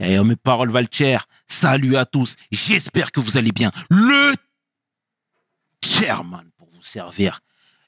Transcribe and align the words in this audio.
Et 0.00 0.18
mes 0.24 0.36
paroles 0.36 0.70
valent. 0.70 0.88
Salut 1.46 1.96
à 1.96 2.04
tous. 2.06 2.36
J'espère 2.50 3.12
que 3.12 3.20
vous 3.20 3.36
allez 3.36 3.52
bien. 3.52 3.70
Le 3.90 4.32
chairman 5.84 6.44
pour 6.56 6.68
vous 6.70 6.82
servir. 6.82 7.40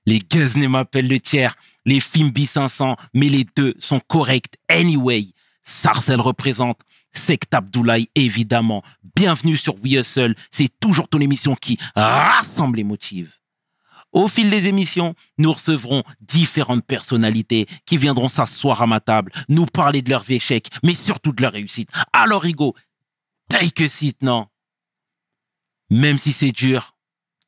Les 0.05 0.19
Guesnay 0.19 0.69
m'appellent 0.69 1.09
le 1.09 1.21
tiers. 1.21 1.57
Les 1.85 2.01
Fimbi 2.01 2.47
500, 2.47 2.97
mais 3.15 3.29
les 3.29 3.47
deux 3.57 3.75
sont 3.81 4.01
corrects 4.01 4.55
anyway. 4.69 5.27
Sarcel 5.65 6.21
représente. 6.21 6.81
Sect 7.15 7.53
Abdoulaye, 7.55 8.09
évidemment. 8.15 8.83
Bienvenue 9.17 9.57
sur 9.57 9.75
We 9.83 9.95
Hustle. 9.95 10.35
C'est 10.51 10.71
toujours 10.81 11.09
ton 11.09 11.21
émission 11.21 11.55
qui 11.55 11.79
rassemble 11.95 12.79
les 12.79 12.85
motifs. 12.85 13.42
Au 14.13 14.29
fil 14.29 14.51
des 14.51 14.69
émissions, 14.69 15.15
nous 15.39 15.53
recevrons 15.53 16.03
différentes 16.21 16.85
personnalités 16.85 17.67
qui 17.87 17.97
viendront 17.97 18.29
s'asseoir 18.29 18.83
à 18.83 18.87
ma 18.87 19.01
table, 19.01 19.33
nous 19.49 19.67
parler 19.67 20.03
de 20.03 20.11
leur 20.11 20.31
échec, 20.31 20.69
mais 20.83 20.95
surtout 20.95 21.33
de 21.33 21.43
leur 21.43 21.53
réussite. 21.53 21.91
Alors, 22.13 22.43
Rigo, 22.43 22.75
take 23.49 23.85
a 23.85 23.89
seat, 23.89 24.23
non? 24.23 24.47
Même 25.91 26.19
si 26.19 26.33
c'est 26.33 26.53
dur, 26.53 26.95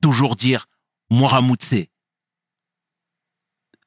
toujours 0.00 0.36
dire 0.36 0.66
Moramutse. 1.10 1.86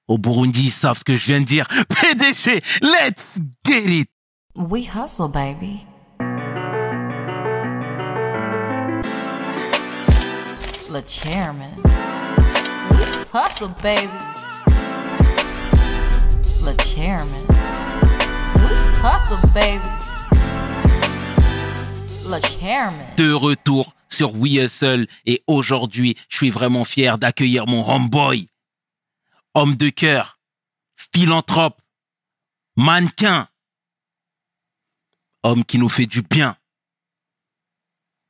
Au 0.07 0.17
Burundi, 0.17 0.65
ils 0.65 0.71
savent 0.71 0.97
ce 0.97 1.03
que 1.03 1.15
je 1.15 1.25
viens 1.25 1.41
de 1.41 1.45
dire. 1.45 1.67
PDG, 1.89 2.61
let's 2.81 3.39
get 3.65 3.85
it! 3.85 4.09
We 4.55 4.87
hustle, 4.87 5.27
baby. 5.27 5.85
Le 10.89 11.01
chairman. 11.05 11.86
We 13.27 13.39
hustle, 13.39 13.69
baby. 13.81 14.07
Le 16.63 16.73
chairman. 16.83 17.45
We 18.55 18.69
hustle, 19.01 19.53
baby. 19.53 19.83
Le 22.29 22.39
chairman. 22.39 23.05
de 23.17 23.33
retour 23.33 23.93
sur 24.09 24.33
We 24.35 24.53
Hustle 24.57 25.07
et 25.25 25.43
aujourd'hui, 25.47 26.15
je 26.29 26.37
suis 26.37 26.49
vraiment 26.49 26.85
fier 26.85 27.17
d'accueillir 27.17 27.67
mon 27.67 27.87
homeboy, 27.89 28.47
homme 29.53 29.75
de 29.75 29.89
cœur, 29.89 30.39
philanthrope, 30.95 31.81
mannequin, 32.75 33.47
homme 35.43 35.65
qui 35.65 35.79
nous 35.79 35.89
fait 35.89 36.05
du 36.05 36.21
bien. 36.21 36.55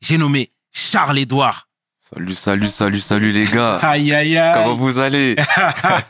J'ai 0.02 0.17
nommé 0.17 0.53
Charles-Édouard. 0.71 1.66
Salut, 2.09 2.36
salut, 2.36 2.69
salut, 2.69 3.00
salut 3.02 3.31
les 3.33 3.44
gars. 3.45 3.75
Aïe, 3.81 4.13
aïe, 4.13 4.38
aïe. 4.38 4.63
Comment 4.63 4.77
vous 4.77 5.00
allez? 5.00 5.36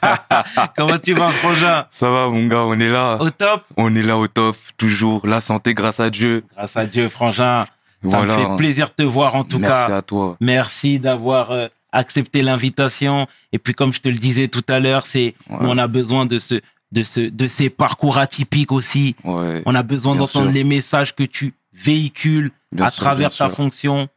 Comment 0.77 0.99
tu 0.99 1.13
vas, 1.13 1.29
Frangin? 1.29 1.85
Ça 1.89 2.09
va 2.11 2.29
mon 2.29 2.45
gars, 2.45 2.65
on 2.65 2.79
est 2.79 2.87
là. 2.89 3.17
Au 3.19 3.29
top 3.31 3.63
On 3.77 3.95
est 3.95 4.03
là 4.03 4.15
au 4.17 4.27
top, 4.27 4.55
toujours. 4.77 5.25
La 5.25 5.41
santé 5.41 5.73
grâce 5.73 5.99
à 5.99 6.11
Dieu. 6.11 6.43
Grâce 6.55 6.77
à 6.77 6.85
Dieu, 6.85 7.09
Frangin. 7.09 7.65
Ça 7.65 7.67
Voilà. 8.03 8.37
me 8.37 8.41
fait 8.51 8.55
plaisir 8.57 8.89
de 8.89 8.93
te 8.93 9.01
voir 9.03 9.35
en 9.35 9.43
tout 9.43 9.57
Merci 9.57 9.87
cas. 9.87 9.97
à 9.97 10.01
toi. 10.03 10.37
Merci 10.39 10.99
d'avoir 10.99 11.49
euh, 11.49 11.67
accepté 11.91 12.43
l'invitation. 12.43 13.25
Et 13.51 13.57
puis, 13.57 13.73
comme 13.73 13.91
je 13.91 13.99
te 13.99 14.09
le 14.09 14.17
disais 14.19 14.47
tout 14.49 14.63
à 14.67 14.79
l'heure, 14.79 15.01
c'est 15.01 15.33
Ouais. 15.49 15.57
on 15.61 15.79
a 15.79 15.87
besoin 15.87 16.27
de 16.27 16.37
ce, 16.37 16.55
de 16.91 17.03
ce, 17.03 17.21
de 17.21 17.47
ces 17.47 17.71
parcours 17.71 18.19
atypiques 18.19 18.71
aussi. 18.71 19.15
Ouais. 19.23 19.63
On 19.65 19.73
a 19.73 19.81
besoin 19.81 20.15
d'entendre 20.15 20.51
les 20.51 20.63
messages 20.63 21.15
que 21.15 21.23
tu 21.23 21.55
véhicules 21.73 22.51
Bien 22.71 22.85
à 22.85 22.89
sûr, 22.91 23.01
travers 23.03 23.29
ta 23.29 23.47
sûr. 23.47 23.51
fonction. 23.51 24.07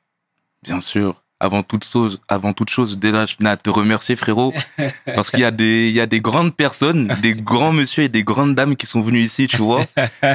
Bien 0.62 0.82
sûr. 0.82 1.22
Avant 1.42 1.62
toute 1.62 1.84
chose, 1.84 2.20
avant 2.28 2.52
toute 2.52 2.68
chose, 2.68 2.98
déjà, 2.98 3.24
je 3.24 3.36
tenais 3.36 3.50
à 3.50 3.56
te 3.56 3.70
remercier, 3.70 4.14
frérot. 4.14 4.52
parce 5.06 5.30
qu'il 5.30 5.40
y 5.40 5.44
a 5.44 5.50
des, 5.50 5.88
il 5.88 5.94
y 5.94 6.00
a 6.00 6.06
des 6.06 6.20
grandes 6.20 6.54
personnes, 6.54 7.08
des 7.22 7.34
grands 7.34 7.72
monsieur 7.72 8.04
et 8.04 8.08
des 8.10 8.24
grandes 8.24 8.54
dames 8.54 8.76
qui 8.76 8.86
sont 8.86 9.00
venus 9.00 9.24
ici, 9.24 9.46
tu 9.46 9.56
vois, 9.56 9.82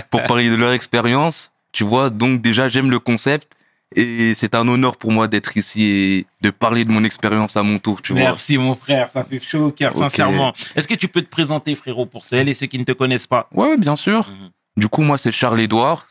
pour 0.10 0.24
parler 0.28 0.50
de 0.50 0.56
leur 0.56 0.72
expérience, 0.72 1.52
tu 1.72 1.84
vois. 1.84 2.10
Donc, 2.10 2.42
déjà, 2.42 2.68
j'aime 2.68 2.90
le 2.90 3.00
concept. 3.00 3.56
Et 3.96 4.34
c'est 4.34 4.56
un 4.56 4.68
honneur 4.68 4.98
pour 4.98 5.12
moi 5.12 5.28
d'être 5.28 5.56
ici 5.56 5.86
et 5.86 6.26
de 6.42 6.50
parler 6.50 6.84
de 6.84 6.92
mon 6.92 7.04
expérience 7.04 7.56
à 7.56 7.64
mon 7.64 7.80
tour, 7.80 8.02
tu 8.02 8.14
vois. 8.14 8.24
Merci 8.24 8.58
mon 8.58 8.76
frère, 8.76 9.10
ça 9.10 9.24
fait 9.24 9.40
chaud 9.40 9.68
au 9.68 9.72
cœur, 9.72 9.96
sincèrement. 9.96 10.54
Est-ce 10.76 10.88
que 10.88 10.96
tu 10.96 11.08
peux 11.08 11.22
te 11.22 11.30
présenter, 11.30 11.76
frérot, 11.76 12.06
pour 12.06 12.26
celles 12.26 12.50
et 12.50 12.54
ceux 12.56 12.66
qui 12.66 12.80
ne 12.80 12.84
te 12.84 12.92
connaissent 12.92 13.28
pas? 13.28 13.48
Ouais, 13.54 13.78
bien 13.78 13.96
sûr. 13.96 14.28
Mhm. 14.32 14.50
Du 14.76 14.90
coup, 14.90 15.04
moi, 15.04 15.18
c'est 15.18 15.32
Charles-Édouard. 15.32 16.08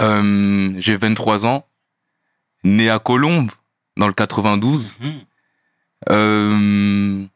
Euh, 0.00 0.72
j'ai 0.78 0.96
23 0.96 1.46
ans. 1.46 1.66
Né 2.64 2.90
à 2.90 2.98
Colombes, 2.98 3.50
dans 4.00 4.08
le 4.08 4.14
92. 4.14 4.96
Mhm. 4.98 5.12
Euh, 6.10 7.26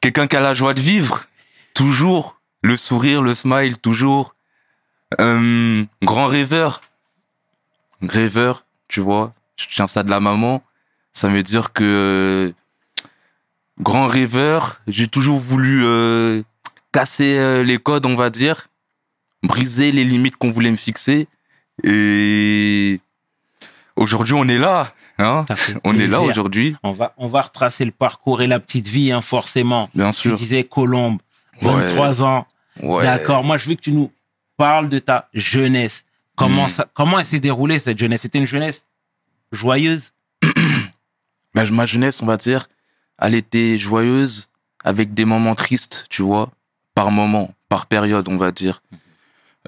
Quelqu'un 0.00 0.26
qui 0.26 0.36
a 0.36 0.40
la 0.40 0.54
joie 0.54 0.72
de 0.72 0.80
vivre. 0.80 1.26
Toujours. 1.74 2.40
Le 2.62 2.76
sourire, 2.78 3.20
le 3.20 3.34
smile, 3.34 3.76
toujours. 3.76 4.34
Euh, 5.20 5.84
grand 6.02 6.26
rêveur. 6.26 6.80
Rêveur, 8.00 8.64
tu 8.88 9.00
vois. 9.00 9.34
Je 9.56 9.66
tiens 9.68 9.86
ça 9.86 10.02
de 10.02 10.08
la 10.08 10.20
maman. 10.20 10.62
Ça 11.12 11.28
veut 11.28 11.42
dire 11.42 11.72
que... 11.72 12.54
grand 13.78 14.06
rêveur. 14.06 14.80
J'ai 14.86 15.08
toujours 15.08 15.38
voulu 15.38 15.84
euh, 15.84 16.42
casser 16.92 17.62
les 17.64 17.78
codes, 17.78 18.06
on 18.06 18.14
va 18.14 18.30
dire. 18.30 18.68
Briser 19.42 19.90
les 19.90 20.04
limites 20.04 20.36
qu'on 20.36 20.50
voulait 20.50 20.70
me 20.70 20.76
fixer. 20.76 21.28
Et... 21.82 23.00
Aujourd'hui, 23.96 24.34
on 24.34 24.48
est 24.48 24.58
là. 24.58 24.94
Hein 25.20 25.46
on 25.84 25.94
est 25.98 26.06
là 26.06 26.20
aujourd'hui, 26.22 26.76
On 26.82 26.92
va, 26.92 27.14
on 27.18 27.26
va 27.26 27.42
retracer 27.42 27.84
le 27.84 27.90
parcours 27.92 28.42
et 28.42 28.46
la 28.46 28.58
petite 28.60 28.86
vie, 28.88 29.12
hein, 29.12 29.20
forcément. 29.20 29.88
bien 29.94 30.10
Tu 30.10 30.20
sûr. 30.20 30.34
disais 30.36 30.64
Colombe, 30.64 31.18
Ouais. 31.62 31.72
23 31.86 32.24
ans. 32.24 32.46
Ouais. 32.82 33.02
D'accord. 33.02 33.44
Moi, 33.44 33.58
je 33.58 33.68
veux 33.68 33.74
que 33.74 33.80
tu 33.82 33.92
nous 33.92 34.10
parles 34.56 34.88
de 34.88 34.98
ta 34.98 35.28
jeunesse. 35.34 36.04
Comment 36.36 36.66
Mm. 36.66 36.70
ça, 36.70 36.86
comment 36.94 37.18
elle 37.18 37.26
s'est 37.26 37.40
déroulée 37.40 37.78
cette 37.78 37.98
jeunesse? 37.98 38.22
C'était 38.22 38.38
une 38.38 38.46
jeunesse 38.46 38.86
joyeuse? 39.52 40.12
Bah, 41.54 41.64
ma 41.70 41.84
jeunesse, 41.84 42.22
on 42.22 42.26
va 42.26 42.36
dire, 42.36 42.68
elle 43.18 43.34
était 43.34 43.76
joyeuse 43.78 44.50
avec 44.84 45.14
des 45.14 45.24
moments 45.24 45.54
tristes, 45.56 46.06
tu 46.08 46.22
vois, 46.22 46.50
par 46.94 47.10
moment, 47.10 47.52
par 47.68 47.86
période, 47.86 48.28
on 48.28 48.36
va 48.36 48.52
dire. 48.52 48.82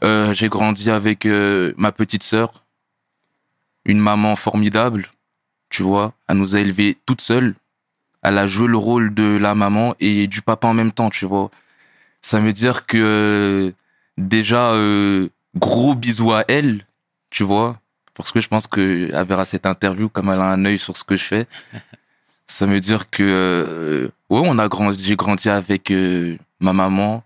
Euh, 0.04 0.32
j'ai 0.32 0.48
grandi 0.48 0.90
avec 0.90 1.26
euh, 1.26 1.74
ma 1.76 1.90
petite 1.92 2.22
sœur, 2.22 2.64
une 3.84 3.98
maman 3.98 4.36
formidable, 4.36 5.08
tu 5.72 5.82
vois. 5.82 6.12
Elle 6.28 6.36
nous 6.36 6.54
a 6.54 6.60
élevés 6.60 6.96
toute 7.06 7.20
seule. 7.20 7.54
Elle 8.22 8.38
a 8.38 8.46
joué 8.46 8.68
le 8.68 8.76
rôle 8.76 9.12
de 9.14 9.36
la 9.36 9.56
maman 9.56 9.96
et 9.98 10.28
du 10.28 10.42
papa 10.42 10.68
en 10.68 10.74
même 10.74 10.92
temps, 10.92 11.10
tu 11.10 11.26
vois. 11.26 11.50
Ça 12.20 12.38
veut 12.38 12.52
dire 12.52 12.86
que 12.86 13.74
déjà, 14.16 14.72
euh, 14.74 15.28
gros 15.56 15.96
bisous 15.96 16.32
à 16.32 16.44
elle, 16.46 16.86
tu 17.30 17.42
vois. 17.42 17.80
Parce 18.14 18.30
que 18.30 18.40
je 18.40 18.48
pense 18.48 18.66
que 18.66 19.10
elle 19.12 19.26
verra 19.26 19.44
cette 19.44 19.66
interview 19.66 20.08
comme 20.08 20.28
elle 20.28 20.40
a 20.40 20.52
un 20.52 20.64
œil 20.64 20.78
sur 20.78 20.96
ce 20.96 21.02
que 21.02 21.16
je 21.16 21.24
fais. 21.24 21.46
Ça 22.46 22.66
veut 22.66 22.80
dire 22.80 23.08
que 23.08 23.22
euh, 23.22 24.08
ouais, 24.28 24.42
on 24.44 24.58
a 24.58 24.68
grandi, 24.68 25.02
j'ai 25.02 25.16
grandi 25.16 25.48
avec 25.48 25.90
euh, 25.90 26.36
ma 26.60 26.74
maman, 26.74 27.24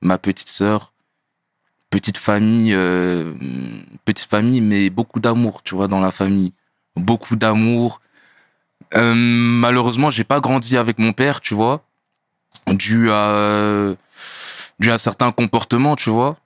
ma 0.00 0.16
petite 0.16 0.48
sœur, 0.48 0.92
petite 1.90 2.16
famille, 2.16 2.72
euh, 2.72 3.34
petite 4.06 4.28
famille, 4.30 4.62
mais 4.62 4.88
beaucoup 4.90 5.20
d'amour, 5.20 5.62
tu 5.62 5.74
vois, 5.74 5.86
dans 5.86 6.00
la 6.00 6.12
famille, 6.12 6.52
beaucoup 6.96 7.36
d'amour. 7.36 8.00
Euh, 8.94 9.14
malheureusement, 9.14 10.10
j'ai 10.10 10.24
pas 10.24 10.40
grandi 10.40 10.76
avec 10.76 10.98
mon 10.98 11.12
père, 11.12 11.40
tu 11.40 11.54
vois, 11.54 11.84
dû 12.68 13.10
à 13.10 13.94
dû 14.78 14.90
à 14.90 14.98
certains 14.98 15.32
comportements, 15.32 15.96
tu 15.96 16.10
vois, 16.10 16.36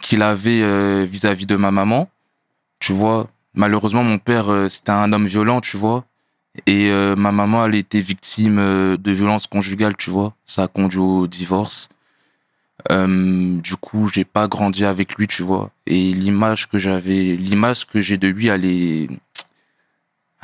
qu'il 0.00 0.22
avait 0.22 0.62
euh, 0.62 1.06
vis-à-vis 1.08 1.46
de 1.46 1.56
ma 1.56 1.70
maman, 1.70 2.08
tu 2.80 2.92
vois. 2.92 3.28
Malheureusement, 3.54 4.04
mon 4.04 4.18
père, 4.18 4.50
euh, 4.50 4.68
c'était 4.68 4.90
un 4.90 5.12
homme 5.12 5.26
violent, 5.26 5.60
tu 5.60 5.76
vois. 5.76 6.04
Et 6.66 6.90
euh, 6.90 7.16
ma 7.16 7.32
maman, 7.32 7.66
elle 7.66 7.74
était 7.74 8.00
victime 8.00 8.58
euh, 8.58 8.96
de 8.96 9.12
violences 9.12 9.46
conjugales, 9.46 9.96
tu 9.96 10.10
vois. 10.10 10.34
Ça 10.46 10.64
a 10.64 10.68
conduit 10.68 10.98
au 10.98 11.26
divorce. 11.26 11.88
Euh, 12.90 13.58
du 13.60 13.76
coup, 13.76 14.08
j'ai 14.12 14.24
pas 14.24 14.48
grandi 14.48 14.84
avec 14.84 15.14
lui, 15.14 15.26
tu 15.26 15.42
vois. 15.42 15.70
Et 15.86 16.12
l'image 16.12 16.68
que 16.68 16.78
j'avais, 16.78 17.36
l'image 17.36 17.86
que 17.86 18.00
j'ai 18.00 18.18
de 18.18 18.28
lui, 18.28 18.48
elle 18.48 18.64
est, 18.64 19.08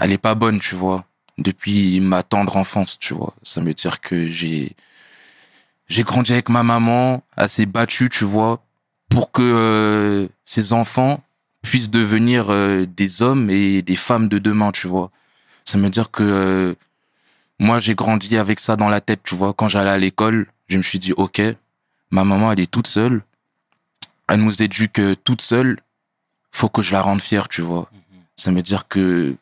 elle 0.02 0.12
est 0.12 0.18
pas 0.18 0.34
bonne, 0.34 0.58
tu 0.60 0.74
vois. 0.74 1.04
Depuis 1.38 2.00
ma 2.00 2.22
tendre 2.22 2.56
enfance, 2.56 2.98
tu 2.98 3.14
vois. 3.14 3.34
Ça 3.42 3.60
veut 3.60 3.72
dire 3.72 4.00
que 4.00 4.26
j'ai, 4.26 4.76
j'ai 5.88 6.02
grandi 6.02 6.32
avec 6.32 6.48
ma 6.48 6.62
maman, 6.62 7.22
elle 7.36 7.48
s'est 7.48 7.66
battue, 7.66 8.10
tu 8.10 8.24
vois, 8.24 8.62
pour 9.08 9.30
que 9.30 9.42
euh, 9.42 10.28
ses 10.44 10.72
enfants 10.72 11.22
puissent 11.62 11.90
devenir 11.90 12.50
euh, 12.50 12.84
des 12.84 13.22
hommes 13.22 13.48
et 13.48 13.82
des 13.82 13.96
femmes 13.96 14.28
de 14.28 14.38
demain, 14.38 14.72
tu 14.72 14.88
vois. 14.88 15.10
Ça 15.64 15.78
veut 15.78 15.88
dire 15.88 16.10
que 16.10 16.22
euh, 16.22 16.74
moi, 17.60 17.78
j'ai 17.78 17.94
grandi 17.94 18.36
avec 18.36 18.58
ça 18.58 18.74
dans 18.74 18.88
la 18.88 19.00
tête, 19.00 19.20
tu 19.22 19.36
vois. 19.36 19.54
Quand 19.54 19.68
j'allais 19.68 19.90
à 19.90 19.98
l'école, 19.98 20.48
je 20.68 20.76
me 20.76 20.82
suis 20.82 20.98
dit, 20.98 21.12
OK, 21.12 21.40
ma 22.10 22.24
maman, 22.24 22.50
elle 22.50 22.60
est 22.60 22.70
toute 22.70 22.88
seule. 22.88 23.22
Elle 24.28 24.40
nous 24.40 24.62
éduque 24.62 24.98
euh, 24.98 25.14
toute 25.14 25.42
seule. 25.42 25.78
Faut 26.50 26.68
que 26.68 26.82
je 26.82 26.92
la 26.92 27.02
rende 27.02 27.22
fière, 27.22 27.48
tu 27.48 27.62
vois. 27.62 27.88
Ça 28.36 28.50
veut 28.50 28.62
dire 28.62 28.88
que 28.88 29.36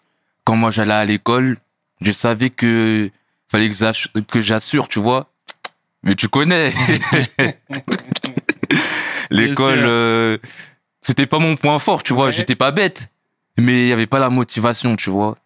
quand 0.45 0.57
moi, 0.57 0.71
j'allais 0.71 0.95
à 0.95 1.05
l'école, 1.05 1.59
je 2.01 2.13
savais 2.13 2.51
que 2.51 3.11
fallait 3.49 3.69
que 3.69 3.75
j'ass- 3.75 4.09
que 4.29 4.41
j'assure, 4.41 4.89
tu 4.89 5.01
vois. 5.01 5.31
Mais 6.03 6.15
tu 6.15 6.29
connais. 6.29 6.71
l'école, 9.31 9.81
euh, 9.85 10.39
C'était 11.03 11.27
pas 11.27 11.39
mon 11.39 11.57
point 11.57 11.79
fort, 11.79 12.03
tu 12.03 12.13
vois. 12.13 12.27
Ouais. 12.27 12.33
J'étais 12.33 12.57
pas 12.57 12.73
bête. 12.73 13.09
Mais 13.59 13.87
il 13.87 13.89
y 13.89 13.93
avait 13.93 14.07
pas 14.07 14.19
la 14.19 14.31
motivation, 14.31 14.97
tu 14.97 15.11
vois. 15.11 15.37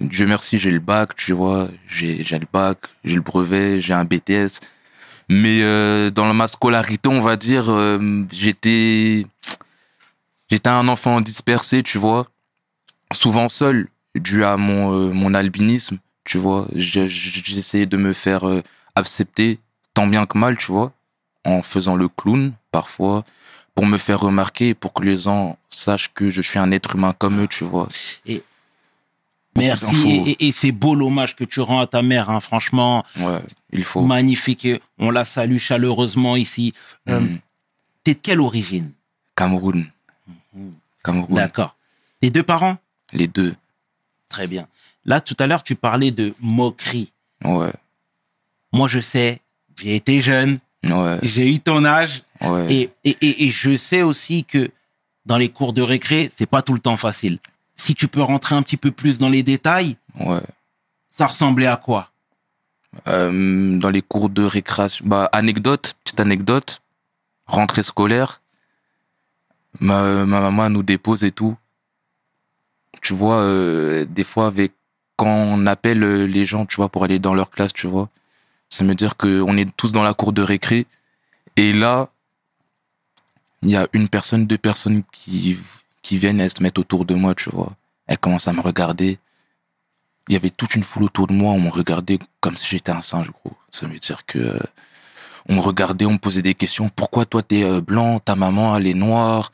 Dieu 0.00 0.26
merci, 0.26 0.58
j'ai 0.58 0.70
le 0.70 0.78
bac, 0.80 1.14
tu 1.16 1.32
vois. 1.32 1.68
J'ai 1.88 2.24
j'ai 2.24 2.38
le 2.38 2.46
bac, 2.52 2.78
j'ai 3.04 3.14
le 3.16 3.20
brevet, 3.22 3.80
j'ai 3.80 3.94
un 3.94 4.04
BTS. 4.04 4.60
Mais 5.28 5.62
euh, 5.62 6.10
dans 6.10 6.32
ma 6.34 6.48
scolarité, 6.48 7.08
on 7.08 7.20
va 7.20 7.36
dire, 7.36 7.70
euh, 7.70 8.24
j'étais 8.32 9.24
j'étais 10.50 10.68
un 10.70 10.88
enfant 10.88 11.20
dispersé, 11.20 11.82
tu 11.82 11.98
vois. 11.98 12.26
Souvent 13.12 13.48
seul, 13.48 13.88
dû 14.18 14.44
à 14.44 14.56
mon, 14.56 14.92
euh, 14.92 15.12
mon 15.12 15.34
albinisme, 15.34 15.98
tu 16.24 16.38
vois. 16.38 16.68
Je- 16.74 17.06
je- 17.08 17.40
J'essayais 17.44 17.86
de 17.86 17.96
me 17.96 18.12
faire 18.12 18.46
euh, 18.48 18.62
accepter 18.94 19.58
tant 19.94 20.06
bien 20.06 20.26
que 20.26 20.36
mal, 20.38 20.56
tu 20.56 20.70
vois. 20.72 20.92
En 21.44 21.62
faisant 21.62 21.96
le 21.96 22.08
clown, 22.08 22.52
parfois, 22.70 23.24
pour 23.74 23.86
me 23.86 23.98
faire 23.98 24.20
remarquer 24.20 24.74
pour 24.74 24.92
que 24.92 25.02
les 25.02 25.18
gens 25.18 25.56
sachent 25.70 26.12
que 26.14 26.30
je 26.30 26.42
suis 26.42 26.58
un 26.58 26.70
être 26.70 26.94
humain 26.96 27.14
comme 27.18 27.40
eux, 27.40 27.48
tu 27.48 27.64
vois. 27.64 27.88
Merci. 29.56 30.36
Et, 30.40 30.50
c'est 30.52 30.72
beau 30.72 30.94
l'hommage 30.94 31.36
que 31.36 31.44
tu 31.44 31.60
rends 31.60 31.80
à 31.80 31.86
ta 31.86 32.00
mère, 32.00 32.30
hein, 32.30 32.40
franchement. 32.40 33.04
Ouais, 33.18 33.42
il 33.72 33.84
faut. 33.84 34.00
Magnifique. 34.00 34.66
On 34.98 35.10
la 35.10 35.24
salue 35.26 35.58
chaleureusement 35.58 36.36
ici. 36.36 36.72
Euh, 37.08 37.20
Mm. 37.20 37.38
T'es 38.04 38.14
de 38.14 38.20
quelle 38.20 38.40
origine? 38.40 38.90
Cameroun. 39.36 39.86
Cameroun. 41.04 41.34
D'accord. 41.36 41.76
Tes 42.20 42.30
deux 42.30 42.42
parents? 42.42 42.76
Les 43.12 43.28
deux. 43.28 43.54
Très 44.32 44.46
bien. 44.46 44.66
Là, 45.04 45.20
tout 45.20 45.36
à 45.38 45.46
l'heure, 45.46 45.62
tu 45.62 45.74
parlais 45.76 46.10
de 46.10 46.32
moquerie. 46.40 47.12
Ouais. 47.44 47.72
Moi, 48.72 48.88
je 48.88 48.98
sais, 49.00 49.40
j'ai 49.78 49.94
été 49.94 50.22
jeune, 50.22 50.58
Ouais. 50.84 51.18
j'ai 51.22 51.52
eu 51.52 51.60
ton 51.60 51.84
âge, 51.84 52.22
Ouais. 52.40 52.72
et, 52.74 52.90
et, 53.04 53.16
et, 53.20 53.44
et 53.44 53.50
je 53.50 53.76
sais 53.76 54.00
aussi 54.02 54.44
que 54.44 54.70
dans 55.26 55.36
les 55.36 55.50
cours 55.50 55.72
de 55.74 55.82
récré, 55.82 56.30
c'est 56.36 56.46
pas 56.48 56.62
tout 56.62 56.72
le 56.72 56.80
temps 56.80 56.96
facile. 56.96 57.38
Si 57.76 57.94
tu 57.94 58.08
peux 58.08 58.22
rentrer 58.22 58.54
un 58.54 58.62
petit 58.62 58.76
peu 58.78 58.90
plus 58.90 59.18
dans 59.18 59.28
les 59.28 59.42
détails, 59.42 59.96
Ouais. 60.18 60.42
ça 61.10 61.26
ressemblait 61.26 61.66
à 61.66 61.76
quoi? 61.76 62.10
Euh, 63.06 63.78
dans 63.78 63.90
les 63.90 64.02
cours 64.02 64.28
de 64.30 64.42
récréation. 64.42 65.04
Bah, 65.06 65.28
anecdote, 65.32 65.94
petite 66.04 66.20
anecdote. 66.20 66.80
Rentrée 67.46 67.82
scolaire. 67.82 68.40
Ma, 69.80 70.24
ma 70.26 70.40
maman 70.40 70.68
nous 70.70 70.82
dépose 70.82 71.24
et 71.24 71.32
tout. 71.32 71.56
Tu 73.02 73.12
vois, 73.12 73.40
euh, 73.42 74.06
des 74.06 74.24
fois, 74.24 74.46
avec, 74.46 74.72
quand 75.16 75.28
on 75.28 75.66
appelle 75.66 76.02
euh, 76.02 76.24
les 76.24 76.46
gens, 76.46 76.66
tu 76.66 76.76
vois, 76.76 76.88
pour 76.88 77.04
aller 77.04 77.18
dans 77.18 77.34
leur 77.34 77.50
classe, 77.50 77.72
tu 77.72 77.86
vois, 77.86 78.08
ça 78.70 78.84
veut 78.84 78.94
dire 78.94 79.16
qu'on 79.16 79.56
est 79.56 79.76
tous 79.76 79.92
dans 79.92 80.02
la 80.02 80.14
cour 80.14 80.32
de 80.32 80.42
récré. 80.42 80.86
Et 81.56 81.72
là, 81.74 82.08
il 83.62 83.70
y 83.70 83.76
a 83.76 83.86
une 83.92 84.08
personne, 84.08 84.46
deux 84.46 84.58
personnes 84.58 85.02
qui, 85.12 85.58
qui 86.00 86.16
viennent, 86.18 86.40
elles 86.40 86.56
se 86.56 86.62
mettent 86.62 86.78
autour 86.78 87.04
de 87.04 87.14
moi, 87.14 87.34
tu 87.34 87.50
vois. 87.50 87.72
Elles 88.06 88.18
commencent 88.18 88.48
à 88.48 88.52
me 88.52 88.62
regarder 88.62 89.18
il 90.28 90.34
y 90.34 90.36
avait 90.36 90.50
toute 90.50 90.74
une 90.74 90.84
foule 90.84 91.04
autour 91.04 91.26
de 91.26 91.32
moi, 91.32 91.52
on 91.52 91.60
me 91.60 91.68
regardait 91.68 92.18
comme 92.40 92.56
si 92.56 92.68
j'étais 92.68 92.92
un 92.92 93.00
singe, 93.00 93.30
gros. 93.30 93.56
Ça 93.70 93.86
veut 93.86 93.98
dire 93.98 94.24
que 94.26 94.38
euh, 94.38 94.58
on 95.48 95.56
me 95.56 95.60
regardait, 95.60 96.04
on 96.04 96.12
me 96.12 96.18
posait 96.18 96.42
des 96.42 96.54
questions. 96.54 96.88
Pourquoi 96.88 97.26
toi 97.26 97.42
t'es 97.42 97.64
euh, 97.64 97.80
blanc, 97.80 98.20
ta 98.20 98.36
maman 98.36 98.76
elle 98.76 98.86
est 98.86 98.94
noire 98.94 99.52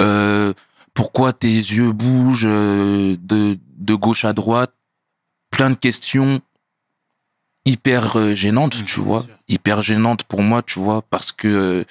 euh, 0.00 0.52
Pourquoi 0.94 1.32
tes 1.32 1.48
yeux 1.48 1.92
bougent 1.92 2.46
euh, 2.46 3.16
de 3.22 3.58
de 3.76 3.94
gauche 3.94 4.24
à 4.24 4.32
droite? 4.32 4.72
Plein 5.50 5.70
de 5.70 5.74
questions 5.76 6.40
hyper 7.64 8.16
euh, 8.16 8.34
gênantes, 8.34 8.78
Mhm, 8.78 8.84
tu 8.84 9.00
vois, 9.00 9.26
hyper 9.48 9.82
gênantes 9.82 10.24
pour 10.24 10.42
moi, 10.42 10.62
tu 10.62 10.78
vois, 10.78 11.02
parce 11.02 11.32
que 11.32 11.48
euh, 11.48 11.84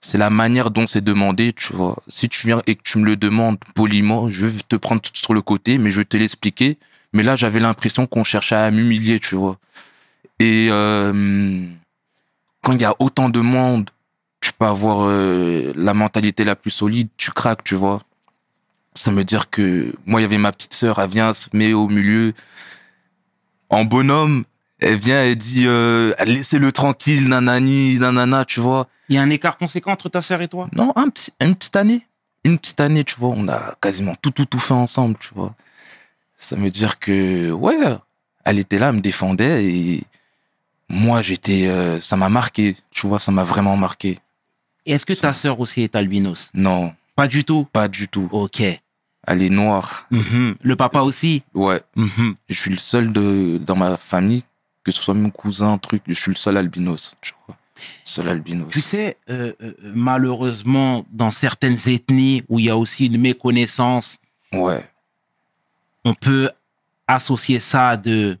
c'est 0.00 0.18
la 0.18 0.30
manière 0.30 0.70
dont 0.70 0.86
c'est 0.86 1.00
demandé, 1.02 1.52
tu 1.52 1.72
vois. 1.72 1.96
Si 2.08 2.28
tu 2.28 2.46
viens 2.46 2.62
et 2.66 2.74
que 2.74 2.82
tu 2.82 2.98
me 2.98 3.04
le 3.04 3.16
demandes 3.16 3.58
poliment, 3.74 4.30
je 4.30 4.46
vais 4.46 4.60
te 4.68 4.76
prendre 4.76 5.02
sur 5.12 5.34
le 5.34 5.42
côté, 5.42 5.78
mais 5.78 5.90
je 5.90 5.98
vais 5.98 6.04
te 6.04 6.16
l'expliquer. 6.16 6.78
Mais 7.12 7.22
là, 7.22 7.36
j'avais 7.36 7.60
l'impression 7.60 8.06
qu'on 8.06 8.24
cherchait 8.24 8.56
à 8.56 8.70
m'humilier, 8.70 9.20
tu 9.20 9.34
vois. 9.36 9.58
Et 10.40 10.68
euh, 10.70 11.68
quand 12.62 12.72
il 12.72 12.80
y 12.80 12.84
a 12.84 12.96
autant 12.98 13.28
de 13.28 13.40
monde, 13.40 13.90
tu 14.40 14.52
peux 14.52 14.64
avoir 14.64 15.02
euh, 15.02 15.72
la 15.76 15.94
mentalité 15.94 16.42
la 16.42 16.56
plus 16.56 16.70
solide, 16.70 17.08
tu 17.16 17.30
craques, 17.30 17.62
tu 17.62 17.74
vois. 17.74 18.02
Ça 18.94 19.10
veut 19.10 19.24
dire 19.24 19.50
que 19.50 19.94
moi, 20.06 20.20
il 20.20 20.24
y 20.24 20.26
avait 20.26 20.38
ma 20.38 20.52
petite 20.52 20.74
sœur, 20.74 20.98
elle 20.98 21.10
vient, 21.10 21.30
elle 21.30 21.34
se 21.34 21.48
met 21.52 21.72
au 21.72 21.88
milieu. 21.88 22.34
En 23.70 23.84
bonhomme, 23.84 24.44
elle 24.80 24.98
vient, 24.98 25.22
elle 25.22 25.36
dit 25.36 25.64
euh, 25.66 26.14
laissez-le 26.24 26.72
tranquille, 26.72 27.28
nanani, 27.28 27.98
nanana, 27.98 28.44
tu 28.44 28.60
vois. 28.60 28.88
Il 29.08 29.16
y 29.16 29.18
a 29.18 29.22
un 29.22 29.30
écart 29.30 29.56
conséquent 29.56 29.92
entre 29.92 30.08
ta 30.08 30.20
sœur 30.20 30.42
et 30.42 30.48
toi? 30.48 30.68
Non, 30.72 30.92
un 30.96 31.08
petit, 31.08 31.32
une 31.40 31.54
petite 31.54 31.76
année. 31.76 32.06
Une 32.44 32.58
petite 32.58 32.80
année, 32.80 33.04
tu 33.04 33.14
vois. 33.18 33.30
On 33.30 33.48
a 33.48 33.76
quasiment 33.80 34.14
tout, 34.20 34.30
tout, 34.30 34.46
tout 34.46 34.58
fait 34.58 34.74
ensemble, 34.74 35.16
tu 35.20 35.30
vois. 35.34 35.54
Ça 36.36 36.56
veut 36.56 36.70
dire 36.70 36.98
que, 36.98 37.50
ouais, 37.52 37.96
elle 38.44 38.58
était 38.58 38.78
là, 38.78 38.88
elle 38.88 38.96
me 38.96 39.00
défendait 39.00 39.64
et 39.64 40.02
moi, 40.88 41.22
j'étais, 41.22 41.68
euh, 41.68 42.00
ça 42.00 42.16
m'a 42.16 42.28
marqué, 42.28 42.76
tu 42.90 43.06
vois, 43.06 43.18
ça 43.18 43.32
m'a 43.32 43.44
vraiment 43.44 43.76
marqué. 43.76 44.18
Et 44.84 44.92
est-ce 44.92 45.06
que 45.06 45.12
ta 45.12 45.32
sœur 45.32 45.60
aussi 45.60 45.82
est 45.82 45.94
albinos? 45.94 46.50
Non, 46.52 46.92
Pas 47.16 47.28
du 47.28 47.44
tout. 47.44 47.66
pas 47.72 47.88
du 47.88 48.08
tout. 48.08 48.28
Ok. 48.32 48.62
Elle 49.26 49.42
est 49.42 49.50
noire. 49.50 50.06
Mhm. 50.10 50.56
Le 50.60 50.76
papa 50.76 51.00
aussi 51.02 51.42
Ouais, 51.54 51.82
Mhm. 51.96 52.34
je 52.48 52.54
suis 52.54 52.70
le 52.70 52.78
seul 52.78 53.12
de, 53.12 53.58
dans 53.58 53.76
ma 53.76 53.96
famille, 53.96 54.42
que 54.82 54.90
ce 54.90 55.00
soit 55.02 55.14
mon 55.14 55.30
cousin, 55.30 55.78
truc, 55.78 56.02
je 56.08 56.14
suis 56.14 56.30
le 56.30 56.36
seul 56.36 56.56
albinos, 56.56 57.14
tu 57.20 57.32
vois. 57.46 57.56
Seul 58.04 58.28
albinos. 58.28 58.68
Tu 58.70 58.80
sais, 58.80 59.16
euh, 59.30 59.52
euh, 59.62 59.72
malheureusement, 59.94 61.04
dans 61.10 61.30
certaines 61.30 61.78
ethnies 61.86 62.42
où 62.48 62.58
il 62.58 62.64
y 62.66 62.70
a 62.70 62.76
aussi 62.76 63.06
une 63.06 63.18
méconnaissance, 63.20 64.18
Ouais, 64.52 64.84
on 66.04 66.14
peut 66.14 66.50
associer 67.06 67.58
ça 67.58 67.90
à 67.90 67.96
de 67.96 68.36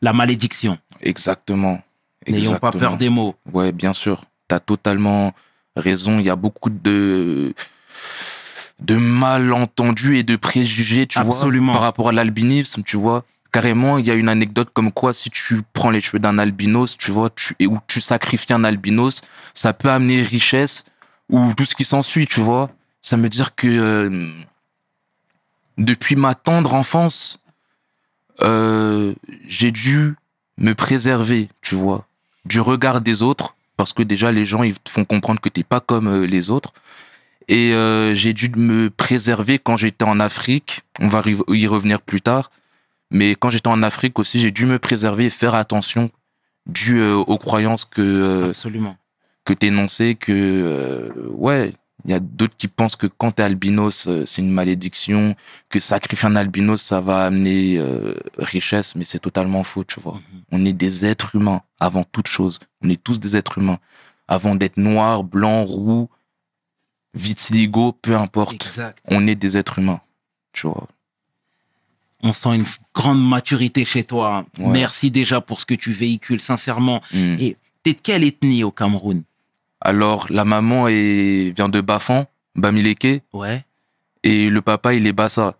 la 0.00 0.12
malédiction. 0.12 0.78
exactement. 1.00 1.80
N'ayons 2.26 2.58
pas 2.58 2.70
peur 2.72 2.96
des 2.96 3.08
mots. 3.08 3.34
Ouais, 3.52 3.72
bien 3.72 3.92
sûr. 3.92 4.24
T'as 4.48 4.60
totalement 4.60 5.32
raison. 5.76 6.18
Il 6.18 6.26
y 6.26 6.30
a 6.30 6.36
beaucoup 6.36 6.70
de 6.70 7.54
de 8.80 8.96
malentendus 8.96 10.18
et 10.18 10.22
de 10.24 10.36
préjugés, 10.36 11.06
tu 11.06 11.18
Absolument. 11.18 11.72
vois, 11.72 11.74
par 11.74 11.82
rapport 11.82 12.08
à 12.08 12.12
l'albinisme, 12.12 12.82
tu 12.82 12.96
vois. 12.96 13.24
Carrément, 13.52 13.98
il 13.98 14.06
y 14.06 14.10
a 14.10 14.14
une 14.14 14.28
anecdote 14.28 14.70
comme 14.72 14.90
quoi 14.90 15.12
si 15.12 15.30
tu 15.30 15.62
prends 15.72 15.90
les 15.90 16.00
cheveux 16.00 16.18
d'un 16.18 16.38
albinos, 16.38 16.96
tu 16.96 17.10
vois, 17.10 17.30
tu, 17.30 17.54
et 17.58 17.66
où 17.66 17.78
tu 17.86 18.00
sacrifies 18.00 18.52
un 18.52 18.64
albinos, 18.64 19.20
ça 19.54 19.72
peut 19.72 19.90
amener 19.90 20.22
richesse 20.22 20.86
ou 21.28 21.52
tout 21.54 21.64
ce 21.64 21.76
qui 21.76 21.84
s'ensuit, 21.84 22.26
tu 22.26 22.40
vois. 22.40 22.70
Ça 23.02 23.16
veut 23.16 23.28
dire 23.28 23.54
que 23.54 23.68
euh, 23.68 24.30
depuis 25.78 26.16
ma 26.16 26.34
tendre 26.34 26.74
enfance, 26.74 27.40
euh, 28.42 29.14
j'ai 29.46 29.70
dû 29.70 30.16
me 30.56 30.74
préserver, 30.74 31.48
tu 31.60 31.74
vois, 31.74 32.06
du 32.44 32.60
regard 32.60 33.00
des 33.00 33.22
autres, 33.22 33.54
parce 33.82 33.94
que 33.94 34.04
déjà 34.04 34.30
les 34.30 34.46
gens 34.46 34.62
ils 34.62 34.78
te 34.78 34.88
font 34.88 35.04
comprendre 35.04 35.40
que 35.40 35.48
t'es 35.48 35.64
pas 35.64 35.80
comme 35.80 36.06
euh, 36.06 36.24
les 36.24 36.50
autres. 36.50 36.72
Et 37.48 37.74
euh, 37.74 38.14
j'ai 38.14 38.32
dû 38.32 38.48
me 38.54 38.90
préserver 38.90 39.58
quand 39.58 39.76
j'étais 39.76 40.04
en 40.04 40.20
Afrique. 40.20 40.82
On 41.00 41.08
va 41.08 41.20
y 41.48 41.66
revenir 41.66 42.00
plus 42.00 42.20
tard. 42.20 42.52
Mais 43.10 43.34
quand 43.34 43.50
j'étais 43.50 43.66
en 43.66 43.82
Afrique 43.82 44.20
aussi, 44.20 44.38
j'ai 44.38 44.52
dû 44.52 44.66
me 44.66 44.78
préserver 44.78 45.24
et 45.24 45.30
faire 45.30 45.56
attention 45.56 46.12
dû 46.66 47.00
euh, 47.00 47.16
aux 47.16 47.38
croyances 47.38 47.84
que 47.84 48.00
euh, 48.00 48.50
Absolument. 48.50 48.96
que 49.44 49.52
t'énonçais 49.52 50.14
que 50.14 51.12
ouais 51.30 51.72
il 52.04 52.10
y 52.10 52.14
a 52.14 52.20
d'autres 52.20 52.56
qui 52.56 52.66
pensent 52.68 52.96
que 52.96 53.06
quand 53.06 53.30
t'es 53.32 53.42
albinos 53.44 54.06
euh, 54.08 54.24
c'est 54.26 54.42
une 54.42 54.50
malédiction 54.50 55.36
que 55.68 55.78
sacrifier 55.80 56.28
un 56.28 56.36
albinos 56.36 56.82
ça 56.82 57.00
va 57.00 57.24
amener 57.24 57.78
euh, 57.78 58.14
richesse 58.38 58.96
mais 58.96 59.04
c'est 59.04 59.20
totalement 59.20 59.62
faux 59.62 59.84
tu 59.84 60.00
vois 60.00 60.14
Mhm. 60.14 60.42
on 60.52 60.64
est 60.66 60.72
des 60.72 61.04
êtres 61.06 61.36
humains 61.36 61.62
avant 61.78 62.04
toute 62.04 62.26
chose 62.28 62.58
on 62.82 62.88
est 62.90 63.02
tous 63.02 63.20
des 63.20 63.36
êtres 63.36 63.58
humains 63.58 63.78
avant 64.26 64.54
d'être 64.56 64.78
noir 64.78 65.22
blanc 65.22 65.62
roux 65.64 66.08
vitiligo 67.14 67.92
peu 67.92 68.16
importe 68.16 68.54
Exact. 68.54 69.02
on 69.08 69.26
est 69.26 69.34
des 69.34 69.56
êtres 69.56 69.78
humains 69.78 70.00
tu 70.52 70.66
vois 70.66 70.88
On 72.24 72.32
sent 72.32 72.54
une 72.54 72.64
grande 72.94 73.20
maturité 73.20 73.84
chez 73.84 74.04
toi. 74.04 74.44
Ouais. 74.58 74.66
Merci 74.68 75.10
déjà 75.10 75.40
pour 75.40 75.58
ce 75.58 75.66
que 75.66 75.74
tu 75.74 75.90
véhicules, 75.90 76.38
sincèrement. 76.38 77.00
Mm. 77.12 77.36
Et 77.40 77.56
t'es 77.82 77.94
de 77.94 78.00
quelle 78.00 78.22
ethnie 78.22 78.62
au 78.62 78.70
Cameroun? 78.70 79.24
Alors 79.84 80.26
la 80.30 80.44
maman 80.44 80.88
est 80.88 81.52
vient 81.54 81.68
de 81.68 81.80
Bafan 81.80 82.26
Bamileke 82.56 83.22
Ouais. 83.32 83.64
et 84.22 84.48
le 84.50 84.62
papa 84.62 84.94
il 84.94 85.06
est 85.06 85.12
Bassa 85.12 85.56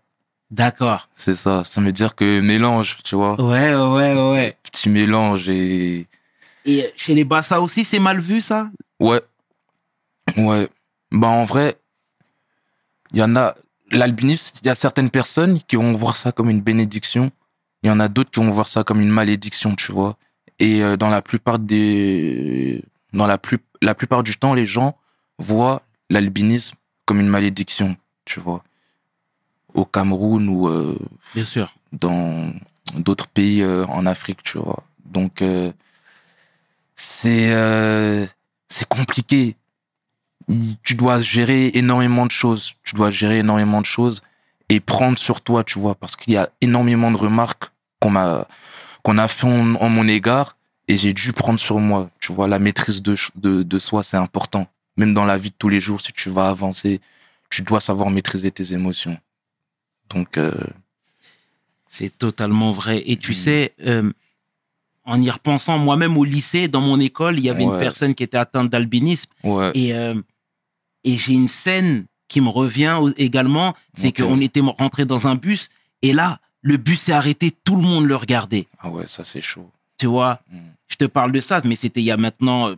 D'accord. 0.51 1.09
C'est 1.15 1.33
ça, 1.33 1.63
ça 1.63 1.81
veut 1.81 1.91
dire 1.91 2.13
que 2.13 2.39
mélange, 2.39 2.97
tu 3.03 3.15
vois. 3.15 3.41
Ouais, 3.41 3.73
ouais, 3.73 4.13
ouais. 4.33 4.57
Petit 4.61 4.87
mélange 4.87 5.49
et. 5.49 6.05
Et 6.65 6.83
chez 6.95 7.15
les 7.15 7.23
Bassa 7.23 7.59
aussi, 7.59 7.83
c'est 7.83 7.97
mal 7.97 8.19
vu, 8.19 8.39
ça? 8.39 8.69
Ouais. 8.99 9.19
Ouais. 10.37 10.69
Bah, 11.11 11.29
en 11.29 11.43
vrai, 11.43 11.75
il 13.13 13.17
y 13.19 13.23
en 13.23 13.35
a. 13.35 13.55
L'albinisme, 13.89 14.57
il 14.61 14.67
y 14.67 14.69
a 14.69 14.75
certaines 14.75 15.09
personnes 15.09 15.59
qui 15.67 15.75
vont 15.75 15.93
voir 15.93 16.15
ça 16.15 16.31
comme 16.31 16.51
une 16.51 16.61
bénédiction. 16.61 17.31
Il 17.81 17.87
y 17.87 17.91
en 17.91 17.99
a 17.99 18.07
d'autres 18.07 18.29
qui 18.29 18.39
vont 18.39 18.49
voir 18.51 18.67
ça 18.67 18.83
comme 18.83 19.01
une 19.01 19.09
malédiction, 19.09 19.73
tu 19.75 19.91
vois. 19.91 20.17
Et 20.59 20.83
euh, 20.83 20.97
dans 20.97 21.09
la 21.09 21.23
plupart 21.23 21.57
des. 21.57 22.83
Dans 23.13 23.27
la, 23.27 23.37
plus... 23.37 23.59
la 23.81 23.95
plupart 23.95 24.23
du 24.23 24.37
temps, 24.37 24.53
les 24.53 24.65
gens 24.65 24.97
voient 25.39 25.81
l'albinisme 26.09 26.75
comme 27.05 27.19
une 27.19 27.27
malédiction, 27.27 27.95
tu 28.25 28.39
vois. 28.39 28.63
Au 29.73 29.85
Cameroun 29.85 30.47
ou 30.49 30.67
euh, 30.67 30.97
Bien 31.33 31.45
sûr. 31.45 31.75
dans 31.91 32.53
d'autres 32.95 33.27
pays 33.27 33.61
euh, 33.61 33.85
en 33.87 34.05
Afrique, 34.05 34.43
tu 34.43 34.57
vois. 34.57 34.83
Donc, 35.05 35.41
euh, 35.41 35.71
c'est 36.95 37.49
c'est 38.69 38.87
compliqué. 38.87 39.55
Tu 40.83 40.95
dois 40.95 41.19
gérer 41.19 41.71
énormément 41.73 42.25
de 42.25 42.31
choses. 42.31 42.73
Tu 42.83 42.95
dois 42.95 43.11
gérer 43.11 43.39
énormément 43.39 43.81
de 43.81 43.85
choses 43.85 44.21
et 44.69 44.79
prendre 44.79 45.17
sur 45.17 45.41
toi, 45.41 45.63
tu 45.63 45.79
vois, 45.79 45.95
parce 45.95 46.15
qu'il 46.15 46.33
y 46.33 46.37
a 46.37 46.49
énormément 46.61 47.11
de 47.11 47.17
remarques 47.17 47.71
qu'on 47.99 48.11
m'a 48.11 48.47
qu'on 49.03 49.17
a 49.17 49.27
fait 49.27 49.47
en, 49.47 49.75
en 49.75 49.89
mon 49.89 50.07
égard 50.07 50.55
et 50.87 50.97
j'ai 50.97 51.13
dû 51.13 51.33
prendre 51.33 51.59
sur 51.59 51.79
moi. 51.79 52.09
Tu 52.19 52.31
vois, 52.33 52.47
la 52.47 52.59
maîtrise 52.59 53.01
de, 53.01 53.15
de, 53.35 53.63
de 53.63 53.79
soi, 53.79 54.03
c'est 54.03 54.17
important. 54.17 54.67
Même 54.97 55.13
dans 55.13 55.25
la 55.25 55.37
vie 55.37 55.49
de 55.49 55.55
tous 55.57 55.69
les 55.69 55.79
jours, 55.81 56.01
si 56.01 56.11
tu 56.13 56.29
vas 56.29 56.49
avancer, 56.49 57.01
tu 57.49 57.61
dois 57.61 57.79
savoir 57.81 58.09
maîtriser 58.09 58.51
tes 58.51 58.73
émotions. 58.73 59.17
Donc, 60.09 60.37
euh, 60.37 60.51
C'est 61.89 62.17
totalement 62.17 62.71
vrai. 62.71 63.03
Et 63.05 63.17
tu 63.17 63.31
Mm. 63.31 63.35
sais, 63.35 63.73
euh, 63.85 64.11
en 65.05 65.21
y 65.21 65.29
repensant, 65.29 65.77
moi-même 65.77 66.17
au 66.17 66.23
lycée, 66.23 66.67
dans 66.67 66.81
mon 66.81 66.99
école, 66.99 67.37
il 67.39 67.45
y 67.45 67.49
avait 67.49 67.63
une 67.63 67.77
personne 67.79 68.15
qui 68.15 68.23
était 68.23 68.37
atteinte 68.37 68.69
d'albinisme. 68.69 69.29
ouais. 69.43 69.71
Et, 69.75 69.93
euh, 69.93 70.19
et 71.03 71.17
j'ai 71.17 71.33
une 71.33 71.47
scène 71.49 72.05
qui 72.27 72.41
me 72.41 72.49
revient 72.49 72.99
également, 73.17 73.75
c'est 73.95 74.11
qu'on 74.11 74.39
était 74.41 74.61
rentré 74.61 75.05
dans 75.05 75.27
un 75.27 75.35
bus 75.35 75.69
et 76.01 76.13
là, 76.13 76.39
le 76.61 76.77
bus 76.77 77.01
s'est 77.01 77.11
arrêté, 77.11 77.51
tout 77.51 77.75
le 77.75 77.81
monde 77.83 78.05
le 78.05 78.15
regardait. 78.15 78.67
Ah 78.79 78.89
ouais, 78.89 79.05
ça 79.07 79.23
c'est 79.23 79.41
chaud. 79.41 79.69
Tu 79.97 80.05
vois, 80.07 80.39
Mm. 80.51 80.57
je 80.87 80.95
te 80.95 81.05
parle 81.05 81.31
de 81.31 81.39
ça, 81.39 81.61
mais 81.65 81.75
c'était 81.75 82.01
il 82.01 82.05
y 82.05 82.11
a 82.11 82.17
maintenant 82.17 82.69
euh, 82.69 82.75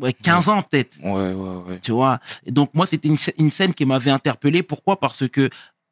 ouais, 0.00 0.12
15 0.12 0.48
ans 0.48 0.62
peut-être. 0.62 0.98
Ouais, 1.02 1.32
ouais, 1.34 1.62
ouais. 1.68 1.78
Tu 1.80 1.92
vois, 1.92 2.18
Et 2.46 2.50
donc 2.52 2.70
moi, 2.74 2.86
c'était 2.86 3.08
une, 3.08 3.16
sc- 3.16 3.34
une 3.38 3.50
scène 3.50 3.74
qui 3.74 3.84
m'avait 3.84 4.10
interpellé. 4.10 4.62
Pourquoi? 4.62 4.98
Parce 4.98 5.28
que 5.28 5.48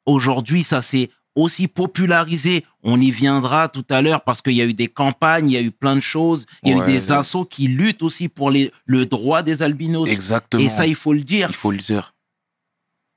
aujourd'hui, 0.06 0.64
ça 0.64 0.82
s'est 0.82 1.10
aussi 1.34 1.68
popularisé. 1.68 2.64
On 2.82 2.98
y 3.00 3.10
viendra 3.10 3.68
tout 3.68 3.84
à 3.90 4.00
l'heure 4.00 4.22
parce 4.22 4.40
qu'il 4.40 4.54
y 4.54 4.62
a 4.62 4.64
eu 4.64 4.72
des 4.74 4.88
campagnes, 4.88 5.50
il 5.50 5.52
y 5.52 5.56
a 5.58 5.62
eu 5.62 5.70
plein 5.70 5.94
de 5.94 6.00
choses. 6.00 6.46
Il 6.62 6.70
y 6.70 6.72
a 6.72 6.78
Ouais, 6.78 6.88
eu 6.88 6.92
des 6.92 7.10
ouais. 7.10 7.16
assos 7.18 7.44
qui 7.44 7.68
luttent 7.68 8.02
aussi 8.02 8.28
pour 8.28 8.50
les, 8.50 8.72
le 8.86 9.04
droit 9.06 9.42
des 9.42 9.62
albinos. 9.62 10.08
Exactement. 10.10 10.62
Et 10.62 10.70
ça, 10.70 10.86
il 10.86 10.94
faut 10.94 11.12
le 11.12 11.22
dire. 11.22 11.48
il 11.50 11.54
faut 11.56 11.70
le 11.72 11.78
dire. 11.78 12.14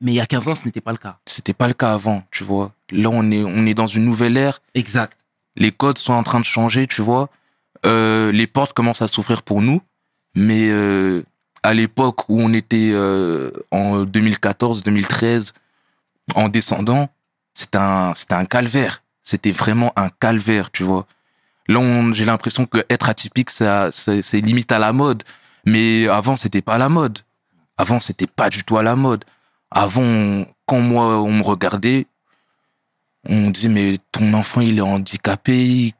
Mais 0.01 0.11
il 0.11 0.15
y 0.15 0.21
a 0.21 0.25
15 0.25 0.47
ans, 0.47 0.55
ce 0.55 0.65
n'était 0.65 0.81
pas 0.81 0.91
le 0.91 0.97
cas. 0.97 1.19
C'était 1.25 1.53
pas 1.53 1.67
le 1.67 1.73
cas 1.73 1.93
avant, 1.93 2.23
tu 2.31 2.43
vois. 2.43 2.73
Là, 2.91 3.09
on 3.09 3.29
est, 3.31 3.43
on 3.43 3.65
est 3.65 3.73
dans 3.73 3.87
une 3.87 4.05
nouvelle 4.05 4.37
ère. 4.37 4.61
Exact. 4.73 5.17
Les 5.55 5.71
codes 5.71 5.97
sont 5.97 6.13
en 6.13 6.23
train 6.23 6.39
de 6.39 6.45
changer, 6.45 6.87
tu 6.87 7.01
vois. 7.01 7.29
Euh, 7.85 8.31
les 8.31 8.47
portes 8.47 8.73
commencent 8.73 9.01
à 9.01 9.07
s'ouvrir 9.07 9.43
pour 9.43 9.61
nous. 9.61 9.81
Mais 10.35 10.69
euh, 10.69 11.23
à 11.63 11.73
l'époque 11.73 12.29
où 12.29 12.39
on 12.39 12.53
était 12.53 12.91
euh, 12.93 13.51
en 13.71 14.03
2014, 14.03 14.83
2013, 14.83 15.53
en 16.35 16.49
descendant, 16.49 17.09
c'était 17.53 17.77
un, 17.77 18.13
un 18.29 18.45
calvaire. 18.45 19.03
C'était 19.23 19.51
vraiment 19.51 19.91
un 19.95 20.09
calvaire, 20.09 20.71
tu 20.71 20.83
vois. 20.83 21.05
Là, 21.67 22.11
j'ai 22.13 22.25
l'impression 22.25 22.65
que 22.65 22.83
être 22.89 23.09
atypique, 23.09 23.49
ça, 23.49 23.91
c'est 23.91 24.23
c'est 24.23 24.41
limite 24.41 24.71
à 24.71 24.79
la 24.79 24.91
mode. 24.91 25.23
Mais 25.65 26.07
avant, 26.07 26.35
c'était 26.35 26.61
pas 26.61 26.75
à 26.75 26.77
la 26.77 26.89
mode. 26.89 27.19
Avant, 27.77 27.99
c'était 27.99 28.27
pas 28.27 28.49
du 28.49 28.63
tout 28.63 28.77
à 28.77 28.83
la 28.83 28.95
mode. 28.95 29.23
Avant, 29.71 30.45
quand 30.65 30.79
moi, 30.79 31.21
on 31.21 31.31
me 31.31 31.43
regardait, 31.43 32.07
on 33.29 33.51
dit, 33.51 33.69
mais 33.69 33.99
ton 34.11 34.33
enfant, 34.33 34.61
il 34.61 34.79
est 34.79 34.81
handicapé. 34.81 35.93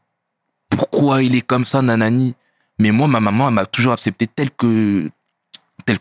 Pourquoi 0.70 1.24
il 1.24 1.36
est 1.36 1.42
comme 1.42 1.66
ça, 1.66 1.82
nanani? 1.82 2.36
Mais 2.80 2.92
moi, 2.92 3.08
ma 3.08 3.20
maman, 3.20 3.50
elle 3.50 3.54
m'a 3.54 3.66
toujours 3.66 3.94
accepté 3.94 4.26
tel 4.28 4.50
que, 4.52 5.12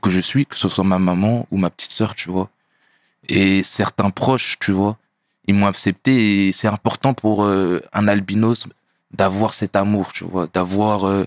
je 0.06 0.20
suis, 0.20 0.46
que 0.46 0.56
ce 0.56 0.68
soit 0.68 0.84
ma 0.84 0.98
maman 0.98 1.46
ou 1.50 1.58
ma 1.58 1.70
petite 1.70 1.92
sœur, 1.92 2.14
tu 2.14 2.30
vois. 2.30 2.48
Et 3.28 3.62
certains 3.62 4.10
proches, 4.10 4.58
tu 4.58 4.72
vois, 4.72 4.96
ils 5.46 5.54
m'ont 5.54 5.66
accepté 5.66 6.48
et 6.48 6.52
c'est 6.52 6.68
important 6.68 7.14
pour 7.14 7.44
euh, 7.44 7.82
un 7.92 8.08
albinos 8.08 8.68
d'avoir 9.10 9.54
cet 9.54 9.76
amour, 9.76 10.12
tu 10.12 10.24
vois, 10.24 10.46
d'avoir, 10.46 11.04
euh, 11.04 11.24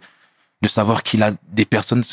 de 0.61 0.67
savoir 0.67 1.03
qu'il 1.03 1.21
a 1.21 1.31
des 1.49 1.65
personnes 1.65 2.03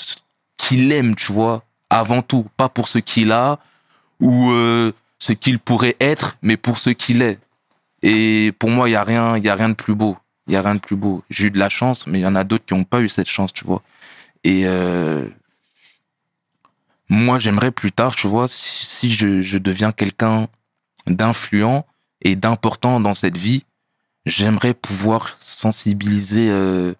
qu'il 0.57 0.91
aime, 0.93 1.15
tu 1.15 1.33
vois, 1.33 1.63
avant 1.91 2.23
tout, 2.23 2.47
pas 2.57 2.69
pour 2.69 2.89
ce 2.89 2.99
qu'il 2.99 3.33
a 3.33 3.59
ou 4.21 4.51
euh, 4.51 4.93
ce 5.19 5.33
qu'il 5.33 5.59
pourrait 5.59 5.97
être, 6.01 6.37
mais 6.43 6.57
pour 6.57 6.79
ce 6.79 6.91
qu'il 6.91 7.23
est. 7.23 7.39
Et 8.03 8.53
pour 8.59 8.71
moi, 8.71 8.89
il 8.89 8.93
y 8.93 8.97
a 8.97 9.05
rien, 9.05 9.37
y 9.39 9.49
a 9.49 9.55
rien 9.55 9.69
de 9.71 9.75
plus 9.75 9.95
beau. 9.95 10.17
Il 10.47 10.53
y 10.55 10.57
a 10.57 10.63
rien 10.63 10.75
de 10.77 10.81
plus 10.81 10.97
beau. 10.97 11.23
J'ai 11.31 11.47
eu 11.47 11.51
de 11.51 11.59
la 11.59 11.69
chance, 11.69 12.07
mais 12.07 12.21
il 12.21 12.23
y 12.23 12.27
en 12.27 12.35
a 12.37 12.45
d'autres 12.45 12.65
qui 12.65 12.75
n'ont 12.75 12.85
pas 12.85 13.01
eu 13.01 13.09
cette 13.09 13.29
chance, 13.29 13.53
tu 13.53 13.65
vois. 13.65 13.83
Et 14.45 14.63
euh, 14.67 15.27
moi, 17.09 17.39
j'aimerais 17.39 17.71
plus 17.71 17.93
tard, 17.93 18.15
tu 18.17 18.27
vois, 18.27 18.47
si, 18.49 19.11
je, 19.11 19.41
je 19.41 19.59
deviens 19.59 19.93
quelqu'un 19.93 20.49
d'influent 21.07 21.85
et 22.23 22.37
d'important 22.37 23.01
dans 23.01 23.15
cette 23.15 23.37
vie, 23.39 23.65
j'aimerais 24.27 24.75
pouvoir 24.75 25.37
sensibiliser, 25.41 26.51
euh, 26.51 26.95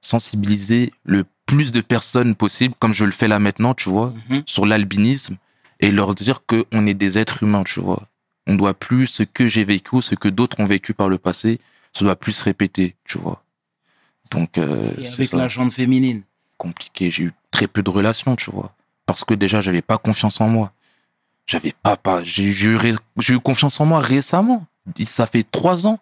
sensibiliser 0.00 0.92
le 1.04 1.24
plus 1.46 1.70
de 1.70 1.80
personnes 1.80 2.34
possible, 2.34 2.74
comme 2.78 2.92
je 2.92 3.04
le 3.04 3.10
fais 3.10 3.28
là 3.28 3.38
maintenant, 3.38 3.74
tu 3.74 3.88
vois, 3.88 4.12
Mhm. 4.28 4.42
sur 4.46 4.66
l'albinisme 4.66 5.36
et 5.80 5.90
leur 5.90 6.14
dire 6.14 6.42
que 6.46 6.64
on 6.72 6.86
est 6.86 6.94
des 6.94 7.18
êtres 7.18 7.42
humains, 7.42 7.64
tu 7.64 7.80
vois. 7.80 8.02
On 8.46 8.54
doit 8.56 8.74
plus 8.74 9.06
ce 9.06 9.22
que 9.22 9.46
j'ai 9.48 9.64
vécu, 9.64 10.02
ce 10.02 10.14
que 10.14 10.28
d'autres 10.28 10.58
ont 10.60 10.66
vécu 10.66 10.94
par 10.94 11.08
le 11.08 11.18
passé, 11.18 11.60
ça 11.92 12.04
doit 12.04 12.16
plus 12.16 12.32
se 12.32 12.44
répéter, 12.44 12.96
tu 13.04 13.18
vois. 13.18 13.42
Donc 14.30 14.58
euh, 14.58 14.92
Et 14.98 15.04
c'est 15.04 15.20
avec 15.22 15.32
la 15.32 15.48
jante 15.48 15.72
féminine. 15.72 16.22
compliqué. 16.56 17.10
J'ai 17.10 17.24
eu 17.24 17.32
très 17.50 17.66
peu 17.68 17.82
de 17.82 17.90
relations, 17.90 18.34
tu 18.36 18.50
vois. 18.50 18.74
Parce 19.06 19.24
que 19.24 19.34
déjà, 19.34 19.60
j'avais 19.60 19.82
pas 19.82 19.98
confiance 19.98 20.40
en 20.40 20.48
moi. 20.48 20.72
J'avais 21.46 21.72
pas, 21.82 21.96
pas, 21.96 22.22
j'ai 22.24 22.44
eu, 22.44 22.96
j'ai 23.18 23.34
eu 23.34 23.40
confiance 23.40 23.80
en 23.80 23.86
moi 23.86 24.00
récemment. 24.00 24.64
Ça 25.04 25.26
fait 25.26 25.44
trois 25.48 25.86
ans, 25.86 25.98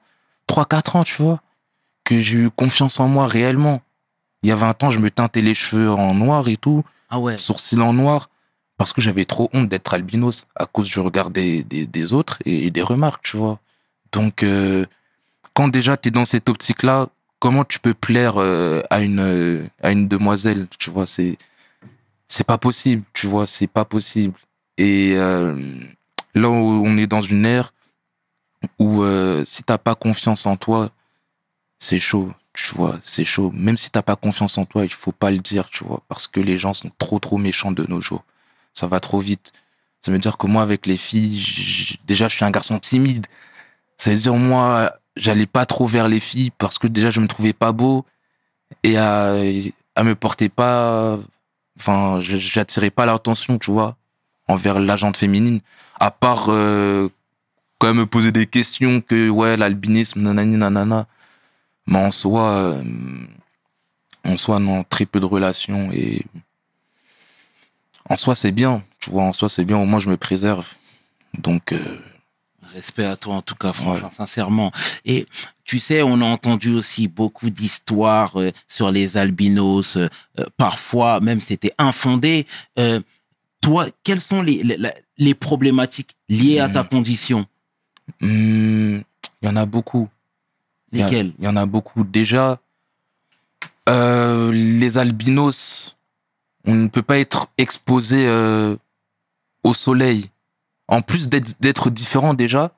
trois, 0.47 0.65
quatre 0.67 0.97
ans, 0.97 1.05
tu 1.05 1.21
vois, 1.23 1.41
que 2.05 2.21
j'ai 2.21 2.37
eu 2.39 2.51
confiance 2.51 3.01
en 3.01 3.09
moi 3.09 3.27
réellement. 3.27 3.83
Il 4.43 4.49
y 4.49 4.53
a 4.53 4.55
20 4.57 4.85
ans, 4.85 4.91
je 4.91 4.99
me 5.01 5.11
teintais 5.11 5.43
les 5.43 5.55
cheveux 5.55 5.91
en 5.91 6.15
noir 6.15 6.49
et 6.49 6.57
tout, 6.57 6.85
Ah 7.11 7.19
ouais. 7.19 7.37
sourcils 7.37 7.81
en 7.81 7.93
noir, 7.93 8.31
parce 8.81 8.95
que 8.95 9.03
j'avais 9.03 9.27
trop 9.27 9.51
honte 9.53 9.69
d'être 9.69 9.93
albinos 9.93 10.47
à 10.57 10.65
cause 10.65 10.89
du 10.89 11.01
regard 11.01 11.29
des, 11.29 11.63
des, 11.63 12.13
autres 12.15 12.39
et 12.47 12.71
des 12.71 12.81
remarques, 12.81 13.23
tu 13.23 13.37
vois. 13.37 13.61
Donc, 14.11 14.43
euh, 14.43 14.87
quand 15.53 15.69
déjà 15.69 15.99
tu 15.99 16.09
es 16.09 16.11
dans 16.11 16.25
cette 16.25 16.49
optique-là, 16.49 17.11
comment 17.41 17.67
tu 17.67 17.79
peux 17.79 17.93
plaire 17.93 18.39
euh, 18.39 18.81
à 18.89 19.03
une 19.03 19.21
euh, 19.21 19.67
à 19.83 19.93
une 19.93 20.09
demoiselle, 20.09 20.67
tu 20.79 20.89
vois, 20.89 21.05
c'est 21.05 21.37
c'est 22.27 22.47
pas 22.47 22.57
possible, 22.57 23.03
tu 23.13 23.27
vois, 23.27 23.47
c'est 23.47 23.67
pas 23.67 23.85
possible. 23.85 24.39
Et 24.79 25.13
euh, 25.15 25.85
là 26.35 26.49
on 26.49 26.97
est 26.97 27.07
dans 27.07 27.21
une 27.21 27.45
ère 27.45 27.75
où 28.79 29.03
euh, 29.03 29.45
si 29.45 29.63
t'as 29.63 29.77
pas 29.77 29.95
confiance 29.95 30.47
en 30.47 30.57
toi, 30.57 30.91
c'est 31.81 32.01
chaud, 32.01 32.33
tu 32.55 32.75
vois, 32.75 32.99
c'est 33.03 33.27
chaud. 33.27 33.51
Même 33.55 33.77
si 33.77 33.91
t'as 33.91 34.01
pas 34.01 34.17
confiance 34.17 34.57
en 34.57 34.65
toi, 34.65 34.85
il 34.85 34.93
faut 34.93 35.13
pas 35.13 35.31
le 35.31 35.41
dire, 35.41 35.69
tu 35.69 35.85
vois, 35.85 36.03
parce 36.09 36.27
que 36.27 36.41
les 36.41 36.57
gens 36.57 36.73
sont 36.73 36.91
trop 36.97 37.19
trop 37.19 37.37
méchants 37.37 37.73
de 37.73 37.85
nos 37.87 38.01
jours. 38.01 38.25
Ça 38.81 38.87
va 38.87 38.99
trop 38.99 39.19
vite. 39.19 39.53
Ça 40.01 40.11
veut 40.11 40.19
dire 40.19 40.39
que 40.39 40.47
moi, 40.47 40.63
avec 40.63 40.87
les 40.87 40.97
filles, 40.97 41.99
déjà, 42.07 42.29
je 42.29 42.37
suis 42.37 42.47
un 42.47 42.51
garçon 42.51 42.79
timide. 42.79 43.27
Ça 43.99 44.11
veut 44.11 44.17
dire, 44.17 44.33
moi, 44.33 44.95
j'allais 45.17 45.45
pas 45.45 45.67
trop 45.67 45.87
vers 45.87 46.09
les 46.09 46.19
filles 46.19 46.51
parce 46.57 46.79
que 46.79 46.87
déjà, 46.87 47.11
je 47.11 47.21
me 47.21 47.29
trouvais 47.29 47.53
pas 47.53 47.73
beau 47.73 48.07
et 48.83 48.97
à, 48.97 49.35
me 50.03 50.15
porter 50.15 50.49
pas, 50.49 51.19
enfin, 51.79 52.21
j'attirais 52.21 52.89
pas 52.89 53.05
l'attention, 53.05 53.59
tu 53.59 53.71
vois, 53.71 53.99
envers 54.49 54.81
l'agente 54.81 55.19
féminine. 55.19 55.61
À 55.99 56.11
part, 56.11 56.47
euh, 56.49 57.11
quand 57.79 57.89
elle 57.89 57.97
me 57.97 58.07
posait 58.07 58.33
des 58.33 58.47
questions 58.47 59.03
que, 59.03 59.29
ouais, 59.29 59.59
l'albinisme, 59.59 60.23
nanani, 60.23 60.57
nanana. 60.57 61.07
Mais 61.87 61.99
en 61.99 62.11
soi, 62.11 62.49
euh, 62.49 62.83
en 64.25 64.39
soi, 64.39 64.59
non, 64.59 64.85
très 64.85 65.05
peu 65.05 65.21
de 65.21 65.27
relations 65.27 65.93
et 65.93 66.25
en 68.11 68.17
soi, 68.17 68.35
c'est 68.35 68.53
bien, 68.53 68.83
tu 68.99 69.11
vois, 69.11 69.23
en 69.23 69.33
soi, 69.33 69.49
c'est 69.49 69.65
bien, 69.65 69.79
au 69.79 69.87
moins, 69.87 70.01
je 70.01 70.11
me 70.11 70.17
préserve. 70.17 70.67
Donc, 71.39 71.73
euh, 71.73 71.79
Respect 72.75 73.05
à 73.05 73.17
toi 73.17 73.35
en 73.35 73.43
tout 73.43 73.57
cas, 73.57 73.73
franchement, 73.73 74.11
sincèrement. 74.13 74.71
Et 75.05 75.27
tu 75.65 75.81
sais, 75.81 76.03
on 76.03 76.21
a 76.21 76.25
entendu 76.25 76.73
aussi 76.73 77.09
beaucoup 77.09 77.51
d'histoires 77.51 78.39
euh, 78.39 78.53
sur 78.69 78.93
les 78.93 79.17
albinos. 79.17 79.97
euh, 79.97 80.09
parfois, 80.57 81.19
même 81.21 81.41
c'était 81.41 81.73
infondé. 81.79 82.47
Toi, 83.61 83.87
quelles 84.05 84.21
sont 84.21 84.41
les, 84.43 84.63
les, 85.19 85.35
problématiques 85.35 86.17
liées 86.29 86.61
à 86.61 86.69
ta 86.69 86.83
Mhm. 86.85 86.89
condition? 86.89 87.47
Hum, 88.23 89.03
il 89.43 89.47
y 89.47 89.49
en 89.49 89.57
a 89.57 89.67
beaucoup. 89.67 90.09
Lesquelles? 90.93 91.33
Il 91.41 91.45
y 91.45 91.49
en 91.49 91.57
a 91.57 91.67
beaucoup. 91.67 92.05
Déjà, 92.05 92.61
les 93.89 94.97
albinos, 94.97 95.97
on 96.65 96.75
ne 96.75 96.89
peut 96.89 97.03
pas 97.03 97.19
être 97.19 97.49
exposé 97.59 98.27
euh, 98.27 98.77
au 99.65 99.75
soleil. 99.75 100.31
En 100.89 101.03
plus 101.03 101.29
d'être 101.29 101.91
différent 101.91 102.35
déjà, 102.35 102.73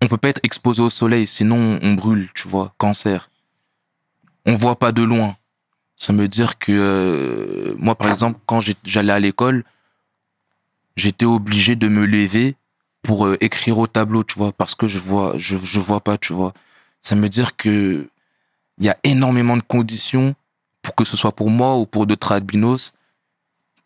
on 0.00 0.08
peut 0.08 0.16
pas 0.16 0.28
être 0.28 0.40
exposé 0.42 0.82
au 0.82 0.90
soleil, 0.90 1.26
sinon 1.26 1.78
on 1.80 1.94
brûle, 1.94 2.28
tu 2.34 2.48
vois, 2.48 2.74
cancer. 2.78 3.30
On 4.44 4.56
voit 4.56 4.76
pas 4.76 4.90
de 4.90 5.02
loin. 5.02 5.36
Ça 5.96 6.12
veut 6.12 6.26
dire 6.26 6.58
que 6.58 6.72
euh, 6.72 7.74
moi, 7.78 7.94
par 7.94 8.08
exemple, 8.08 8.40
quand 8.46 8.60
j'allais 8.84 9.12
à 9.12 9.20
l'école, 9.20 9.64
j'étais 10.96 11.24
obligé 11.24 11.76
de 11.76 11.86
me 11.86 12.04
lever 12.04 12.56
pour 13.02 13.26
euh, 13.26 13.36
écrire 13.40 13.78
au 13.78 13.86
tableau, 13.86 14.24
tu 14.24 14.36
vois, 14.36 14.52
parce 14.52 14.74
que 14.74 14.88
je 14.88 14.98
vois, 14.98 15.34
je, 15.38 15.56
je 15.56 15.78
vois 15.78 16.00
pas, 16.00 16.18
tu 16.18 16.32
vois. 16.32 16.52
Ça 17.00 17.14
veut 17.14 17.28
dire 17.28 17.56
que 17.56 18.08
il 18.78 18.84
y 18.84 18.88
a 18.88 18.96
énormément 19.04 19.56
de 19.56 19.62
conditions 19.62 20.34
pour 20.82 20.94
que 20.94 21.04
ce 21.04 21.16
soit 21.16 21.32
pour 21.32 21.50
moi 21.50 21.78
ou 21.78 21.86
pour 21.86 22.06
d'autres 22.06 22.32
albinos 22.32 22.92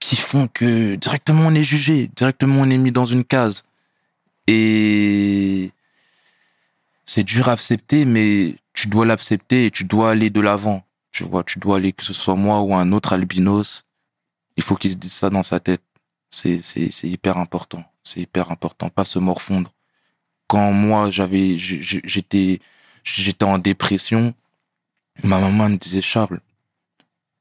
qui 0.01 0.17
font 0.17 0.49
que 0.49 0.97
directement 0.97 1.47
on 1.47 1.55
est 1.55 1.63
jugé, 1.63 2.11
directement 2.17 2.63
on 2.63 2.71
est 2.71 2.79
mis 2.79 2.93
dans 2.93 3.07
une 3.07 3.25
case. 3.25 3.65
Et 4.47 5.71
c'est 7.05 7.25
dur 7.25 7.49
à 7.49 7.53
accepter, 7.53 8.05
mais 8.05 8.57
tu 8.73 8.89
dois 8.89 9.07
l'accepter 9.07 9.67
et 9.67 9.71
tu 9.71 9.85
dois 9.85 10.11
aller 10.11 10.31
de 10.31 10.41
l'avant. 10.41 10.85
Tu 11.13 11.25
vois, 11.25 11.45
tu 11.45 11.59
dois 11.59 11.79
aller, 11.79 11.93
que 11.93 12.05
ce 12.05 12.13
soit 12.13 12.37
moi 12.37 12.61
ou 12.61 12.75
un 12.75 12.93
autre 12.93 13.13
albinos, 13.13 13.85
il 14.57 14.63
faut 14.63 14.77
qu'il 14.77 14.93
se 14.93 14.97
dise 14.97 15.13
ça 15.13 15.31
dans 15.31 15.43
sa 15.43 15.61
tête. 15.61 15.83
C'est, 16.31 16.59
c'est, 16.61 16.91
c'est 16.91 17.09
hyper 17.09 17.39
important. 17.39 17.85
C'est 18.05 18.21
hyper 18.21 18.51
important. 18.51 18.89
Pas 18.91 19.05
se 19.05 19.19
morfondre. 19.19 19.73
Quand 20.47 20.73
moi, 20.73 21.11
j'avais, 21.11 21.57
j'étais, 21.59 22.61
j'étais 23.03 23.45
en 23.45 23.59
dépression, 23.59 24.35
ma 25.25 25.41
maman 25.41 25.71
me 25.71 25.77
disait, 25.77 26.03
Charles, 26.03 26.41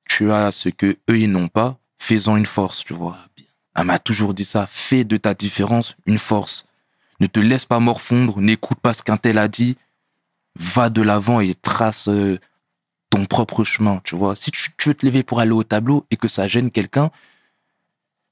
tu 0.05 0.31
as 0.31 0.51
ce 0.51 0.69
que 0.69 0.97
eux, 1.09 1.19
ils 1.19 1.31
n'ont 1.31 1.47
pas, 1.47 1.77
fais-en 1.99 2.37
une 2.37 2.45
force, 2.45 2.83
tu 2.83 2.93
vois. 2.93 3.17
Ah, 3.19 3.27
bien. 3.35 3.45
Elle 3.75 3.85
m'a 3.85 3.99
toujours 3.99 4.33
dit 4.33 4.45
ça. 4.45 4.65
Fais 4.67 5.03
de 5.03 5.17
ta 5.17 5.33
différence 5.33 5.95
une 6.05 6.17
force. 6.17 6.65
Ne 7.19 7.27
te 7.27 7.39
laisse 7.39 7.65
pas 7.65 7.79
morfondre. 7.79 8.39
N'écoute 8.39 8.79
pas 8.79 8.93
ce 8.93 9.03
qu'un 9.03 9.17
tel 9.17 9.37
a 9.37 9.47
dit. 9.47 9.77
Va 10.55 10.89
de 10.89 11.01
l'avant 11.01 11.41
et 11.41 11.53
trace 11.55 12.07
euh, 12.07 12.39
ton 13.09 13.25
propre 13.25 13.63
chemin, 13.63 13.99
tu 14.03 14.15
vois. 14.15 14.35
Si 14.35 14.51
tu, 14.51 14.69
tu 14.77 14.89
veux 14.89 14.95
te 14.95 15.05
lever 15.05 15.23
pour 15.23 15.39
aller 15.39 15.51
au 15.51 15.63
tableau 15.63 16.05
et 16.11 16.17
que 16.17 16.29
ça 16.29 16.47
gêne 16.47 16.71
quelqu'un, 16.71 17.11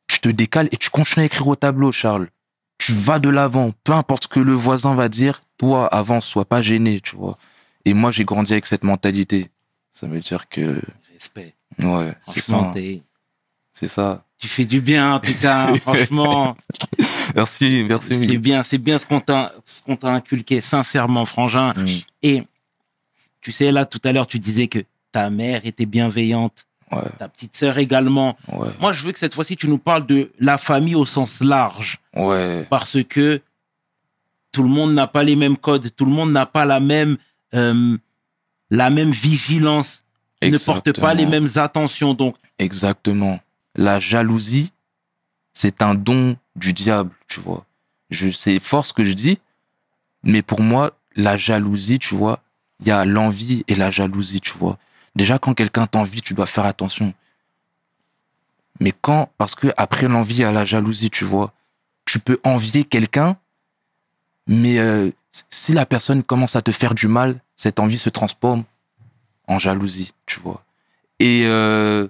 tu 0.08 0.22
te 0.22 0.30
décales 0.30 0.70
et 0.72 0.78
tu 0.78 0.90
continues 0.90 1.24
à 1.24 1.26
écrire 1.26 1.48
au 1.48 1.56
tableau, 1.56 1.92
Charles. 1.92 2.30
Tu 2.78 2.94
vas 2.94 3.20
de 3.20 3.30
l'avant. 3.30 3.74
Peu 3.84 3.94
importe 3.94 4.24
ce 4.24 4.28
que 4.30 4.40
le 4.40 4.54
voisin 4.54 4.96
va 4.96 5.10
dire, 5.10 5.44
toi, 5.58 5.88
avance, 5.88 6.26
sois 6.26 6.46
pas 6.46 6.62
gêné, 6.62 7.02
tu 7.02 7.16
vois. 7.16 7.38
Et 7.86 7.94
moi, 7.94 8.12
j'ai 8.12 8.24
grandi 8.24 8.54
avec 8.54 8.66
cette 8.66 8.84
mentalité. 8.84 9.50
Ça 9.92 10.08
veut 10.08 10.22
dire 10.22 10.48
que, 10.48 10.82
Respect. 11.14 11.56
Ouais, 11.80 12.14
c'est 12.28 12.42
ça. 12.42 12.72
C'est 13.74 13.88
ça. 13.88 14.24
tu 14.38 14.48
fais 14.48 14.66
du 14.66 14.82
bien, 14.82 15.20
cas. 15.42 15.74
franchement, 15.82 16.56
Merci, 17.36 17.86
merci. 17.88 18.28
c'est 18.28 18.38
bien, 18.38 18.64
c'est 18.64 18.78
bien 18.78 19.00
ce 19.00 19.06
qu'on 19.06 19.20
t'a, 19.20 19.52
t'a 20.00 20.12
inculqué, 20.14 20.62
sincèrement, 20.62 21.26
frangin. 21.26 21.74
Mm. 21.76 21.86
Et 22.22 22.44
tu 23.42 23.52
sais, 23.52 23.72
là, 23.72 23.86
tout 23.86 24.00
à 24.04 24.12
l'heure, 24.12 24.28
tu 24.28 24.40
disais 24.40 24.68
que 24.68 24.80
ta 25.12 25.30
mère 25.30 25.66
était 25.66 25.86
bienveillante, 25.86 26.66
Ouais, 26.92 27.10
ta 27.18 27.28
petite 27.28 27.56
sœur 27.56 27.80
également. 27.80 28.38
ouais, 28.52 28.68
Moi, 28.80 28.94
je 28.94 29.04
veux 29.04 29.12
que 29.12 29.18
cette 29.18 29.34
fois-ci, 29.34 29.56
tu 29.56 29.68
nous 29.68 29.80
parles 29.80 30.06
de 30.06 30.32
la 30.38 30.60
famille 30.60 30.94
au 30.94 31.06
sens 31.06 31.42
large. 31.42 32.00
ouais, 32.16 32.68
parce 32.70 33.02
que 33.04 33.42
tout 34.52 34.62
le 34.62 34.70
monde 34.70 34.94
n'a 34.94 35.08
pas 35.08 35.24
les 35.24 35.36
mêmes 35.36 35.58
codes, 35.58 35.90
tout 35.96 36.06
le 36.06 36.12
monde 36.12 36.32
n'a 36.32 36.46
pas 36.46 36.66
la 36.66 36.80
même, 36.80 37.18
euh, 37.56 37.98
la 38.70 38.92
même 38.92 39.10
vigilance, 39.10 40.03
ne 40.52 40.58
porte 40.58 41.00
pas 41.00 41.14
les 41.14 41.26
mêmes 41.26 41.50
attentions. 41.56 42.14
Donc, 42.14 42.36
Exactement. 42.60 43.40
La 43.76 44.00
jalousie, 44.00 44.72
c'est 45.54 45.82
un 45.82 45.96
don 45.96 46.38
du 46.56 46.74
diable, 46.74 47.12
tu 47.28 47.40
vois. 47.40 47.66
Je 48.10 48.30
c'est 48.30 48.60
fort 48.60 48.86
ce 48.86 48.94
que 48.94 49.06
je 49.06 49.14
dis, 49.14 49.40
mais 50.24 50.42
pour 50.42 50.62
moi, 50.62 50.92
la 51.16 51.38
jalousie, 51.38 52.00
tu 52.00 52.16
vois, 52.16 52.40
il 52.80 52.88
y 52.88 52.92
a 52.92 53.06
l'envie 53.06 53.64
et 53.68 53.76
la 53.76 53.92
jalousie, 53.92 54.42
tu 54.42 54.54
vois. 54.54 54.78
Déjà, 55.16 55.40
quand 55.40 55.54
quelqu'un 55.54 55.88
t'envie, 55.88 56.22
tu 56.22 56.34
dois 56.34 56.46
faire 56.46 56.66
attention. 56.66 57.14
Mais 58.80 58.92
quand, 58.92 59.30
parce 59.38 59.56
que 59.56 59.68
après 59.78 60.08
l'envie, 60.08 60.36
il 60.36 60.42
y 60.42 60.44
a 60.44 60.52
la 60.52 60.66
jalousie, 60.66 61.10
tu 61.10 61.26
vois. 61.26 61.54
Tu 62.06 62.20
peux 62.20 62.40
envier 62.44 62.84
quelqu'un, 62.84 63.38
mais 64.48 64.80
euh, 64.80 65.12
si 65.50 65.74
la 65.74 65.86
personne 65.86 66.24
commence 66.24 66.56
à 66.56 66.62
te 66.62 66.72
faire 66.72 66.94
du 66.94 67.08
mal, 67.08 67.40
cette 67.56 67.80
envie 67.80 68.00
se 68.00 68.10
transforme 68.10 68.64
en 69.48 69.60
jalousie, 69.60 70.14
tu 70.34 70.40
vois. 70.40 70.64
Et 71.20 71.44
euh, 71.46 72.08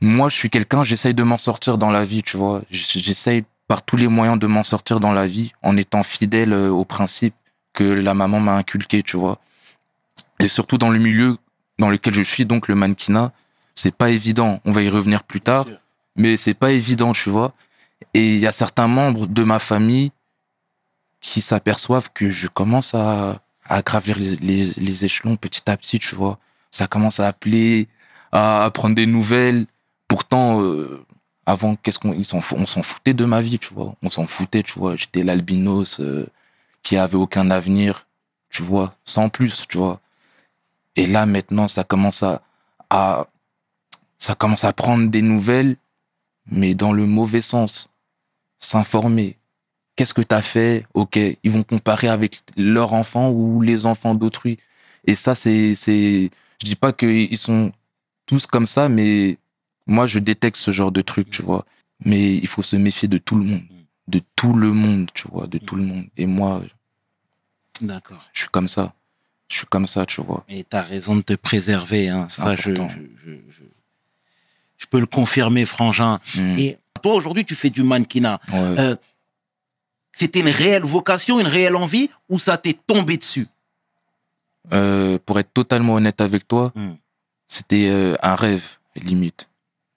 moi, 0.00 0.28
je 0.28 0.36
suis 0.36 0.50
quelqu'un, 0.50 0.84
j'essaye 0.84 1.14
de 1.14 1.22
m'en 1.24 1.38
sortir 1.38 1.76
dans 1.76 1.90
la 1.90 2.04
vie, 2.04 2.22
tu 2.22 2.36
vois. 2.36 2.62
J'essaye 2.70 3.44
par 3.66 3.82
tous 3.82 3.96
les 3.96 4.06
moyens 4.06 4.38
de 4.38 4.46
m'en 4.46 4.62
sortir 4.62 5.00
dans 5.00 5.12
la 5.12 5.26
vie 5.26 5.52
en 5.62 5.76
étant 5.76 6.02
fidèle 6.02 6.52
euh, 6.52 6.70
aux 6.70 6.84
principes 6.84 7.34
que 7.74 7.84
la 7.84 8.14
maman 8.14 8.40
m'a 8.40 8.56
inculqué, 8.56 9.02
tu 9.02 9.16
vois. 9.16 9.38
Et 10.38 10.48
surtout 10.48 10.78
dans 10.78 10.90
le 10.90 10.98
milieu 10.98 11.36
dans 11.78 11.90
lequel 11.90 12.14
je 12.14 12.22
suis, 12.22 12.46
donc 12.46 12.68
le 12.68 12.74
mannequinat, 12.74 13.32
c'est 13.74 13.94
pas 13.94 14.10
évident. 14.10 14.60
On 14.64 14.72
va 14.72 14.82
y 14.82 14.88
revenir 14.88 15.24
plus 15.24 15.40
tard, 15.40 15.66
mais 16.16 16.36
c'est 16.36 16.54
pas 16.54 16.70
évident, 16.70 17.12
tu 17.12 17.28
vois. 17.28 17.52
Et 18.14 18.34
il 18.34 18.38
y 18.38 18.46
a 18.46 18.52
certains 18.52 18.88
membres 18.88 19.26
de 19.26 19.42
ma 19.42 19.58
famille 19.58 20.12
qui 21.20 21.40
s'aperçoivent 21.40 22.10
que 22.12 22.30
je 22.30 22.46
commence 22.46 22.94
à, 22.94 23.42
à 23.64 23.82
gravir 23.82 24.16
les, 24.18 24.36
les, 24.36 24.72
les 24.76 25.04
échelons 25.04 25.36
petit 25.36 25.68
à 25.68 25.76
petit, 25.76 25.98
tu 25.98 26.14
vois. 26.14 26.38
Ça 26.70 26.86
commence 26.86 27.20
à 27.20 27.28
appeler, 27.28 27.88
à, 28.32 28.64
à 28.64 28.70
prendre 28.70 28.94
des 28.94 29.06
nouvelles. 29.06 29.66
Pourtant, 30.06 30.62
euh, 30.62 31.04
avant, 31.46 31.76
qu'est-ce 31.76 31.98
qu'on, 31.98 32.16
on 32.16 32.66
s'en 32.66 32.82
foutait 32.82 33.14
de 33.14 33.24
ma 33.24 33.40
vie, 33.40 33.58
tu 33.58 33.72
vois. 33.74 33.94
On 34.02 34.10
s'en 34.10 34.26
foutait, 34.26 34.62
tu 34.62 34.78
vois. 34.78 34.96
J'étais 34.96 35.22
l'albinos 35.22 36.00
euh, 36.00 36.26
qui 36.82 36.96
avait 36.96 37.16
aucun 37.16 37.50
avenir, 37.50 38.06
tu 38.50 38.62
vois, 38.62 38.94
sans 39.04 39.28
plus, 39.28 39.66
tu 39.68 39.78
vois. 39.78 40.00
Et 40.96 41.06
là, 41.06 41.26
maintenant, 41.26 41.68
ça 41.68 41.84
commence 41.84 42.22
à, 42.22 42.42
à, 42.90 43.26
ça 44.18 44.34
commence 44.34 44.64
à 44.64 44.72
prendre 44.72 45.10
des 45.10 45.22
nouvelles, 45.22 45.76
mais 46.50 46.74
dans 46.74 46.92
le 46.92 47.06
mauvais 47.06 47.42
sens. 47.42 47.92
S'informer. 48.60 49.36
Qu'est-ce 49.94 50.14
que 50.14 50.22
t'as 50.22 50.42
fait? 50.42 50.84
Ok. 50.94 51.16
Ils 51.16 51.50
vont 51.50 51.62
comparer 51.62 52.08
avec 52.08 52.40
leurs 52.56 52.92
enfants 52.92 53.30
ou 53.30 53.60
les 53.62 53.86
enfants 53.86 54.16
d'autrui. 54.16 54.58
Et 55.06 55.14
ça, 55.14 55.36
c'est, 55.36 55.76
c'est, 55.76 56.30
je 56.60 56.66
dis 56.66 56.76
pas 56.76 56.92
qu'ils 56.92 57.38
sont 57.38 57.72
tous 58.26 58.46
comme 58.46 58.66
ça, 58.66 58.88
mais 58.88 59.38
moi, 59.86 60.06
je 60.06 60.18
détecte 60.18 60.56
ce 60.56 60.70
genre 60.70 60.92
de 60.92 61.00
truc, 61.00 61.30
tu 61.30 61.42
vois. 61.42 61.64
Mais 62.04 62.34
il 62.36 62.46
faut 62.46 62.62
se 62.62 62.76
méfier 62.76 63.08
de 63.08 63.18
tout 63.18 63.36
le 63.36 63.44
monde. 63.44 63.62
De 64.06 64.20
tout 64.36 64.52
le 64.52 64.72
monde, 64.72 65.10
tu 65.14 65.28
vois, 65.28 65.46
de 65.46 65.58
tout 65.58 65.76
le 65.76 65.82
monde. 65.84 66.06
Et 66.16 66.26
moi, 66.26 66.62
d'accord. 67.80 68.24
je 68.32 68.40
suis 68.40 68.48
comme 68.50 68.68
ça. 68.68 68.94
Je 69.50 69.56
suis 69.58 69.66
comme 69.66 69.86
ça, 69.86 70.04
tu 70.06 70.20
vois. 70.20 70.44
Et 70.48 70.64
tu 70.64 70.76
as 70.76 70.82
raison 70.82 71.16
de 71.16 71.22
te 71.22 71.32
préserver. 71.34 72.08
Hein. 72.08 72.28
Ça, 72.28 72.54
je, 72.56 72.70
important. 72.72 72.88
je, 72.90 73.30
je, 73.32 73.36
je- 73.50 73.62
je 74.76 74.86
peux 74.86 75.00
le 75.00 75.06
confirmer, 75.06 75.64
frangin. 75.66 76.20
Mm. 76.36 76.58
Et 76.58 76.78
toi, 77.02 77.14
aujourd'hui, 77.14 77.44
tu 77.44 77.54
fais 77.54 77.70
du 77.70 77.82
mannequinat. 77.82 78.40
Ouais. 78.52 78.58
Euh, 78.78 78.96
C'était 80.12 80.40
une 80.40 80.48
réelle 80.48 80.82
vocation, 80.84 81.40
une 81.40 81.46
réelle 81.46 81.76
envie, 81.76 82.10
ou 82.28 82.38
ça 82.38 82.58
t'est 82.58 82.78
tombé 82.86 83.16
dessus? 83.16 83.46
Euh, 84.72 85.18
pour 85.24 85.38
être 85.38 85.52
totalement 85.54 85.94
honnête 85.94 86.20
avec 86.20 86.46
toi, 86.46 86.72
Mm. 86.74 86.90
c'était 87.46 87.88
euh, 87.88 88.16
un 88.22 88.34
rêve, 88.34 88.78
limite. 88.96 89.48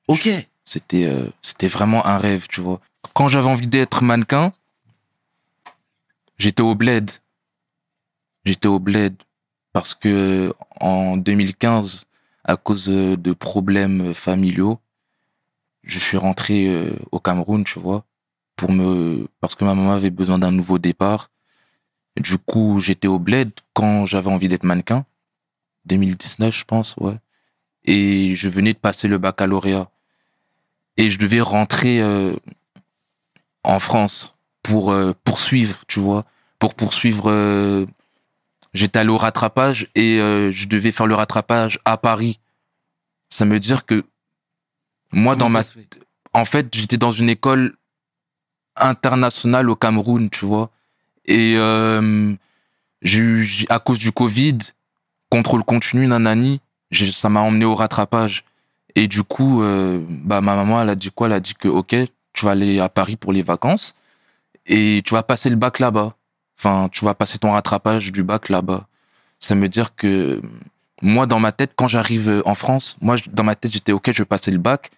Ok. 0.07 0.29
C'était 0.63 1.05
euh, 1.05 1.25
c'était 1.41 1.67
vraiment 1.67 2.05
un 2.05 2.17
rêve, 2.17 2.47
tu 2.47 2.61
vois. 2.61 2.79
Quand 3.13 3.27
j'avais 3.27 3.47
envie 3.49 3.67
d'être 3.67 4.03
mannequin, 4.03 4.51
j'étais 6.37 6.61
au 6.61 6.75
bled. 6.75 7.11
J'étais 8.45 8.67
au 8.67 8.79
bled 8.79 9.15
parce 9.73 9.93
que 9.93 10.53
en 10.79 11.17
2015, 11.17 12.05
à 12.43 12.55
cause 12.55 12.85
de 12.87 13.33
problèmes 13.33 14.13
familiaux, 14.13 14.79
je 15.83 15.99
suis 15.99 16.17
rentré 16.17 16.89
au 17.11 17.19
Cameroun, 17.19 17.63
tu 17.63 17.79
vois, 17.79 18.05
pour 18.55 18.71
me 18.71 19.27
parce 19.41 19.55
que 19.55 19.65
ma 19.65 19.73
maman 19.75 19.93
avait 19.93 20.09
besoin 20.11 20.39
d'un 20.39 20.51
nouveau 20.51 20.77
départ. 20.79 21.29
Du 22.19 22.37
coup, 22.37 22.79
j'étais 22.79 23.07
au 23.07 23.19
bled 23.19 23.51
quand 23.73 24.05
j'avais 24.05 24.29
envie 24.29 24.47
d'être 24.47 24.63
mannequin. 24.63 25.05
2019, 25.85 26.55
je 26.55 26.63
pense, 26.65 26.95
ouais. 26.97 27.17
Et 27.85 28.35
je 28.35 28.49
venais 28.49 28.73
de 28.73 28.77
passer 28.77 29.07
le 29.07 29.17
baccalauréat 29.17 29.89
et 30.97 31.09
je 31.09 31.17
devais 31.17 31.41
rentrer 31.41 31.99
euh, 32.01 32.35
en 33.63 33.79
France 33.79 34.35
pour 34.61 34.91
euh, 34.91 35.13
poursuivre, 35.23 35.79
tu 35.87 35.99
vois, 35.99 36.25
pour 36.59 36.75
poursuivre. 36.75 37.29
euh, 37.31 37.85
J'étais 38.73 38.99
allé 38.99 39.09
au 39.09 39.17
rattrapage 39.17 39.89
et 39.95 40.19
je 40.19 40.67
devais 40.69 40.93
faire 40.93 41.05
le 41.05 41.15
rattrapage 41.15 41.77
à 41.83 41.97
Paris. 41.97 42.39
Ça 43.29 43.43
veut 43.43 43.59
dire 43.59 43.85
que 43.85 44.05
moi, 45.11 45.35
dans 45.35 45.49
ma, 45.49 45.63
fait? 45.63 45.85
en 46.33 46.45
fait, 46.45 46.73
j'étais 46.73 46.95
dans 46.95 47.11
une 47.11 47.29
école 47.29 47.75
internationale 48.77 49.69
au 49.69 49.75
Cameroun, 49.75 50.29
tu 50.29 50.45
vois, 50.45 50.71
et 51.25 51.55
euh, 51.57 52.33
à 53.69 53.79
cause 53.79 53.99
du 53.99 54.11
Covid, 54.11 54.57
contrôle 55.29 55.63
continu, 55.63 56.07
nanani, 56.07 56.61
ça 56.91 57.29
m'a 57.29 57.41
emmené 57.41 57.65
au 57.65 57.75
rattrapage. 57.75 58.43
Et 58.95 59.07
du 59.07 59.23
coup, 59.23 59.61
euh, 59.61 60.03
bah, 60.09 60.41
ma 60.41 60.55
maman, 60.55 60.81
elle 60.81 60.89
a 60.89 60.95
dit 60.95 61.11
quoi? 61.11 61.27
Elle 61.27 61.33
a 61.33 61.39
dit 61.39 61.53
que, 61.53 61.67
ok, 61.67 61.95
tu 62.33 62.45
vas 62.45 62.51
aller 62.51 62.79
à 62.79 62.89
Paris 62.89 63.15
pour 63.15 63.33
les 63.33 63.41
vacances 63.41 63.95
et 64.65 65.01
tu 65.05 65.13
vas 65.13 65.23
passer 65.23 65.49
le 65.49 65.55
bac 65.55 65.79
là-bas. 65.79 66.15
Enfin, 66.57 66.89
tu 66.91 67.05
vas 67.05 67.15
passer 67.15 67.39
ton 67.39 67.51
rattrapage 67.51 68.11
du 68.11 68.23
bac 68.23 68.49
là-bas. 68.49 68.87
Ça 69.39 69.55
veut 69.55 69.69
dire 69.69 69.95
que 69.95 70.41
moi, 71.01 71.25
dans 71.25 71.39
ma 71.39 71.51
tête, 71.51 71.71
quand 71.75 71.87
j'arrive 71.87 72.43
en 72.45 72.53
France, 72.53 72.97
moi, 73.01 73.15
dans 73.31 73.43
ma 73.43 73.55
tête, 73.55 73.71
j'étais 73.71 73.91
ok, 73.91 74.11
je 74.11 74.19
vais 74.19 74.25
passer 74.25 74.51
le 74.51 74.59
bac, 74.59 74.91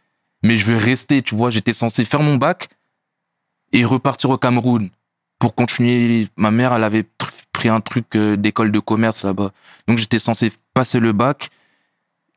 mais 0.44 0.58
je 0.58 0.66
vais 0.66 0.78
rester, 0.78 1.22
tu 1.22 1.36
vois. 1.36 1.52
J'étais 1.52 1.74
censé 1.74 2.04
faire 2.04 2.22
mon 2.22 2.36
bac 2.36 2.70
et 3.72 3.86
repartir 3.86 4.30
au 4.32 4.38
Cameroun 4.38 4.90
pour 5.44 5.56
continuer. 5.56 6.30
Ma 6.38 6.52
mère, 6.52 6.72
elle 6.74 6.86
avait 6.86 7.06
pris 7.52 7.68
un 7.68 7.82
truc 7.82 8.16
euh, 8.16 8.38
d'école 8.38 8.72
de 8.72 8.80
commerce 8.80 9.26
là-bas. 9.26 9.52
Donc 9.90 9.98
j'étais 9.98 10.18
censé 10.18 10.54
passer 10.74 11.02
le 11.02 11.12
bac 11.12 11.50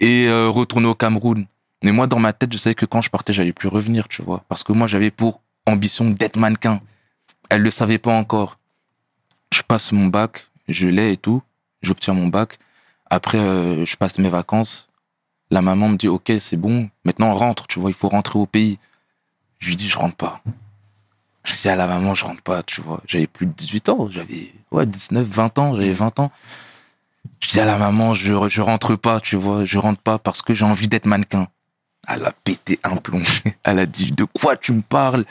et 0.00 0.26
euh, 0.26 0.48
retourner 0.48 0.88
au 0.88 0.96
Cameroun. 0.96 1.46
Mais 1.84 1.92
moi, 1.92 2.08
dans 2.08 2.18
ma 2.18 2.32
tête, 2.32 2.52
je 2.52 2.58
savais 2.58 2.74
que 2.74 2.84
quand 2.84 3.02
je 3.02 3.08
partais, 3.08 3.32
j'allais 3.32 3.52
plus 3.52 3.68
revenir, 3.68 4.08
tu 4.08 4.22
vois. 4.22 4.42
Parce 4.48 4.64
que 4.64 4.72
moi, 4.72 4.88
j'avais 4.88 5.12
pour 5.12 5.40
ambition 5.66 6.10
d'être 6.10 6.36
mannequin. 6.36 6.80
Elle 7.48 7.62
le 7.62 7.70
savait 7.70 7.98
pas 7.98 8.12
encore. 8.12 8.58
Je 9.52 9.62
passe 9.62 9.92
mon 9.92 10.08
bac, 10.08 10.48
je 10.66 10.88
l'ai 10.88 11.12
et 11.12 11.16
tout. 11.16 11.44
J'obtiens 11.82 12.14
mon 12.14 12.26
bac. 12.26 12.58
Après, 13.08 13.38
euh, 13.38 13.84
je 13.84 13.96
passe 13.96 14.18
mes 14.18 14.30
vacances. 14.30 14.88
La 15.52 15.62
maman 15.62 15.90
me 15.90 15.96
dit, 15.96 16.08
OK, 16.08 16.32
c'est 16.40 16.56
bon. 16.56 16.90
Maintenant, 17.04 17.32
rentre, 17.34 17.68
tu 17.68 17.78
vois. 17.78 17.90
Il 17.90 17.94
faut 17.94 18.08
rentrer 18.08 18.40
au 18.40 18.46
pays. 18.46 18.80
Je 19.60 19.68
lui 19.68 19.76
dis, 19.76 19.88
je 19.88 19.96
rentre 19.96 20.16
pas. 20.16 20.42
Je 21.46 21.54
dis 21.54 21.68
à 21.68 21.76
la 21.76 21.86
maman, 21.86 22.14
je 22.14 22.24
rentre 22.24 22.42
pas, 22.42 22.64
tu 22.64 22.80
vois. 22.80 23.00
J'avais 23.06 23.28
plus 23.28 23.46
de 23.46 23.52
18 23.52 23.88
ans. 23.88 24.08
J'avais, 24.10 24.52
ouais, 24.72 24.84
19, 24.84 25.24
20 25.24 25.58
ans. 25.58 25.76
J'avais 25.76 25.92
20 25.92 26.18
ans. 26.18 26.32
Je 27.40 27.48
dis 27.48 27.60
à 27.60 27.64
la 27.64 27.78
maman, 27.78 28.14
je, 28.14 28.48
je 28.48 28.60
rentre 28.62 28.96
pas, 28.96 29.20
tu 29.20 29.36
vois. 29.36 29.64
Je 29.64 29.78
rentre 29.78 30.00
pas 30.00 30.18
parce 30.18 30.42
que 30.42 30.54
j'ai 30.54 30.64
envie 30.64 30.88
d'être 30.88 31.06
mannequin. 31.06 31.46
Elle 32.08 32.24
a 32.24 32.32
pété 32.32 32.80
un 32.82 32.96
plomb. 32.96 33.22
Elle 33.64 33.78
a 33.78 33.86
dit, 33.86 34.10
de 34.10 34.24
quoi 34.24 34.56
tu 34.56 34.72
me 34.72 34.82
parles? 34.82 35.24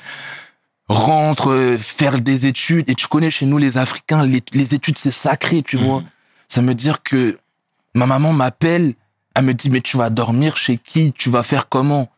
Rentre, 0.88 1.76
faire 1.80 2.22
des 2.22 2.48
études. 2.48 2.90
Et 2.90 2.96
tu 2.96 3.08
connais 3.08 3.32
chez 3.32 3.46
nous, 3.46 3.58
les 3.58 3.78
Africains, 3.78 4.26
les, 4.26 4.42
les 4.54 4.74
études, 4.74 4.98
c'est 4.98 5.12
sacré, 5.12 5.64
tu 5.64 5.76
vois. 5.76 6.02
Ça 6.48 6.62
veut 6.62 6.76
dire 6.76 7.04
que 7.04 7.38
ma 7.94 8.06
maman 8.06 8.32
m'appelle, 8.32 8.94
elle 9.34 9.44
me 9.44 9.54
dit, 9.54 9.70
mais 9.70 9.82
tu 9.82 9.98
vas 9.98 10.10
dormir 10.10 10.56
chez 10.56 10.78
qui? 10.78 11.12
Tu 11.12 11.30
vas 11.30 11.44
faire 11.44 11.68
comment? 11.68 12.10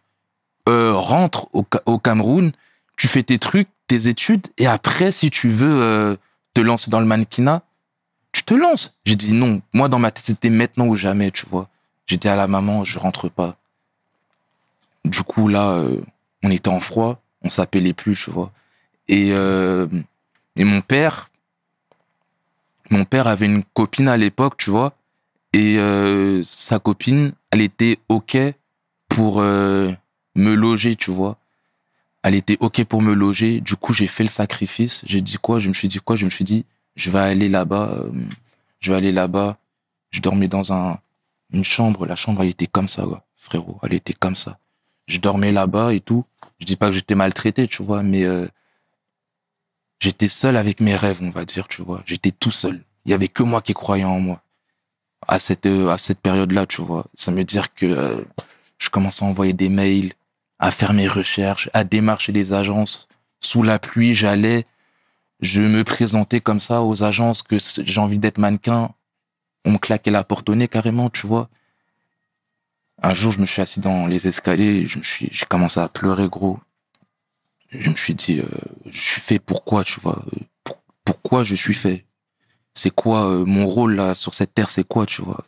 Euh, 0.69 0.93
rentre 0.93 1.47
au, 1.53 1.65
au 1.85 1.97
Cameroun, 1.97 2.51
tu 2.97 3.07
fais 3.07 3.23
tes 3.23 3.39
trucs, 3.39 3.69
tes 3.85 4.07
études, 4.07 4.47
et 4.57 4.67
après, 4.67 5.11
si 5.11 5.29
tu 5.29 5.49
veux 5.49 5.81
euh, 5.81 6.17
te 6.53 6.61
lancer 6.61 6.91
dans 6.91 6.99
le 6.99 7.05
mannequinat, 7.05 7.63
tu 8.31 8.43
te 8.43 8.53
lances. 8.53 8.97
J'ai 9.05 9.15
dit 9.15 9.33
non. 9.33 9.61
Moi, 9.71 9.87
dans 9.87 9.99
ma 9.99 10.11
tête, 10.11 10.25
c'était 10.25 10.49
maintenant 10.49 10.87
ou 10.87 10.95
jamais, 10.95 11.31
tu 11.31 11.45
vois. 11.49 11.69
Dit 12.07 12.27
à 12.27 12.35
la 12.35 12.47
maman, 12.47 12.83
je 12.83 12.99
rentre 12.99 13.29
pas. 13.29 13.57
Du 15.05 15.21
coup, 15.23 15.47
là, 15.47 15.73
euh, 15.73 16.01
on 16.43 16.49
était 16.49 16.69
en 16.69 16.79
froid, 16.79 17.21
on 17.43 17.49
s'appelait 17.49 17.93
plus, 17.93 18.15
tu 18.15 18.31
vois. 18.31 18.51
Et, 19.07 19.29
euh, 19.31 19.87
et 20.55 20.63
mon 20.63 20.81
père, 20.81 21.29
mon 22.89 23.05
père 23.05 23.27
avait 23.27 23.45
une 23.45 23.63
copine 23.63 24.07
à 24.07 24.17
l'époque, 24.17 24.57
tu 24.57 24.69
vois. 24.69 24.93
Et 25.53 25.79
sa 26.43 26.77
copine, 26.77 27.33
elle 27.51 27.61
était 27.61 27.99
OK 28.09 28.37
pour 29.07 29.41
me 29.41 29.95
loger, 30.35 30.95
tu 30.95 31.09
vois. 31.09 31.37
Elle 32.23 32.35
était 32.35 32.57
OK 32.59 32.83
pour 32.85 33.01
me 33.01 33.13
loger. 33.13 33.61
Du 33.61 33.75
coup, 33.75 33.93
j'ai 33.93 34.07
fait 34.07 34.23
le 34.23 34.29
sacrifice. 34.29 35.01
J'ai 35.05 35.21
dit 35.21 35.37
quoi? 35.37 35.59
Je 35.59 35.69
me 35.69 35.73
suis 35.73 35.87
dit 35.87 35.99
quoi? 35.99 36.15
Je 36.15 36.25
me 36.25 36.29
suis 36.29 36.43
dit, 36.45 36.65
je 36.95 37.09
vais 37.11 37.19
aller 37.19 37.49
là-bas. 37.49 37.91
euh, 37.93 38.11
je 38.79 38.91
vais 38.91 38.97
aller 38.97 39.11
là-bas. 39.11 39.57
Je 40.11 40.21
dormais 40.21 40.47
dans 40.47 40.73
un, 40.73 40.99
une 41.51 41.63
chambre. 41.63 42.05
La 42.05 42.15
chambre, 42.15 42.41
elle 42.43 42.49
était 42.49 42.67
comme 42.67 42.87
ça, 42.87 43.05
frérot. 43.35 43.79
Elle 43.83 43.93
était 43.93 44.13
comme 44.13 44.35
ça. 44.35 44.59
Je 45.07 45.19
dormais 45.19 45.51
là-bas 45.51 45.93
et 45.93 45.99
tout. 45.99 46.25
Je 46.59 46.65
dis 46.65 46.75
pas 46.75 46.87
que 46.87 46.93
j'étais 46.93 47.15
maltraité, 47.15 47.67
tu 47.67 47.83
vois, 47.83 48.03
mais 48.03 48.23
euh, 48.23 48.47
j'étais 49.99 50.27
seul 50.27 50.57
avec 50.57 50.81
mes 50.81 50.95
rêves, 50.95 51.19
on 51.21 51.29
va 51.29 51.45
dire, 51.45 51.67
tu 51.67 51.81
vois. 51.81 52.03
J'étais 52.05 52.31
tout 52.31 52.51
seul. 52.51 52.81
Il 53.05 53.11
y 53.11 53.13
avait 53.13 53.27
que 53.29 53.43
moi 53.43 53.61
qui 53.61 53.73
croyais 53.73 54.03
en 54.03 54.19
moi 54.19 54.41
à 55.27 55.39
cette 55.39 55.65
euh, 55.65 55.89
à 55.89 55.97
cette 55.97 56.19
période-là, 56.19 56.65
tu 56.65 56.81
vois. 56.81 57.05
Ça 57.13 57.31
veut 57.31 57.43
dire 57.43 57.73
que 57.73 57.85
euh, 57.85 58.21
je 58.79 58.89
commence 58.89 59.21
à 59.21 59.25
envoyer 59.25 59.53
des 59.53 59.69
mails, 59.69 60.13
à 60.59 60.71
faire 60.71 60.93
mes 60.93 61.07
recherches, 61.07 61.69
à 61.73 61.83
démarcher 61.83 62.31
des 62.31 62.53
agences. 62.53 63.07
Sous 63.39 63.63
la 63.63 63.79
pluie, 63.79 64.15
j'allais, 64.15 64.65
je 65.41 65.61
me 65.61 65.83
présentais 65.83 66.41
comme 66.41 66.59
ça 66.59 66.81
aux 66.81 67.03
agences 67.03 67.43
que 67.43 67.57
j'ai 67.59 67.99
envie 67.99 68.19
d'être 68.19 68.39
mannequin. 68.39 68.91
On 69.65 69.71
me 69.71 69.77
claquait 69.77 70.11
la 70.11 70.23
porte 70.23 70.49
au 70.49 70.55
nez 70.55 70.67
carrément, 70.67 71.09
tu 71.09 71.27
vois. 71.27 71.49
Un 73.01 73.13
jour, 73.13 73.31
je 73.31 73.39
me 73.39 73.45
suis 73.45 73.61
assis 73.61 73.79
dans 73.79 74.07
les 74.07 74.27
escaliers, 74.27 74.87
je 74.87 74.97
me 74.97 75.03
suis, 75.03 75.29
j'ai 75.31 75.45
commencé 75.45 75.79
à 75.79 75.87
pleurer, 75.87 76.27
gros. 76.29 76.59
Je 77.69 77.89
me 77.89 77.95
suis 77.95 78.15
dit, 78.15 78.39
euh, 78.39 78.47
je 78.85 78.99
suis 78.99 79.21
fait 79.21 79.39
pourquoi, 79.39 79.83
tu 79.83 79.99
vois? 79.99 80.23
pour- 80.63 80.81
pourquoi 81.03 81.43
je 81.43 81.55
suis 81.55 81.75
fait? 81.75 82.05
C'est 82.73 82.91
quoi 82.91 83.25
euh, 83.29 83.45
mon 83.45 83.67
rôle 83.67 83.95
là 83.95 84.15
sur 84.15 84.33
cette 84.33 84.53
terre? 84.53 84.69
C'est 84.69 84.87
quoi 84.87 85.05
tu 85.05 85.21
vois? 85.21 85.45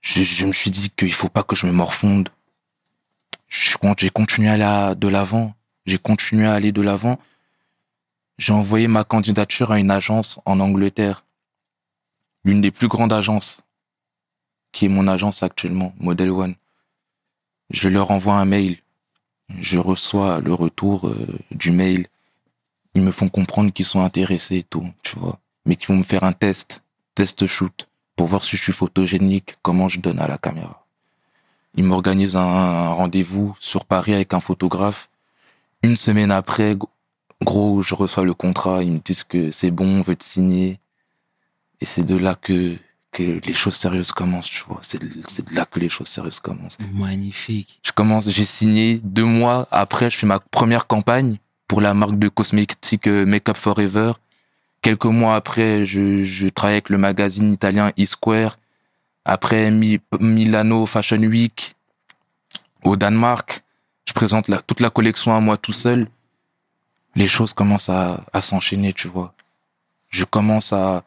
Je, 0.00 0.22
je 0.22 0.46
me 0.46 0.52
suis 0.52 0.70
dit 0.70 0.90
qu'il 0.90 1.12
faut 1.12 1.28
pas 1.28 1.42
que 1.42 1.56
je 1.56 1.66
me 1.66 1.72
morfonde 1.72 2.30
j'ai 3.48 4.10
continué 4.10 4.48
à 4.48 4.86
aller 4.88 4.96
de 4.96 5.08
l'avant. 5.08 5.54
J'ai 5.86 5.98
continué 5.98 6.46
à 6.46 6.54
aller 6.54 6.72
de 6.72 6.82
l'avant. 6.82 7.18
J'ai 8.36 8.52
envoyé 8.52 8.88
ma 8.88 9.04
candidature 9.04 9.72
à 9.72 9.78
une 9.78 9.90
agence 9.90 10.40
en 10.44 10.60
Angleterre. 10.60 11.24
L'une 12.44 12.60
des 12.60 12.70
plus 12.70 12.88
grandes 12.88 13.12
agences 13.12 13.62
qui 14.72 14.84
est 14.84 14.90
mon 14.90 15.08
agence 15.08 15.42
actuellement 15.42 15.94
Model 15.98 16.30
One. 16.30 16.54
Je 17.70 17.88
leur 17.88 18.10
envoie 18.10 18.34
un 18.34 18.44
mail. 18.44 18.78
Je 19.60 19.78
reçois 19.78 20.40
le 20.40 20.52
retour 20.52 21.08
euh, 21.08 21.26
du 21.50 21.70
mail. 21.70 22.06
Ils 22.94 23.02
me 23.02 23.12
font 23.12 23.28
comprendre 23.28 23.72
qu'ils 23.72 23.86
sont 23.86 24.02
intéressés 24.02 24.58
et 24.58 24.62
tout, 24.62 24.88
tu 25.02 25.18
vois. 25.18 25.40
Mais 25.64 25.76
qu'ils 25.76 25.88
vont 25.88 25.96
me 25.96 26.02
faire 26.02 26.24
un 26.24 26.32
test, 26.32 26.82
test 27.14 27.46
shoot, 27.46 27.88
pour 28.14 28.26
voir 28.26 28.44
si 28.44 28.56
je 28.56 28.62
suis 28.62 28.72
photogénique, 28.72 29.56
comment 29.62 29.88
je 29.88 30.00
donne 30.00 30.18
à 30.18 30.28
la 30.28 30.38
caméra. 30.38 30.86
Ils 31.78 31.84
m'organisent 31.84 32.36
un, 32.36 32.40
un 32.40 32.88
rendez-vous 32.90 33.56
sur 33.60 33.84
Paris 33.84 34.12
avec 34.12 34.34
un 34.34 34.40
photographe. 34.40 35.08
Une 35.84 35.94
semaine 35.94 36.32
après, 36.32 36.76
gros, 37.40 37.82
je 37.82 37.94
reçois 37.94 38.24
le 38.24 38.34
contrat, 38.34 38.82
ils 38.82 38.90
me 38.90 38.98
disent 38.98 39.22
que 39.22 39.52
c'est 39.52 39.70
bon, 39.70 39.98
on 39.98 40.00
veut 40.00 40.16
te 40.16 40.24
signer. 40.24 40.80
Et 41.80 41.84
c'est 41.84 42.02
de 42.02 42.16
là 42.16 42.34
que, 42.34 42.76
que 43.12 43.22
les 43.46 43.52
choses 43.52 43.76
sérieuses 43.76 44.10
commencent, 44.10 44.50
tu 44.50 44.64
vois. 44.66 44.80
C'est 44.82 45.00
de, 45.00 45.06
de 45.06 45.54
là 45.54 45.66
que 45.66 45.78
les 45.78 45.88
choses 45.88 46.08
sérieuses 46.08 46.40
commencent. 46.40 46.78
Magnifique. 46.94 47.78
Je 47.84 47.92
commence, 47.92 48.28
j'ai 48.28 48.44
signé 48.44 49.00
deux 49.04 49.24
mois 49.24 49.68
après, 49.70 50.10
je 50.10 50.16
fais 50.16 50.26
ma 50.26 50.40
première 50.40 50.88
campagne 50.88 51.38
pour 51.68 51.80
la 51.80 51.94
marque 51.94 52.18
de 52.18 52.28
cosmétiques 52.28 53.06
euh, 53.06 53.24
Make 53.24 53.48
Up 53.48 53.56
Forever. 53.56 54.14
Quelques 54.82 55.04
mois 55.04 55.36
après, 55.36 55.84
je, 55.84 56.24
je 56.24 56.48
travaille 56.48 56.74
avec 56.74 56.88
le 56.88 56.98
magazine 56.98 57.52
italien 57.52 57.92
eSquare. 57.96 58.58
Après 59.30 59.70
Mi- 59.70 60.00
Milano 60.20 60.86
Fashion 60.86 61.18
Week 61.18 61.76
au 62.82 62.96
Danemark, 62.96 63.62
je 64.06 64.12
présente 64.14 64.48
la, 64.48 64.58
toute 64.62 64.80
la 64.80 64.88
collection 64.90 65.34
à 65.34 65.40
moi 65.40 65.56
tout 65.58 65.72
seul. 65.74 66.08
Les 67.14 67.28
choses 67.28 67.52
commencent 67.52 67.90
à, 67.90 68.24
à 68.32 68.40
s'enchaîner, 68.40 68.92
tu 68.94 69.06
vois. 69.08 69.34
Je 70.08 70.24
commence 70.24 70.72
à, 70.72 71.04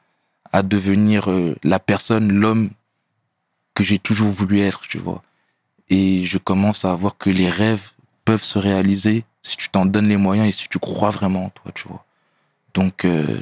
à 0.52 0.62
devenir 0.62 1.32
euh, 1.32 1.56
la 1.64 1.80
personne, 1.80 2.32
l'homme 2.32 2.70
que 3.74 3.84
j'ai 3.84 3.98
toujours 3.98 4.30
voulu 4.30 4.60
être, 4.60 4.82
tu 4.82 4.98
vois 5.00 5.24
et 5.94 6.24
je 6.26 6.38
commence 6.38 6.86
à 6.86 6.94
voir 6.96 7.18
que 7.18 7.30
les 7.30 7.50
rêves 7.50 7.90
peuvent 8.24 8.44
se 8.44 8.58
réaliser 8.58 9.26
si 9.42 9.58
tu 9.58 9.68
t'en 9.70 9.86
donnes 9.86 10.08
les 10.08 10.16
moyens 10.16 10.48
et 10.48 10.52
si 10.54 10.70
tu 10.70 10.80
crois 10.80 11.10
vraiment 11.10 11.46
en 11.48 11.50
toi, 11.50 11.70
tu 11.76 11.86
vois. 11.90 12.06
Donc, 12.74 13.04
euh, 13.04 13.42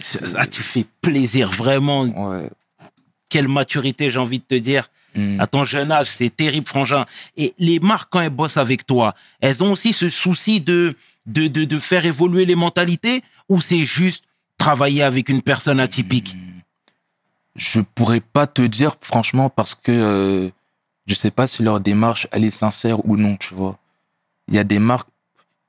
c'est- 0.00 0.34
ah, 0.38 0.46
tu 0.46 0.62
fais 0.62 0.86
plaisir, 1.02 1.50
vraiment. 1.50 2.04
ouais. 2.04 2.48
Quelle 3.30 3.48
maturité, 3.48 4.10
j'ai 4.10 4.18
envie 4.18 4.40
de 4.40 4.44
te 4.44 4.56
dire. 4.56 4.90
Mm. 5.14 5.40
À 5.40 5.46
ton 5.46 5.64
jeune 5.64 5.90
âge, 5.90 6.08
c'est 6.08 6.36
terrible, 6.36 6.66
frangin. 6.66 7.06
Et 7.38 7.54
les 7.58 7.80
marques, 7.80 8.10
quand 8.10 8.20
elles 8.20 8.28
bossent 8.28 8.58
avec 8.58 8.86
toi, 8.86 9.14
elles 9.40 9.64
ont 9.64 9.72
aussi 9.72 9.94
ce 9.94 10.10
souci 10.10 10.60
de, 10.60 10.94
de, 11.24 11.48
de, 11.48 11.64
de 11.64 11.78
faire 11.78 12.04
évoluer 12.04 12.44
les 12.44 12.56
mentalités 12.56 13.22
ou 13.48 13.60
c'est 13.60 13.84
juste 13.84 14.24
travailler 14.60 15.02
avec 15.02 15.28
une 15.28 15.42
personne 15.42 15.80
atypique? 15.80 16.36
Je 17.56 17.80
pourrais 17.80 18.20
pas 18.20 18.46
te 18.46 18.62
dire, 18.62 18.96
franchement, 19.00 19.50
parce 19.50 19.74
que 19.74 19.90
euh, 19.90 20.50
je 21.06 21.14
sais 21.14 21.30
pas 21.30 21.46
si 21.46 21.62
leur 21.62 21.80
démarche, 21.80 22.28
elle 22.30 22.44
est 22.44 22.50
sincère 22.50 23.04
ou 23.06 23.16
non, 23.16 23.36
tu 23.36 23.54
vois. 23.54 23.78
Il 24.48 24.54
y 24.54 24.58
a 24.58 24.64
des 24.64 24.78
marques 24.78 25.08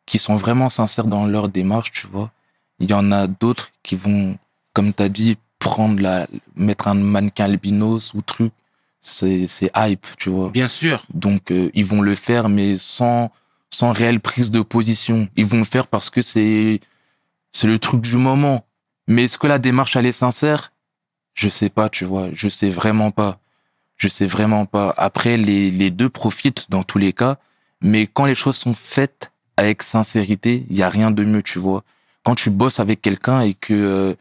qui 0.05 0.19
sont 0.19 0.35
vraiment 0.35 0.69
sincères 0.69 1.05
dans 1.05 1.25
leur 1.25 1.49
démarche, 1.49 1.91
tu 1.91 2.07
vois. 2.07 2.31
Il 2.79 2.89
y 2.89 2.93
en 2.93 3.11
a 3.11 3.27
d'autres 3.27 3.71
qui 3.81 3.95
vont, 3.95 4.37
comme 4.73 4.93
tu 4.93 5.03
as 5.03 5.09
dit, 5.09 5.37
prendre 5.61 6.01
la, 6.01 6.27
mettre 6.55 6.87
un 6.87 6.95
mannequin 6.95 7.45
albinos 7.45 8.13
ou 8.15 8.21
truc. 8.21 8.51
C'est, 8.99 9.47
c'est 9.47 9.71
hype, 9.75 10.05
tu 10.17 10.29
vois. 10.29 10.49
Bien 10.49 10.67
sûr. 10.67 11.05
Donc 11.13 11.51
euh, 11.51 11.71
ils 11.73 11.85
vont 11.85 12.01
le 12.01 12.15
faire 12.15 12.49
mais 12.49 12.77
sans 12.77 13.31
sans 13.69 13.93
réelle 13.93 14.19
prise 14.19 14.51
de 14.51 14.61
position. 14.61 15.29
Ils 15.37 15.45
vont 15.45 15.59
le 15.59 15.63
faire 15.63 15.87
parce 15.87 16.09
que 16.09 16.21
c'est 16.21 16.81
c'est 17.51 17.67
le 17.67 17.79
truc 17.79 18.01
du 18.01 18.17
moment. 18.17 18.65
Mais 19.07 19.25
est-ce 19.25 19.37
que 19.37 19.47
la 19.47 19.59
démarche 19.59 19.95
elle 19.95 20.05
est 20.05 20.11
sincère? 20.11 20.71
Je 21.33 21.47
sais 21.47 21.69
pas, 21.69 21.89
tu 21.89 22.05
vois, 22.05 22.27
je 22.33 22.49
sais 22.49 22.69
vraiment 22.69 23.11
pas. 23.11 23.39
Je 23.97 24.07
sais 24.07 24.25
vraiment 24.25 24.65
pas. 24.65 24.93
Après 24.97 25.37
les 25.37 25.71
les 25.71 25.91
deux 25.91 26.09
profitent 26.09 26.69
dans 26.69 26.83
tous 26.83 26.97
les 26.97 27.13
cas, 27.13 27.37
mais 27.81 28.07
quand 28.07 28.25
les 28.25 28.35
choses 28.35 28.57
sont 28.57 28.73
faites 28.73 29.31
avec 29.57 29.83
sincérité, 29.83 30.65
il 30.69 30.77
y 30.77 30.83
a 30.83 30.89
rien 30.89 31.11
de 31.11 31.23
mieux, 31.23 31.43
tu 31.43 31.59
vois. 31.59 31.83
Quand 32.23 32.35
tu 32.35 32.49
bosses 32.49 32.79
avec 32.79 33.01
quelqu'un 33.01 33.41
et 33.41 33.53
que 33.53 33.73
euh, 33.73 34.15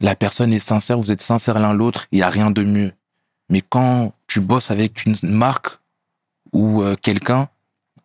la 0.00 0.14
personne 0.14 0.52
est 0.52 0.58
sincère, 0.58 0.98
vous 0.98 1.12
êtes 1.12 1.22
sincères 1.22 1.58
l'un 1.58 1.72
l'autre, 1.72 2.06
il 2.12 2.18
y 2.18 2.22
a 2.22 2.30
rien 2.30 2.50
de 2.50 2.62
mieux. 2.64 2.92
Mais 3.48 3.62
quand 3.62 4.12
tu 4.26 4.40
bosses 4.40 4.70
avec 4.70 5.04
une 5.06 5.16
marque 5.22 5.78
ou 6.52 6.82
euh, 6.82 6.96
quelqu'un, 7.00 7.48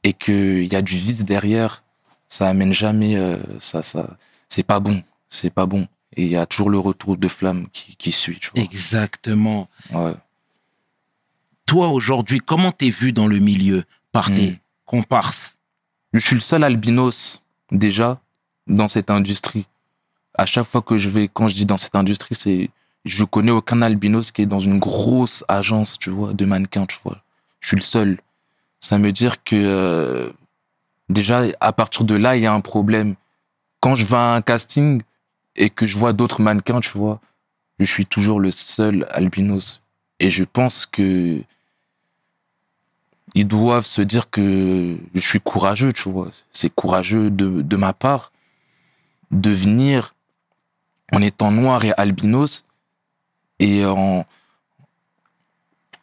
et 0.04 0.14
qu'il 0.14 0.72
y 0.72 0.76
a 0.76 0.82
du 0.82 0.96
vice 0.96 1.26
derrière, 1.26 1.84
ça 2.28 2.48
amène 2.50 2.74
jamais, 2.74 3.18
euh, 3.18 3.38
ça, 3.60 3.82
ça, 3.82 4.18
c'est 4.50 4.64
pas 4.64 4.80
bon, 4.80 5.04
c'est 5.30 5.52
pas 5.52 5.66
bon. 5.66 5.88
Et 6.16 6.26
il 6.26 6.32
y 6.32 6.36
a 6.38 6.46
toujours 6.46 6.70
le 6.70 6.80
retour 6.80 7.18
de 7.18 7.28
flamme 7.28 7.68
qui, 7.72 7.96
qui 7.96 8.12
suit, 8.12 8.40
tu 8.40 8.50
vois. 8.52 8.64
Exactement. 8.64 9.70
Ouais. 9.94 10.16
Toi, 11.66 11.90
aujourd'hui, 11.90 12.40
comment 12.40 12.72
t'es 12.72 12.90
vu 12.90 13.14
dans 13.14 13.28
le 13.28 13.40
milieu 13.40 13.84
par 14.12 14.34
tes 14.34 14.52
Hmm. 14.52 14.56
comparses? 14.86 15.58
Je 16.14 16.20
suis 16.20 16.36
le 16.36 16.42
seul 16.42 16.64
albinos, 16.64 17.44
déjà, 17.72 18.20
dans 18.68 18.88
cette 18.90 19.10
industrie. 19.10 19.66
À 20.36 20.46
chaque 20.46 20.66
fois 20.66 20.82
que 20.82 20.98
je 20.98 21.10
vais, 21.10 21.28
quand 21.28 21.48
je 21.48 21.56
dis 21.56 21.66
dans 21.66 21.78
cette 21.78 21.96
industrie, 21.96 22.36
c'est, 22.36 22.70
je 23.06 23.24
connais 23.24 23.52
aucun 23.52 23.82
albinos 23.82 24.32
qui 24.32 24.44
est 24.44 24.46
dans 24.46 24.60
une 24.60 24.80
grosse 24.80 25.44
agence, 25.48 26.00
tu 26.00 26.10
vois, 26.10 26.34
de 26.34 26.46
mannequins, 26.46 26.86
tu 26.86 26.98
vois. 27.04 27.22
Je 27.60 27.70
suis 27.70 27.78
le 27.78 27.82
seul. 27.82 28.20
Ça 28.80 28.98
veut 28.98 29.12
dire 29.12 29.44
que, 29.44 29.56
euh, 29.56 30.32
déjà, 31.10 31.44
à 31.60 31.74
partir 31.74 32.06
de 32.06 32.16
là, 32.16 32.36
il 32.36 32.44
y 32.44 32.48
a 32.48 32.54
un 32.54 32.62
problème. 32.62 33.16
Quand 33.80 33.96
je 33.96 34.06
vais 34.06 34.18
à 34.18 34.34
un 34.36 34.42
casting 34.42 35.02
et 35.56 35.70
que 35.70 35.86
je 35.86 35.98
vois 35.98 36.14
d'autres 36.14 36.42
mannequins, 36.42 36.80
tu 36.80 36.98
vois, 36.98 37.20
je 37.80 37.86
suis 37.86 38.06
toujours 38.06 38.40
le 38.40 38.52
seul 38.52 39.08
albinos. 39.12 39.82
Et 40.20 40.30
je 40.30 40.44
pense 40.44 40.86
que 40.86 41.42
ils 43.34 43.48
doivent 43.48 43.86
se 43.86 44.02
dire 44.02 44.30
que 44.30 44.98
je 45.14 45.20
suis 45.20 45.40
courageux, 45.40 45.94
tu 45.94 46.10
vois. 46.10 46.30
C'est 46.52 46.74
courageux 46.74 47.30
de, 47.30 47.62
de 47.62 47.76
ma 47.76 47.94
part 47.94 48.32
de 49.32 49.50
venir 49.50 50.14
en 51.12 51.22
étant 51.22 51.52
noir 51.52 51.84
et 51.86 51.94
albinos 51.98 52.66
et 53.60 53.86
en, 53.86 54.26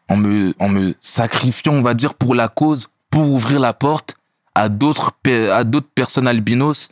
en, 0.08 0.16
me, 0.16 0.54
en 0.58 0.68
me 0.68 0.94
sacrifiant, 1.00 1.72
on 1.74 1.82
va 1.82 1.94
dire, 1.94 2.14
pour 2.14 2.34
la 2.34 2.48
cause, 2.48 2.92
pour 3.10 3.30
ouvrir 3.30 3.58
la 3.60 3.72
porte 3.72 4.16
à 4.54 4.68
d'autres 4.68 5.12
à 5.52 5.64
d'autres 5.64 5.88
personnes 5.94 6.28
albinos 6.28 6.90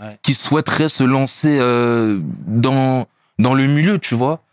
Ouais. 0.00 0.16
qui 0.22 0.36
souhaiteraient 0.36 0.88
se 0.88 1.02
lancer 1.02 1.58
euh, 1.58 2.20
dans, 2.46 3.08
dans 3.40 3.52
le 3.54 3.66
milieu, 3.66 3.98
tu 3.98 4.14
vois. 4.14 4.44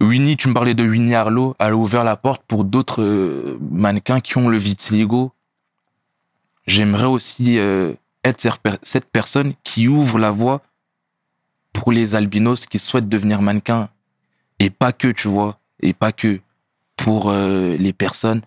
Winnie, 0.00 0.36
tu 0.36 0.48
me 0.48 0.54
parlais 0.54 0.74
de 0.74 0.82
Winnie 0.82 1.14
Arlo, 1.14 1.54
elle 1.60 1.68
a 1.68 1.76
ouvert 1.76 2.02
la 2.02 2.16
porte 2.16 2.42
pour 2.48 2.64
d'autres 2.64 3.00
euh, 3.00 3.58
mannequins 3.70 4.18
qui 4.18 4.38
ont 4.38 4.48
le 4.48 4.58
vitiligo. 4.58 5.30
J'aimerais 6.66 7.04
aussi 7.06 7.60
euh, 7.60 7.92
être 8.24 8.44
cette 8.82 9.08
personne 9.08 9.54
qui 9.62 9.86
ouvre 9.86 10.18
la 10.18 10.32
voie 10.32 10.62
pour 11.72 11.92
les 11.92 12.14
albinos 12.14 12.66
qui 12.66 12.78
souhaitent 12.78 13.08
devenir 13.08 13.42
mannequins. 13.42 13.88
Et 14.58 14.70
pas 14.70 14.92
que, 14.92 15.08
tu 15.08 15.28
vois, 15.28 15.58
et 15.80 15.94
pas 15.94 16.12
que 16.12 16.40
pour 16.96 17.30
euh, 17.30 17.76
les 17.78 17.92
personnes 17.92 18.42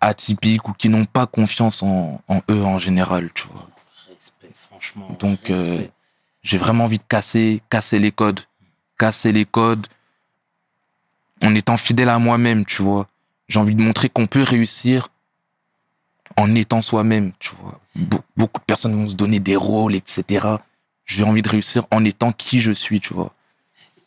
atypiques 0.00 0.68
ou 0.68 0.72
qui 0.72 0.88
n'ont 0.88 1.04
pas 1.04 1.26
confiance 1.26 1.82
en, 1.82 2.20
en 2.28 2.40
eux 2.50 2.64
en 2.64 2.78
général, 2.78 3.30
tu 3.34 3.46
vois. 3.48 3.68
Respect, 4.08 4.50
franchement. 4.54 5.16
Donc, 5.18 5.50
euh, 5.50 5.84
j'ai 6.42 6.58
vraiment 6.58 6.84
envie 6.84 6.98
de 6.98 7.04
casser, 7.08 7.62
casser 7.70 7.98
les 7.98 8.12
codes. 8.12 8.40
Casser 8.98 9.32
les 9.32 9.44
codes 9.44 9.86
en 11.42 11.54
étant 11.54 11.76
fidèle 11.76 12.08
à 12.08 12.18
moi-même, 12.18 12.64
tu 12.64 12.82
vois. 12.82 13.08
J'ai 13.48 13.58
envie 13.58 13.74
de 13.74 13.82
montrer 13.82 14.08
qu'on 14.08 14.26
peut 14.26 14.42
réussir 14.42 15.08
en 16.36 16.54
étant 16.54 16.82
soi-même, 16.82 17.32
tu 17.38 17.50
vois. 17.60 17.80
Be- 17.98 18.20
beaucoup 18.36 18.60
de 18.60 18.64
personnes 18.64 18.94
vont 18.94 19.08
se 19.08 19.16
donner 19.16 19.40
des 19.40 19.56
rôles, 19.56 19.94
etc. 19.94 20.46
J'ai 21.10 21.24
envie 21.24 21.42
de 21.42 21.48
réussir 21.48 21.86
en 21.90 22.04
étant 22.04 22.30
qui 22.30 22.60
je 22.60 22.70
suis, 22.70 23.00
tu 23.00 23.14
vois. 23.14 23.32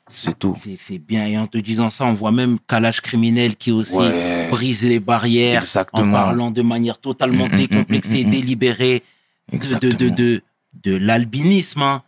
C'est 0.09 0.37
tout. 0.39 0.55
C'est 0.77 0.99
bien. 0.99 1.25
Et 1.27 1.37
en 1.37 1.47
te 1.47 1.57
disant 1.57 1.89
ça, 1.89 2.05
on 2.05 2.13
voit 2.13 2.31
même 2.31 2.59
Calage 2.65 3.01
criminel 3.01 3.57
qui 3.57 3.71
aussi 3.71 3.97
Ouais. 3.97 4.47
brise 4.49 4.83
les 4.83 4.99
barrières 5.01 5.65
en 5.91 6.11
parlant 6.11 6.49
de 6.49 6.61
manière 6.61 6.97
totalement 6.99 7.47
Mm, 7.47 7.53
mm, 7.53 7.55
décomplexée, 7.57 8.25
mm, 8.25 8.29
délibérée 8.29 9.03
de, 9.51 9.91
de, 9.91 10.09
de, 10.09 10.41
de, 10.83 10.95
l'albinisme 10.95 11.81
hein, 11.81 12.03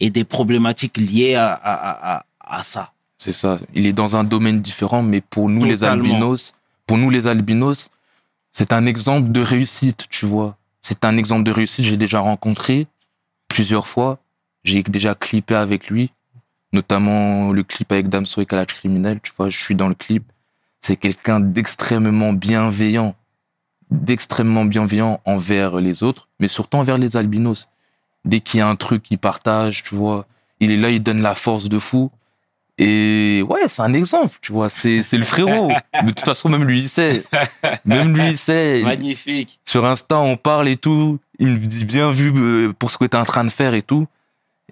et 0.00 0.10
des 0.10 0.24
problématiques 0.24 0.96
liées 0.96 1.34
à, 1.36 1.52
à, 1.52 2.14
à, 2.16 2.24
à, 2.40 2.64
ça. 2.64 2.92
C'est 3.18 3.32
ça. 3.32 3.60
Il 3.74 3.86
est 3.86 3.92
dans 3.92 4.16
un 4.16 4.24
domaine 4.24 4.60
différent, 4.60 5.02
mais 5.02 5.20
pour 5.20 5.48
nous 5.48 5.64
les 5.64 5.84
albinos, 5.84 6.54
pour 6.86 6.98
nous 6.98 7.10
les 7.10 7.28
albinos, 7.28 7.90
c'est 8.52 8.72
un 8.72 8.86
exemple 8.86 9.30
de 9.30 9.40
réussite, 9.40 10.06
tu 10.10 10.26
vois. 10.26 10.56
C'est 10.80 11.04
un 11.04 11.16
exemple 11.16 11.44
de 11.44 11.52
réussite. 11.52 11.84
J'ai 11.84 11.96
déjà 11.96 12.20
rencontré 12.20 12.86
plusieurs 13.48 13.86
fois. 13.86 14.18
J'ai 14.64 14.82
déjà 14.82 15.14
clippé 15.14 15.54
avec 15.54 15.88
lui, 15.88 16.10
notamment 16.72 17.52
le 17.52 17.62
clip 17.62 17.92
avec 17.92 18.08
Damso 18.08 18.40
et 18.40 18.46
Criminel. 18.46 19.20
Tu 19.22 19.32
vois, 19.36 19.48
je 19.48 19.58
suis 19.58 19.74
dans 19.74 19.88
le 19.88 19.94
clip. 19.94 20.24
C'est 20.80 20.96
quelqu'un 20.96 21.40
d'extrêmement 21.40 22.32
bienveillant, 22.32 23.14
d'extrêmement 23.90 24.64
bienveillant 24.64 25.20
envers 25.24 25.80
les 25.80 26.02
autres, 26.02 26.28
mais 26.38 26.48
surtout 26.48 26.78
envers 26.78 26.98
les 26.98 27.16
albinos. 27.16 27.68
Dès 28.24 28.40
qu'il 28.40 28.58
y 28.58 28.60
a 28.60 28.68
un 28.68 28.76
truc, 28.76 29.10
il 29.10 29.18
partage, 29.18 29.84
tu 29.84 29.94
vois. 29.94 30.26
Il 30.60 30.70
est 30.70 30.76
là, 30.76 30.90
il 30.90 31.02
donne 31.02 31.22
la 31.22 31.34
force 31.34 31.68
de 31.68 31.78
fou. 31.78 32.10
Et 32.78 33.42
ouais, 33.48 33.68
c'est 33.68 33.82
un 33.82 33.94
exemple, 33.94 34.36
tu 34.42 34.52
vois. 34.52 34.68
C'est, 34.68 35.02
c'est 35.02 35.16
le 35.16 35.24
frérot. 35.24 35.70
De 36.02 36.08
toute 36.10 36.24
façon, 36.24 36.48
même 36.48 36.64
lui, 36.64 36.80
il 36.80 36.88
sait. 36.88 37.24
Même 37.84 38.14
lui, 38.16 38.30
il 38.30 38.36
sait. 38.36 38.82
Magnifique. 38.82 39.60
Sur 39.64 39.86
Insta, 39.86 40.18
on 40.18 40.36
parle 40.36 40.68
et 40.68 40.76
tout. 40.76 41.18
Il 41.38 41.48
me 41.48 41.58
dit 41.58 41.84
bien 41.84 42.10
vu 42.12 42.32
euh, 42.34 42.72
pour 42.72 42.90
ce 42.90 42.98
que 42.98 43.04
t'es 43.04 43.16
en 43.16 43.24
train 43.24 43.44
de 43.44 43.50
faire 43.50 43.74
et 43.74 43.82
tout. 43.82 44.06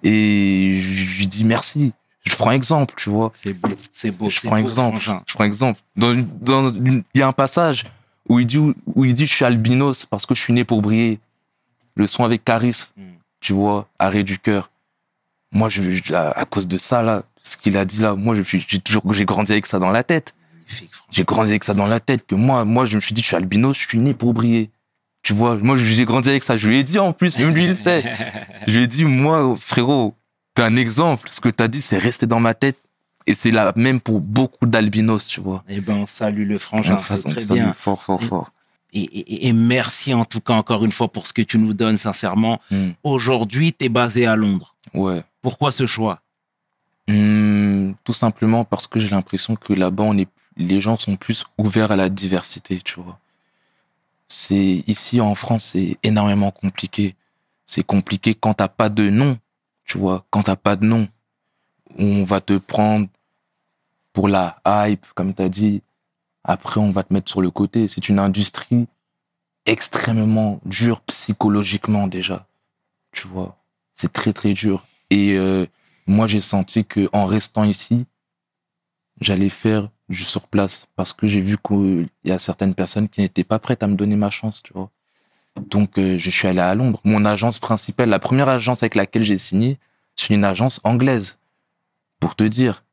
Et 0.03 0.81
je 0.81 1.17
lui 1.17 1.27
dis 1.27 1.43
merci. 1.45 1.93
Je 2.25 2.35
prends 2.35 2.51
exemple, 2.51 2.95
tu 2.97 3.09
vois. 3.09 3.31
C'est 3.41 3.53
beau. 3.53 3.69
C'est 3.91 4.11
beau. 4.11 4.29
Je 4.29 4.39
prends 4.41 4.49
beau, 4.51 4.57
exemple. 4.57 4.99
Je 5.27 5.33
prends 5.33 5.43
exemple. 5.43 5.79
Dans, 5.95 6.13
il 6.13 7.03
y 7.13 7.21
a 7.21 7.27
un 7.27 7.31
passage 7.31 7.85
où 8.27 8.39
il 8.39 8.47
dit, 8.47 8.57
où 8.57 9.05
il 9.05 9.13
dit, 9.13 9.27
je 9.27 9.33
suis 9.33 9.45
albinos 9.45 10.05
parce 10.07 10.25
que 10.25 10.33
je 10.33 10.39
suis 10.41 10.53
né 10.53 10.63
pour 10.63 10.81
briller. 10.81 11.19
Le 11.95 12.07
son 12.07 12.23
avec 12.23 12.43
Caris, 12.43 12.85
Mm. 12.97 13.01
tu 13.41 13.53
vois, 13.53 13.87
arrêt 13.99 14.23
du 14.23 14.39
cœur. 14.39 14.69
Moi, 15.51 15.69
je, 15.69 15.83
je- 15.91 16.13
à, 16.13 16.31
à 16.31 16.45
cause 16.45 16.67
de 16.67 16.77
ça, 16.77 17.03
là, 17.03 17.23
ce 17.43 17.55
qu'il 17.57 17.77
a 17.77 17.85
dit 17.85 17.99
là, 18.01 18.15
moi, 18.15 18.35
je 18.35 18.41
suis- 18.41 18.65
j'ai 18.67 18.79
toujours, 18.79 19.13
j'ai 19.13 19.25
grandi 19.25 19.51
avec 19.51 19.65
ça 19.67 19.77
dans 19.79 19.91
la 19.91 20.03
tête. 20.03 20.33
J'ai 21.11 21.23
grandi 21.23 21.51
avec 21.51 21.63
ça 21.63 21.75
dans 21.75 21.85
la 21.85 21.99
tête 21.99 22.25
que 22.25 22.33
moi, 22.35 22.65
moi, 22.65 22.85
je 22.87 22.95
me 22.95 23.01
suis 23.01 23.13
dit, 23.13 23.21
je 23.21 23.27
suis 23.27 23.35
albinos, 23.35 23.77
je 23.77 23.87
suis 23.87 23.99
né 23.99 24.13
pour 24.15 24.33
briller. 24.33 24.71
Tu 25.25 25.33
vois, 25.33 25.57
moi, 25.57 25.75
j'ai 25.75 26.05
grandi 26.05 26.29
avec 26.29 26.43
ça. 26.43 26.55
Je 26.55 26.67
lui 26.69 26.77
ai 26.77 26.83
dit 26.83 26.99
en 26.99 27.11
plus, 27.11 27.37
même 27.39 27.49
lui, 27.55 27.63
il 27.63 27.69
le 27.69 27.75
sait. 27.75 28.03
Je 28.67 28.73
lui 28.77 28.83
ai 28.83 28.87
dit, 28.87 29.05
moi, 29.05 29.55
frérot, 29.57 30.13
t'es 30.53 30.61
un 30.61 30.75
exemple. 30.75 31.29
Ce 31.31 31.41
que 31.41 31.49
t'as 31.49 31.67
dit, 31.67 31.81
c'est 31.81 31.97
resté 31.97 32.27
dans 32.27 32.39
ma 32.39 32.53
tête. 32.53 32.77
Et 33.25 33.33
c'est 33.33 33.49
la 33.49 33.73
même 33.75 33.99
pour 33.99 34.19
beaucoup 34.21 34.67
d'albinos, 34.67 35.27
tu 35.27 35.41
vois. 35.41 35.63
Eh 35.67 35.81
ben, 35.81 35.95
on 35.95 36.05
salue 36.05 36.47
le 36.47 36.59
frangin. 36.59 36.93
Enfin, 36.93 37.15
C'est 37.15 37.23
très 37.33 37.45
bien. 37.55 37.73
Fort, 37.73 38.03
fort, 38.03 38.21
Et- 38.21 38.25
fort. 38.27 38.51
Et, 38.93 39.01
et, 39.01 39.47
et 39.47 39.53
merci 39.53 40.13
en 40.13 40.23
tout 40.25 40.39
cas 40.41 40.53
encore 40.53 40.85
une 40.85 40.91
fois 40.91 41.07
pour 41.11 41.25
ce 41.27 41.33
que 41.33 41.41
tu 41.41 41.57
nous 41.57 41.73
donnes 41.73 41.97
sincèrement. 41.97 42.61
Hmm, 42.69 42.91
Aujourd'hui, 43.03 43.73
tu 43.73 43.85
es 43.85 43.89
basé 43.89 44.25
à 44.27 44.35
Londres. 44.35 44.75
ouais. 44.93 45.23
Pourquoi 45.41 45.71
ce 45.71 45.85
choix? 45.87 46.21
Hmm, 47.07 47.91
tout 48.03 48.13
simplement 48.13 48.63
parce 48.63 48.87
que 48.87 48.99
j'ai 48.99 49.09
l'impression 49.09 49.55
que 49.55 49.73
là-bas, 49.73 50.03
on 50.03 50.17
est, 50.17 50.27
les 50.57 50.81
gens 50.81 50.97
sont 50.97 51.17
plus 51.17 51.45
ouverts 51.57 51.91
à 51.91 51.95
la 51.95 52.09
diversité, 52.09 52.79
tu 52.83 52.99
vois. 53.01 53.19
C'est, 54.27 54.83
ici, 54.87 55.21
en 55.21 55.35
France, 55.35 55.65
c'est 55.73 55.97
énormément 56.03 56.51
compliqué. 56.51 57.15
C'est 57.65 57.83
compliqué 57.83 58.35
quand 58.35 58.55
t'as 58.55 58.67
pas 58.67 58.89
de 58.89 59.09
nom, 59.09 59.37
tu 59.85 59.97
vois. 59.97 60.25
Quand 60.29 60.43
t'as 60.43 60.55
pas 60.55 60.75
de 60.75 60.85
nom, 60.85 61.07
on 61.97 62.23
va 62.23 62.41
te 62.41 62.57
prendre 62.57 63.07
pour 64.13 64.27
la 64.27 64.61
hype, 64.65 65.05
comme 65.15 65.33
t'as 65.33 65.49
dit. 65.49 65.81
Après, 66.43 66.79
on 66.79 66.91
va 66.91 67.03
te 67.03 67.13
mettre 67.13 67.29
sur 67.29 67.41
le 67.41 67.51
côté. 67.51 67.87
C'est 67.87 68.09
une 68.09 68.19
industrie 68.19 68.87
extrêmement 69.65 70.59
dure 70.65 71.01
psychologiquement 71.01 72.07
déjà. 72.07 72.47
Tu 73.11 73.27
vois. 73.27 73.57
C'est 73.93 74.13
très, 74.13 74.33
très 74.33 74.53
dur. 74.53 74.85
Et, 75.09 75.33
euh, 75.37 75.65
moi 76.07 76.27
j'ai 76.27 76.39
senti 76.39 76.85
que 76.85 77.09
en 77.13 77.25
restant 77.25 77.63
ici 77.63 78.05
j'allais 79.21 79.49
faire 79.49 79.89
du 80.09 80.23
sur 80.23 80.47
place 80.47 80.87
parce 80.95 81.13
que 81.13 81.27
j'ai 81.27 81.41
vu 81.41 81.57
qu'il 81.57 82.07
y 82.23 82.31
a 82.31 82.39
certaines 82.39 82.75
personnes 82.75 83.09
qui 83.09 83.21
n'étaient 83.21 83.43
pas 83.43 83.59
prêtes 83.59 83.83
à 83.83 83.87
me 83.87 83.95
donner 83.95 84.15
ma 84.15 84.29
chance 84.29 84.61
tu 84.61 84.73
vois. 84.73 84.91
Donc 85.69 85.97
euh, 85.97 86.17
je 86.17 86.29
suis 86.29 86.47
allé 86.47 86.59
à 86.59 86.75
Londres. 86.75 86.99
Mon 87.03 87.25
agence 87.25 87.59
principale 87.59 88.09
la 88.09 88.19
première 88.19 88.49
agence 88.49 88.83
avec 88.83 88.95
laquelle 88.95 89.23
j'ai 89.23 89.37
signé 89.37 89.79
c'est 90.15 90.33
une 90.33 90.45
agence 90.45 90.79
anglaise. 90.83 91.39
Pour 92.19 92.35
te 92.35 92.43
dire 92.43 92.83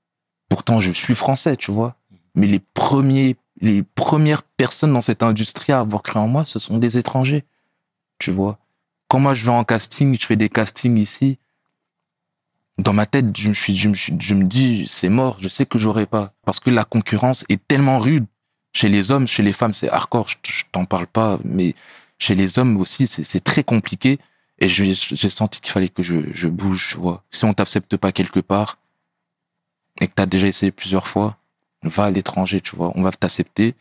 pourtant 0.48 0.80
je 0.80 0.92
suis 0.92 1.14
français 1.14 1.56
tu 1.56 1.70
vois. 1.70 1.96
Mais 2.34 2.46
les 2.46 2.60
premiers 2.60 3.36
les 3.60 3.82
premières 3.82 4.42
personnes 4.42 4.92
dans 4.92 5.02
cette 5.02 5.22
industrie 5.22 5.72
à 5.72 5.80
avoir 5.80 6.02
cru 6.02 6.18
en 6.18 6.28
moi 6.28 6.44
ce 6.46 6.58
sont 6.58 6.78
des 6.78 6.96
étrangers 6.96 7.44
tu 8.18 8.30
vois. 8.30 8.58
Quand 9.08 9.20
moi 9.20 9.34
je 9.34 9.44
vais 9.44 9.50
en 9.50 9.64
casting 9.64 10.18
je 10.18 10.24
fais 10.24 10.36
des 10.36 10.48
castings 10.48 10.96
ici 10.96 11.38
dans 12.78 12.92
ma 12.92 13.06
tête, 13.06 13.36
je 13.36 13.48
me 13.48 13.54
suis, 13.54 13.76
je 13.76 13.88
me, 13.88 13.94
je 13.94 14.34
me 14.34 14.44
dis, 14.44 14.86
c'est 14.88 15.08
mort, 15.08 15.36
je 15.40 15.48
sais 15.48 15.66
que 15.66 15.78
j'aurai 15.78 16.06
pas. 16.06 16.32
Parce 16.44 16.60
que 16.60 16.70
la 16.70 16.84
concurrence 16.84 17.44
est 17.48 17.66
tellement 17.66 17.98
rude. 17.98 18.26
Chez 18.74 18.88
les 18.88 19.12
hommes, 19.12 19.28
chez 19.28 19.42
les 19.42 19.52
femmes, 19.52 19.74
c'est 19.74 19.90
hardcore, 19.90 20.28
je, 20.28 20.36
je 20.44 20.64
t'en 20.72 20.86
parle 20.86 21.06
pas, 21.06 21.38
mais 21.44 21.74
chez 22.18 22.34
les 22.34 22.58
hommes 22.58 22.78
aussi, 22.78 23.06
c'est 23.06 23.44
très 23.44 23.64
compliqué. 23.64 24.18
Et 24.58 24.68
j'ai 24.68 24.94
senti 25.30 25.60
qu'il 25.60 25.72
fallait 25.72 25.88
que 25.88 26.02
je, 26.02 26.32
je 26.32 26.48
bouge, 26.48 26.90
tu 26.92 26.96
vois. 26.96 27.24
Si 27.30 27.44
on 27.44 27.52
t'accepte 27.52 27.96
pas 27.96 28.12
quelque 28.12 28.40
part, 28.40 28.78
et 30.00 30.06
que 30.06 30.12
t'as 30.14 30.26
déjà 30.26 30.46
essayé 30.46 30.72
plusieurs 30.72 31.08
fois, 31.08 31.36
va 31.82 32.04
à 32.04 32.10
l'étranger, 32.10 32.60
tu 32.60 32.76
vois. 32.76 32.92
On 32.94 33.02
va 33.02 33.10
t'accepter. 33.10 33.74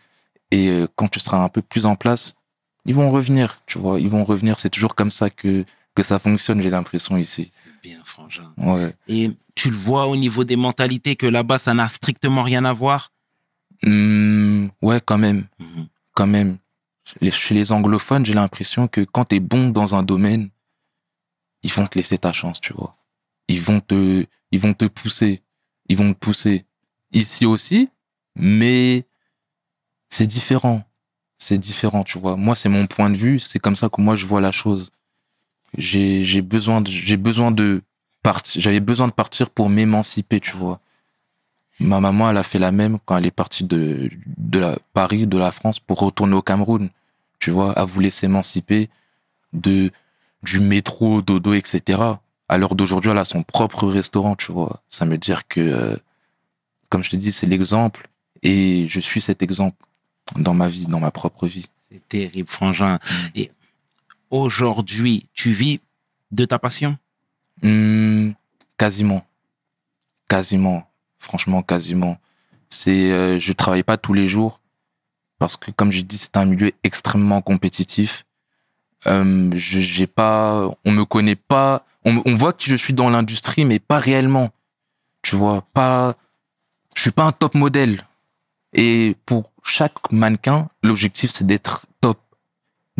Et 0.50 0.70
euh, 0.70 0.88
quand 0.96 1.08
tu 1.08 1.20
seras 1.20 1.38
un 1.38 1.50
peu 1.50 1.62
plus 1.62 1.86
en 1.86 1.96
place, 1.96 2.36
ils 2.86 2.96
vont 2.96 3.10
revenir, 3.12 3.62
tu 3.68 3.78
vois, 3.78 4.00
ils 4.00 4.10
vont 4.10 4.24
revenir. 4.24 4.60
C'est 4.60 4.70
toujours 4.70 4.96
comme 4.96 5.12
ça 5.12 5.30
que, 5.30 5.64
que 5.96 6.04
ça 6.04 6.20
fonctionne, 6.20 6.62
j'ai 6.62 6.70
l'impression 6.70 7.18
ici. 7.18 7.52
Bien, 7.82 8.02
frangin. 8.06 8.54
Ouais. 8.58 8.94
Et 9.08 9.32
tu 9.56 9.70
le 9.72 9.76
vois 9.76 10.08
au 10.08 10.16
niveau 10.16 10.44
des 10.44 10.56
mentalités 10.56 11.16
que 11.16 11.26
là-bas, 11.26 11.58
ça 11.58 11.74
n'a 11.74 11.90
strictement 11.90 12.44
rien 12.44 12.64
à 12.66 12.74
voir? 12.74 13.12
Hmm, 13.84 14.68
ouais, 14.82 15.02
quand 15.04 15.18
même, 15.18 15.48
Mhm. 15.60 15.88
quand 16.14 16.28
même. 16.28 16.60
Les- 17.22 17.32
Chez 17.32 17.56
les 17.56 17.72
anglophones, 17.72 18.26
j'ai 18.26 18.34
l'impression 18.36 18.88
que 18.88 19.02
quand 19.02 19.26
t'es 19.26 19.40
bon 19.40 19.70
dans 19.70 19.96
un 19.96 20.04
domaine, 20.04 20.50
ils 21.64 21.72
vont 21.72 21.88
te 21.88 21.98
laisser 21.98 22.18
ta 22.20 22.32
chance, 22.32 22.62
tu 22.62 22.74
vois. 22.74 22.96
Ils 23.48 23.60
vont 23.62 23.82
te, 23.82 24.26
ils 24.52 24.60
vont 24.60 24.74
te 24.74 24.86
pousser, 24.86 25.42
ils 25.90 25.98
vont 25.98 26.14
te 26.14 26.20
pousser. 26.20 26.66
Ici 27.12 27.46
aussi, 27.46 27.90
mais 28.36 29.06
c'est 30.10 30.28
différent. 30.28 30.84
C'est 31.40 31.58
différent, 31.58 32.04
tu 32.04 32.20
vois. 32.20 32.38
Moi, 32.38 32.54
c'est 32.56 32.70
mon 32.70 32.86
point 32.86 33.10
de 33.10 33.18
vue. 33.18 33.40
C'est 33.40 33.58
comme 33.60 33.76
ça 33.76 33.90
que 33.90 34.00
moi 34.00 34.16
je 34.16 34.28
vois 34.28 34.42
la 34.42 34.52
chose. 34.52 34.92
J'ai, 35.78 36.24
j'ai 36.24 36.42
besoin 36.42 36.84
j'ai 36.86 37.18
besoin 37.18 37.52
de 37.52 37.82
partir. 38.24 38.62
J'avais 38.62 38.80
besoin 38.80 39.08
de 39.08 39.14
partir 39.14 39.50
pour 39.50 39.70
m'émanciper, 39.70 40.40
tu 40.40 40.56
vois. 40.56 40.80
Ma 41.80 42.00
maman, 42.00 42.30
elle 42.30 42.38
a 42.38 42.44
fait 42.44 42.60
la 42.60 42.72
même 42.72 43.00
quand 43.06 43.18
elle 43.18 43.26
est 43.26 43.32
partie 43.32 43.64
de, 43.64 44.10
de 44.38 44.60
la, 44.60 44.78
Paris, 44.94 45.26
de 45.26 45.38
la 45.38 45.52
France, 45.52 45.80
pour 45.80 46.00
retourner 46.00 46.36
au 46.36 46.42
Cameroun. 46.42 46.90
Tu 47.40 47.50
vois, 47.50 47.74
elle 47.76 47.86
voulait 47.86 48.12
s'émanciper 48.12 48.90
de, 49.54 49.92
du 50.44 50.60
métro, 50.60 51.22
dodo, 51.22 51.54
etc. 51.54 52.02
À 52.48 52.58
l'heure 52.58 52.76
d'aujourd'hui, 52.76 53.10
elle 53.10 53.18
a 53.18 53.26
son 53.26 53.42
propre 53.42 53.88
restaurant, 53.88 54.36
tu 54.36 54.52
vois. 54.52 54.84
Ça 54.90 55.06
veut 55.06 55.18
dire 55.18 55.48
que, 55.48 55.60
euh, 55.60 55.98
comme 56.90 57.04
je 57.04 57.10
te 57.10 57.16
dis, 57.16 57.32
c'est 57.32 57.48
l'exemple. 57.48 58.10
Et 58.44 58.88
je 58.88 59.00
suis 59.00 59.22
cet 59.22 59.42
exemple 59.42 59.78
dans 60.36 60.54
ma 60.54 60.68
vie, 60.68 60.86
dans 60.86 61.00
ma 61.00 61.12
propre 61.12 61.48
vie. 61.48 61.68
C'est 61.92 62.08
terrible, 62.08 62.48
frangin. 62.48 63.00
Et 63.34 63.52
aujourd'hui, 64.32 65.28
tu 65.34 65.52
vis 65.52 65.80
de 66.32 66.46
ta 66.46 66.58
passion? 66.58 66.98
Hmm, 67.62 68.32
quasiment. 68.78 69.26
Quasiment. 70.28 70.90
Franchement, 71.18 71.62
quasiment. 71.62 72.18
C'est, 72.70 73.12
euh, 73.12 73.38
je 73.40 73.54
travaille 73.54 73.84
pas 73.84 73.98
tous 73.98 74.14
les 74.14 74.28
jours 74.28 74.62
parce 75.38 75.58
que, 75.58 75.72
comme 75.72 75.92
j'ai 75.92 76.04
dit, 76.04 76.18
c'est 76.18 76.38
un 76.38 76.46
milieu 76.46 76.72
extrêmement 76.84 77.42
compétitif. 77.42 78.26
Euh, 79.08 79.50
je, 79.56 80.06
pas, 80.06 80.70
on 80.86 80.92
me 80.92 81.06
connaît 81.06 81.36
pas. 81.36 81.86
On, 82.06 82.22
on 82.26 82.36
voit 82.36 82.54
que 82.54 82.64
je 82.64 82.76
suis 82.76 82.94
dans 82.94 83.10
l'industrie, 83.10 83.66
mais 83.66 83.80
pas 83.80 84.00
réellement. 84.00 84.52
Tu 85.22 85.36
vois, 85.36 85.62
pas. 85.74 86.16
Je 86.96 87.02
suis 87.02 87.12
pas 87.12 87.24
un 87.24 87.32
top 87.32 87.56
modèle. 87.56 88.06
Et 88.74 89.16
pour 89.26 89.52
chaque 89.64 90.12
mannequin, 90.12 90.70
l'objectif 90.84 91.32
c'est 91.32 91.46
d'être 91.46 91.86
top, 92.00 92.20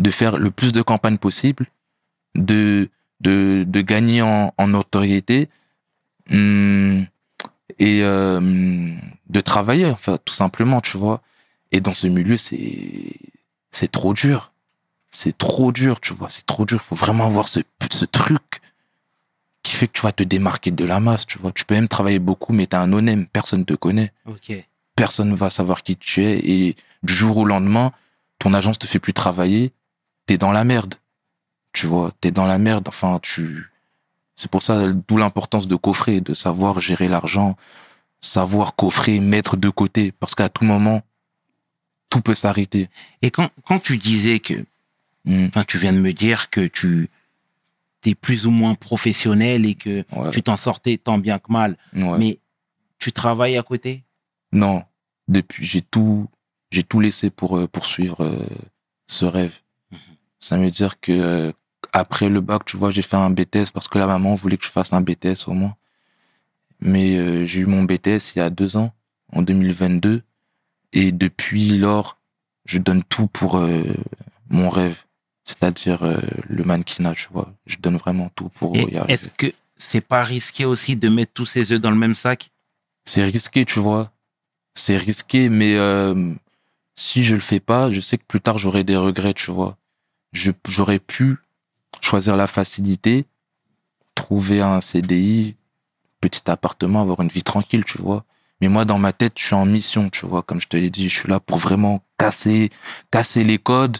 de 0.02 0.10
faire 0.10 0.36
le 0.36 0.50
plus 0.50 0.72
de 0.72 0.82
campagnes 0.82 1.18
possible, 1.18 1.66
de 2.34 2.90
de, 3.20 3.64
de 3.66 3.80
gagner 3.82 4.20
en, 4.20 4.52
en 4.58 4.66
notoriété 4.66 5.48
hum, 6.30 7.06
et 7.78 8.00
euh, 8.02 8.94
de 9.28 9.40
travailler, 9.40 9.86
enfin, 9.86 10.18
tout 10.24 10.34
simplement, 10.34 10.80
tu 10.80 10.96
vois. 10.98 11.22
Et 11.70 11.80
dans 11.80 11.94
ce 11.94 12.08
milieu, 12.08 12.36
c'est 12.36 13.14
c'est 13.70 13.90
trop 13.90 14.12
dur. 14.12 14.52
C'est 15.10 15.36
trop 15.38 15.72
dur, 15.72 16.00
tu 16.00 16.14
vois. 16.14 16.28
C'est 16.28 16.46
trop 16.46 16.64
dur. 16.64 16.80
Il 16.82 16.86
faut 16.86 16.96
vraiment 16.96 17.26
avoir 17.26 17.48
ce, 17.48 17.60
ce 17.90 18.04
truc 18.04 18.60
qui 19.62 19.74
fait 19.74 19.86
que 19.86 19.92
tu 19.92 20.02
vas 20.02 20.12
te 20.12 20.22
démarquer 20.22 20.70
de 20.70 20.84
la 20.84 21.00
masse, 21.00 21.26
tu 21.26 21.38
vois. 21.38 21.52
Tu 21.52 21.64
peux 21.64 21.74
même 21.74 21.88
travailler 21.88 22.18
beaucoup, 22.18 22.52
mais 22.52 22.66
t'es 22.66 22.76
un 22.76 22.92
onem, 22.92 23.26
personne 23.26 23.64
te 23.64 23.74
connaît. 23.74 24.12
Ok. 24.26 24.52
Personne 24.96 25.32
va 25.34 25.48
savoir 25.48 25.82
qui 25.82 25.96
tu 25.96 26.24
es. 26.24 26.38
Et 26.38 26.76
du 27.02 27.14
jour 27.14 27.36
au 27.36 27.44
lendemain, 27.44 27.92
ton 28.38 28.52
agence 28.54 28.78
te 28.78 28.86
fait 28.86 28.98
plus 28.98 29.12
travailler, 29.12 29.72
t'es 30.26 30.38
dans 30.38 30.52
la 30.52 30.64
merde. 30.64 30.94
Tu 31.72 31.86
vois, 31.86 32.12
t'es 32.20 32.30
dans 32.30 32.46
la 32.46 32.58
merde. 32.58 32.88
Enfin, 32.88 33.18
tu. 33.22 33.70
C'est 34.34 34.50
pour 34.50 34.62
ça, 34.62 34.88
d'où 34.88 35.16
l'importance 35.16 35.66
de 35.66 35.76
coffrer, 35.76 36.20
de 36.20 36.34
savoir 36.34 36.80
gérer 36.80 37.08
l'argent, 37.08 37.56
savoir 38.20 38.76
coffrer, 38.76 39.20
mettre 39.20 39.56
de 39.56 39.68
côté, 39.68 40.12
parce 40.12 40.34
qu'à 40.34 40.48
tout 40.48 40.64
moment, 40.64 41.02
tout 42.08 42.20
peut 42.20 42.34
s'arrêter. 42.34 42.88
Et 43.20 43.30
quand, 43.30 43.50
quand 43.64 43.78
tu 43.78 43.98
disais 43.98 44.38
que, 44.38 44.64
Hmm, 45.24 45.46
enfin, 45.46 45.64
tu 45.64 45.78
viens 45.78 45.92
de 45.92 45.98
me 45.98 46.12
dire 46.12 46.50
que 46.50 46.66
tu 46.66 47.08
es 48.04 48.14
plus 48.14 48.46
ou 48.46 48.50
moins 48.50 48.74
professionnel 48.74 49.64
et 49.64 49.74
que 49.74 50.04
ouais, 50.16 50.30
tu 50.32 50.42
t'en 50.42 50.56
sortais 50.56 50.96
tant 50.96 51.18
bien 51.18 51.38
que 51.38 51.52
mal, 51.52 51.76
ouais. 51.94 52.18
mais 52.18 52.38
tu 52.98 53.12
travailles 53.12 53.56
à 53.56 53.62
côté? 53.62 54.02
Non, 54.50 54.82
depuis 55.28 55.64
j'ai 55.64 55.82
tout, 55.82 56.28
j'ai 56.70 56.82
tout 56.82 56.98
laissé 56.98 57.30
pour 57.30 57.56
euh, 57.56 57.68
poursuivre 57.68 58.24
euh, 58.24 58.44
ce 59.06 59.24
rêve. 59.24 59.60
Ça 60.42 60.58
veut 60.58 60.70
dire 60.70 61.00
que 61.00 61.12
euh, 61.12 61.52
après 61.92 62.28
le 62.28 62.40
bac, 62.40 62.64
tu 62.64 62.76
vois, 62.76 62.90
j'ai 62.90 63.02
fait 63.02 63.16
un 63.16 63.30
BTS 63.30 63.70
parce 63.72 63.86
que 63.86 63.98
la 63.98 64.06
maman 64.06 64.34
voulait 64.34 64.56
que 64.56 64.66
je 64.66 64.70
fasse 64.70 64.92
un 64.92 65.00
BTS 65.00 65.46
au 65.46 65.52
moins. 65.52 65.76
Mais 66.80 67.16
euh, 67.16 67.46
j'ai 67.46 67.60
eu 67.60 67.66
mon 67.66 67.84
BTS 67.84 68.34
il 68.34 68.38
y 68.38 68.40
a 68.40 68.50
deux 68.50 68.76
ans, 68.76 68.92
en 69.32 69.42
2022, 69.42 70.22
et 70.92 71.12
depuis 71.12 71.78
lors, 71.78 72.18
je 72.64 72.78
donne 72.78 73.04
tout 73.04 73.28
pour 73.28 73.56
euh, 73.56 73.84
mon 74.50 74.68
rêve, 74.68 75.04
c'est-à-dire 75.44 76.02
euh, 76.02 76.20
le 76.48 76.64
mannequinat, 76.64 77.14
tu 77.14 77.28
vois. 77.30 77.52
Je 77.66 77.76
donne 77.78 77.96
vraiment 77.96 78.30
tout 78.34 78.48
pour 78.48 78.74
Et 78.76 78.82
y 78.82 78.96
arriver. 78.96 79.14
Est-ce 79.14 79.28
que 79.28 79.46
c'est 79.76 80.06
pas 80.06 80.24
risqué 80.24 80.64
aussi 80.64 80.96
de 80.96 81.08
mettre 81.08 81.32
tous 81.32 81.46
ses 81.46 81.72
œufs 81.72 81.80
dans 81.80 81.90
le 81.90 81.96
même 81.96 82.14
sac? 82.14 82.50
C'est 83.04 83.24
risqué, 83.24 83.64
tu 83.64 83.78
vois. 83.78 84.12
C'est 84.74 84.96
risqué, 84.96 85.48
mais 85.48 85.76
euh, 85.76 86.34
si 86.96 87.24
je 87.24 87.34
le 87.34 87.40
fais 87.40 87.60
pas, 87.60 87.90
je 87.90 88.00
sais 88.00 88.18
que 88.18 88.24
plus 88.26 88.40
tard 88.40 88.58
j'aurai 88.58 88.84
des 88.84 88.96
regrets, 88.96 89.34
tu 89.34 89.50
vois. 89.50 89.76
J'aurais 90.32 90.98
pu 90.98 91.38
choisir 92.00 92.36
la 92.36 92.46
facilité, 92.46 93.26
trouver 94.14 94.60
un 94.60 94.80
CDI, 94.80 95.56
petit 96.20 96.50
appartement, 96.50 97.02
avoir 97.02 97.20
une 97.20 97.28
vie 97.28 97.42
tranquille, 97.42 97.84
tu 97.84 97.98
vois. 97.98 98.24
Mais 98.60 98.68
moi, 98.68 98.84
dans 98.84 98.98
ma 98.98 99.12
tête, 99.12 99.34
je 99.36 99.44
suis 99.44 99.54
en 99.54 99.66
mission, 99.66 100.08
tu 100.08 100.24
vois. 100.26 100.42
Comme 100.42 100.60
je 100.60 100.68
te 100.68 100.76
l'ai 100.76 100.90
dit, 100.90 101.08
je 101.08 101.18
suis 101.18 101.28
là 101.28 101.40
pour 101.40 101.58
vraiment 101.58 102.02
casser, 102.16 102.70
casser 103.10 103.44
les 103.44 103.58
codes. 103.58 103.98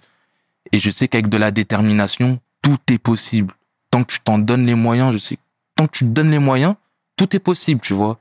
Et 0.71 0.79
je 0.79 0.91
sais 0.91 1.09
qu'avec 1.09 1.29
de 1.29 1.37
la 1.37 1.51
détermination, 1.51 2.41
tout 2.63 2.79
est 2.89 2.99
possible. 2.99 3.55
Tant 3.91 4.05
que 4.05 4.13
tu 4.13 4.21
t'en 4.21 4.39
donnes 4.39 4.65
les 4.65 4.77
moyens, 4.77 5.13
je 5.13 5.19
sais, 5.19 5.39
tant 5.75 5.87
que 5.87 5.99
tu 5.99 6.05
te 6.05 6.11
donnes 6.11 6.31
les 6.31 6.39
moyens, 6.39 6.77
tout 7.17 7.37
est 7.37 7.41
possible, 7.41 7.81
tu 7.81 7.93
vois 7.93 8.19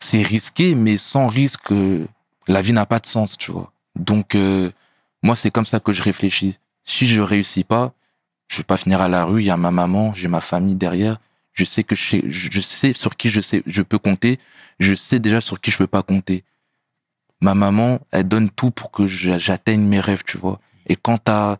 c'est 0.00 0.22
risqué, 0.22 0.74
mais 0.74 0.98
sans 0.98 1.28
risque, 1.28 1.72
euh, 1.72 2.06
la 2.48 2.62
vie 2.62 2.72
n'a 2.72 2.86
pas 2.86 2.98
de 2.98 3.06
sens, 3.06 3.38
tu 3.38 3.52
vois. 3.52 3.72
Donc, 3.96 4.34
euh, 4.34 4.70
moi, 5.22 5.36
c'est 5.36 5.50
comme 5.50 5.66
ça 5.66 5.78
que 5.78 5.92
je 5.92 6.02
réfléchis. 6.02 6.58
Si 6.84 7.06
je 7.06 7.20
réussis 7.20 7.64
pas, 7.64 7.94
je 8.48 8.58
vais 8.58 8.64
pas 8.64 8.76
finir 8.76 9.00
à 9.00 9.08
la 9.08 9.24
rue. 9.24 9.42
Il 9.42 9.46
y 9.46 9.50
a 9.50 9.56
ma 9.56 9.70
maman, 9.70 10.14
j'ai 10.14 10.28
ma 10.28 10.40
famille 10.40 10.74
derrière. 10.74 11.20
Je 11.52 11.64
sais 11.64 11.84
que 11.84 11.94
je 11.96 12.02
sais, 12.10 12.22
je 12.28 12.60
sais 12.60 12.92
sur 12.92 13.16
qui 13.16 13.28
je 13.28 13.40
sais, 13.40 13.62
je 13.66 13.82
peux 13.82 13.98
compter. 13.98 14.38
Je 14.80 14.94
sais 14.94 15.18
déjà 15.20 15.40
sur 15.40 15.60
qui 15.60 15.70
je 15.70 15.78
peux 15.78 15.86
pas 15.86 16.02
compter. 16.02 16.44
Ma 17.40 17.54
maman, 17.54 18.00
elle 18.10 18.28
donne 18.28 18.50
tout 18.50 18.70
pour 18.70 18.90
que 18.90 19.06
j'a- 19.06 19.38
j'atteigne 19.38 19.82
mes 19.82 20.00
rêves, 20.00 20.24
tu 20.26 20.38
vois. 20.38 20.60
Et 20.86 20.96
quand 20.96 21.18
t'as 21.18 21.58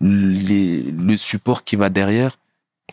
les, 0.00 0.82
le 0.82 1.16
support 1.16 1.64
qui 1.64 1.76
va 1.76 1.90
derrière, 1.90 2.38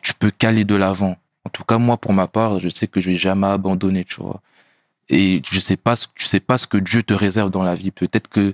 tu 0.02 0.14
peux 0.14 0.32
caler 0.32 0.66
de 0.66 0.76
l'avant. 0.76 1.18
En 1.46 1.50
tout 1.52 1.64
cas, 1.64 1.78
moi, 1.80 1.98
pour 1.98 2.14
ma 2.14 2.28
part, 2.28 2.60
je 2.60 2.70
sais 2.70 2.88
que 2.88 3.02
je 3.02 3.12
vais 3.12 3.18
jamais 3.18 3.48
abandonner, 3.48 4.06
tu 4.06 4.18
vois 4.22 4.42
et 5.10 5.42
je 5.50 5.60
sais 5.60 5.78
pas 5.78 5.96
je 6.16 6.26
sais 6.26 6.40
pas 6.40 6.58
ce 6.58 6.68
que 6.68 6.78
Dieu 6.78 7.04
te 7.04 7.14
réserve 7.14 7.50
dans 7.52 7.64
la 7.64 7.76
vie. 7.76 7.92
Peut-être 7.92 8.28
que 8.30 8.54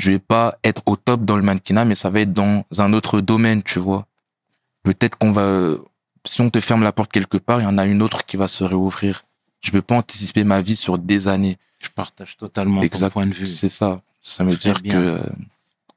je 0.00 0.12
vais 0.12 0.18
pas 0.18 0.58
être 0.64 0.82
au 0.86 0.96
top 0.96 1.24
dans 1.24 1.36
le 1.36 1.42
mannequinat, 1.42 1.84
mais 1.84 1.94
ça 1.94 2.08
va 2.10 2.20
être 2.20 2.32
dans 2.32 2.64
un 2.78 2.92
autre 2.92 3.20
domaine, 3.20 3.62
tu 3.62 3.78
vois. 3.78 4.06
Peut-être 4.82 5.16
qu'on 5.16 5.30
va, 5.30 5.74
si 6.26 6.40
on 6.40 6.48
te 6.48 6.58
ferme 6.60 6.82
la 6.82 6.92
porte 6.92 7.12
quelque 7.12 7.36
part, 7.36 7.60
il 7.60 7.64
y 7.64 7.66
en 7.66 7.76
a 7.76 7.84
une 7.84 8.00
autre 8.00 8.24
qui 8.24 8.38
va 8.38 8.48
se 8.48 8.64
réouvrir. 8.64 9.24
Je 9.60 9.70
peux 9.70 9.82
pas 9.82 9.96
anticiper 9.96 10.42
ma 10.42 10.62
vie 10.62 10.76
sur 10.76 10.96
des 10.96 11.28
années. 11.28 11.58
Je 11.80 11.90
partage 11.90 12.38
totalement 12.38 12.80
ton 12.80 12.86
Exact. 12.86 13.10
point 13.10 13.26
de 13.26 13.34
vue. 13.34 13.46
C'est 13.46 13.68
ça. 13.68 14.00
Ça 14.22 14.42
veut 14.42 14.56
dire 14.56 14.80
bien. 14.80 14.92
que 14.92 14.96
euh, 14.98 15.22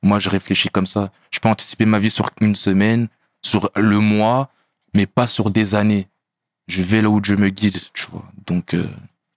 moi, 0.01 0.19
je 0.19 0.29
réfléchis 0.29 0.69
comme 0.69 0.85
ça. 0.87 1.11
Je 1.31 1.39
peux 1.39 1.47
anticiper 1.47 1.85
ma 1.85 1.99
vie 1.99 2.11
sur 2.11 2.29
une 2.41 2.55
semaine, 2.55 3.07
sur 3.41 3.71
le 3.75 3.99
mois, 3.99 4.49
mais 4.93 5.05
pas 5.05 5.27
sur 5.27 5.49
des 5.49 5.75
années. 5.75 6.09
Je 6.67 6.83
vais 6.83 7.01
là 7.01 7.09
où 7.09 7.21
Dieu 7.21 7.37
me 7.37 7.49
guide, 7.49 7.79
tu 7.93 8.07
vois. 8.11 8.25
Donc, 8.45 8.73
euh, 8.73 8.85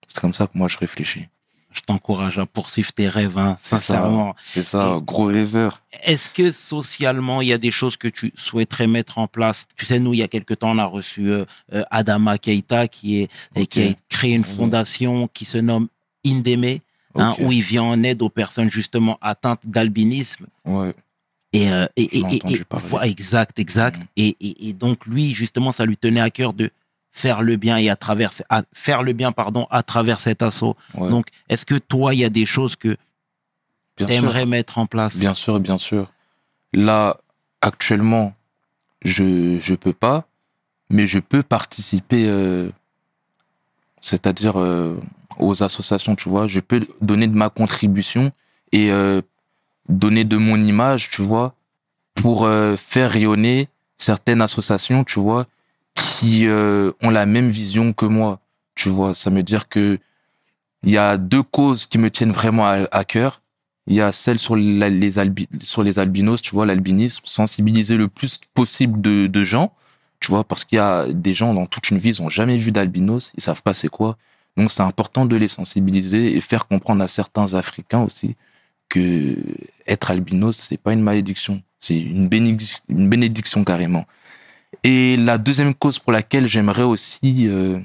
c'est 0.08 0.20
comme 0.20 0.34
ça 0.34 0.48
que 0.48 0.58
moi, 0.58 0.66
je 0.66 0.78
réfléchis. 0.78 1.28
Je 1.76 1.82
t'encourage 1.82 2.38
à 2.38 2.46
poursuivre 2.46 2.90
tes 2.92 3.06
rêves, 3.08 3.36
hein, 3.36 3.58
C'est 3.60 3.76
ça. 3.76 3.78
sincèrement. 3.80 4.34
C'est 4.44 4.62
ça, 4.62 4.98
gros 5.04 5.26
rêveur. 5.26 5.82
Est-ce 6.04 6.30
que 6.30 6.50
socialement, 6.50 7.42
il 7.42 7.48
y 7.48 7.52
a 7.52 7.58
des 7.58 7.70
choses 7.70 7.96
que 7.98 8.08
tu 8.08 8.32
souhaiterais 8.34 8.86
mettre 8.86 9.18
en 9.18 9.26
place? 9.28 9.66
Tu 9.76 9.84
sais, 9.84 9.98
nous, 9.98 10.14
il 10.14 10.18
y 10.18 10.22
a 10.22 10.28
quelque 10.28 10.54
temps, 10.54 10.70
on 10.70 10.78
a 10.78 10.86
reçu 10.86 11.28
euh, 11.30 11.44
euh, 11.74 11.82
Adama 11.90 12.38
Keita 12.38 12.88
qui, 12.88 13.22
est, 13.22 13.66
qui 13.66 13.82
a 13.82 13.94
créé 14.08 14.32
une 14.32 14.38
Mhm. 14.40 14.44
fondation 14.46 15.28
qui 15.32 15.44
se 15.44 15.58
nomme 15.58 15.88
Indeme, 16.26 16.78
hein, 17.14 17.34
où 17.40 17.52
il 17.52 17.60
vient 17.62 17.82
en 17.82 18.02
aide 18.02 18.22
aux 18.22 18.30
personnes 18.30 18.70
justement 18.70 19.18
atteintes 19.20 19.60
d'albinisme. 19.64 20.46
Ouais. 20.64 20.94
Et, 21.52 21.70
euh, 21.70 21.86
et, 21.96 22.18
et- 22.18 22.42
exact, 23.04 23.58
exact. 23.58 24.00
Et, 24.16 24.36
et, 24.40 24.68
et 24.68 24.72
donc 24.72 25.04
lui, 25.06 25.34
justement, 25.34 25.72
ça 25.72 25.84
lui 25.84 25.96
tenait 25.98 26.20
à 26.20 26.30
cœur 26.30 26.52
de 26.54 26.70
faire 27.16 27.42
le 27.42 27.56
bien 27.56 27.78
et 27.78 27.88
à 27.88 27.96
travers 27.96 28.30
à 28.50 28.62
faire 28.74 29.02
le 29.02 29.14
bien 29.14 29.32
pardon 29.32 29.66
à 29.70 29.82
travers 29.82 30.20
cet 30.20 30.42
assaut. 30.42 30.76
ouais. 30.94 31.08
Donc, 31.08 31.26
est-ce 31.48 31.64
que 31.64 31.76
toi, 31.76 32.12
il 32.12 32.20
y 32.20 32.24
a 32.24 32.28
des 32.28 32.44
choses 32.44 32.76
que 32.76 32.94
tu 33.96 34.04
aimerais 34.12 34.44
mettre 34.44 34.76
en 34.76 34.86
place? 34.86 35.16
Bien 35.16 35.32
sûr, 35.32 35.58
bien 35.58 35.78
sûr. 35.78 36.12
Là, 36.74 37.16
actuellement, 37.62 38.34
je 39.02 39.58
je 39.60 39.74
peux 39.74 39.94
pas, 39.94 40.26
mais 40.90 41.06
je 41.06 41.18
peux 41.18 41.42
participer, 41.42 42.28
euh, 42.28 42.70
c'est-à-dire 44.02 44.60
euh, 44.60 44.94
aux 45.38 45.62
associations, 45.62 46.16
tu 46.16 46.28
vois. 46.28 46.46
Je 46.46 46.60
peux 46.60 46.86
donner 47.00 47.28
de 47.28 47.36
ma 47.36 47.48
contribution 47.48 48.30
et 48.72 48.90
euh, 48.92 49.22
donner 49.88 50.24
de 50.24 50.36
mon 50.36 50.62
image, 50.62 51.08
tu 51.08 51.22
vois, 51.22 51.54
pour 52.14 52.48
faire 52.76 53.10
rayonner 53.10 53.68
certaines 53.98 54.42
associations, 54.42 55.04
tu 55.04 55.20
vois, 55.20 55.46
qui 55.96 56.46
euh, 56.46 56.92
ont 57.02 57.10
la 57.10 57.26
même 57.26 57.48
vision 57.48 57.92
que 57.92 58.06
moi, 58.06 58.40
tu 58.76 58.88
vois. 58.88 59.14
Ça 59.14 59.30
veut 59.30 59.42
dire 59.42 59.68
que 59.68 59.98
il 60.84 60.92
y 60.92 60.98
a 60.98 61.16
deux 61.16 61.42
causes 61.42 61.86
qui 61.86 61.98
me 61.98 62.10
tiennent 62.10 62.32
vraiment 62.32 62.66
à, 62.68 63.04
cœur. 63.04 63.42
Il 63.88 63.96
y 63.96 64.00
a 64.00 64.12
celle 64.12 64.38
sur, 64.38 64.54
les, 64.54 65.18
albi- 65.18 65.48
sur 65.60 65.82
les 65.82 65.98
albinos, 65.98 66.40
tu 66.42 66.52
vois, 66.52 66.66
l'albinisme, 66.66 67.22
sensibiliser 67.24 67.96
le 67.96 68.08
plus 68.08 68.40
possible 68.54 69.00
de, 69.00 69.44
gens, 69.44 69.72
tu 70.20 70.30
vois, 70.30 70.44
parce 70.44 70.64
qu'il 70.64 70.76
y 70.76 70.80
a 70.80 71.06
des 71.12 71.34
gens 71.34 71.54
dans 71.54 71.66
toute 71.66 71.90
une 71.90 71.98
vie, 71.98 72.10
ils 72.10 72.22
ont 72.22 72.28
jamais 72.28 72.56
vu 72.56 72.72
d'albinos, 72.72 73.32
ils 73.36 73.42
savent 73.42 73.62
pas 73.62 73.74
c'est 73.74 73.88
quoi. 73.88 74.16
Donc 74.56 74.70
c'est 74.70 74.82
important 74.82 75.26
de 75.26 75.36
les 75.36 75.48
sensibiliser 75.48 76.36
et 76.36 76.40
faire 76.40 76.66
comprendre 76.66 77.02
à 77.02 77.08
certains 77.08 77.54
Africains 77.54 78.02
aussi 78.02 78.36
que 78.88 79.36
être 79.86 80.10
albinos, 80.10 80.56
c'est 80.56 80.80
pas 80.80 80.92
une 80.92 81.02
malédiction, 81.02 81.62
c'est 81.80 81.98
une 81.98 82.28
bénédiction 82.28 83.64
carrément. 83.64 84.06
Et 84.84 85.16
la 85.16 85.38
deuxième 85.38 85.74
cause 85.74 85.98
pour 85.98 86.12
laquelle 86.12 86.46
j'aimerais 86.46 86.82
aussi 86.82 87.48
euh, 87.48 87.80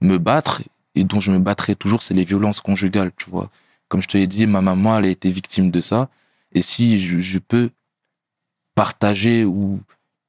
me 0.00 0.18
battre 0.18 0.62
et 0.94 1.04
dont 1.04 1.20
je 1.20 1.30
me 1.30 1.38
battrai 1.38 1.76
toujours, 1.76 2.02
c'est 2.02 2.14
les 2.14 2.24
violences 2.24 2.60
conjugales, 2.60 3.12
tu 3.16 3.30
vois. 3.30 3.50
Comme 3.88 4.02
je 4.02 4.08
te 4.08 4.16
l'ai 4.16 4.26
dit, 4.26 4.46
ma 4.46 4.60
maman, 4.60 4.98
elle 4.98 5.06
a 5.06 5.08
été 5.08 5.30
victime 5.30 5.70
de 5.70 5.80
ça. 5.80 6.08
Et 6.52 6.62
si 6.62 6.98
je, 6.98 7.38
peux 7.38 7.70
partager 8.74 9.44
ou 9.44 9.80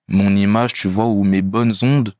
mon 0.08 0.36
image, 0.36 0.74
tu 0.74 0.88
vois, 0.88 1.06
ou 1.06 1.24
mes 1.24 1.42
bonnes 1.42 1.74
ondes 1.82 2.16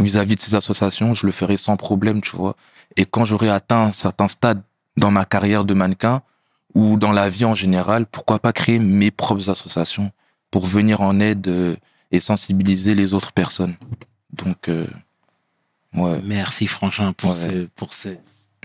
vis-à-vis 0.00 0.36
de 0.36 0.40
ces 0.40 0.54
associations, 0.54 1.14
je 1.14 1.26
le 1.26 1.32
ferai 1.32 1.56
sans 1.56 1.76
problème, 1.76 2.20
tu 2.20 2.36
vois. 2.36 2.56
Et 2.96 3.04
quand 3.04 3.24
j'aurai 3.24 3.50
atteint 3.50 3.82
un 3.82 3.92
certain 3.92 4.28
stade 4.28 4.62
dans 4.96 5.10
ma 5.10 5.24
carrière 5.24 5.64
de 5.64 5.74
mannequin 5.74 6.22
ou 6.74 6.96
dans 6.96 7.12
la 7.12 7.28
vie 7.28 7.44
en 7.44 7.54
général, 7.54 8.06
pourquoi 8.06 8.38
pas 8.38 8.52
créer 8.52 8.78
mes 8.78 9.10
propres 9.10 9.50
associations 9.50 10.12
pour 10.50 10.66
venir 10.66 11.00
en 11.00 11.20
aide 11.20 11.48
euh, 11.48 11.76
et 12.10 12.20
sensibiliser 12.20 12.94
les 12.94 13.14
autres 13.14 13.32
personnes. 13.32 13.76
Donc, 14.32 14.68
euh, 14.68 14.86
ouais. 15.94 16.20
Merci 16.24 16.66
Franchement 16.66 17.12
pour, 17.12 17.30
Ouais. 17.30 17.36
ce, 17.36 17.66
pour, 17.74 17.92
ce, 17.92 18.08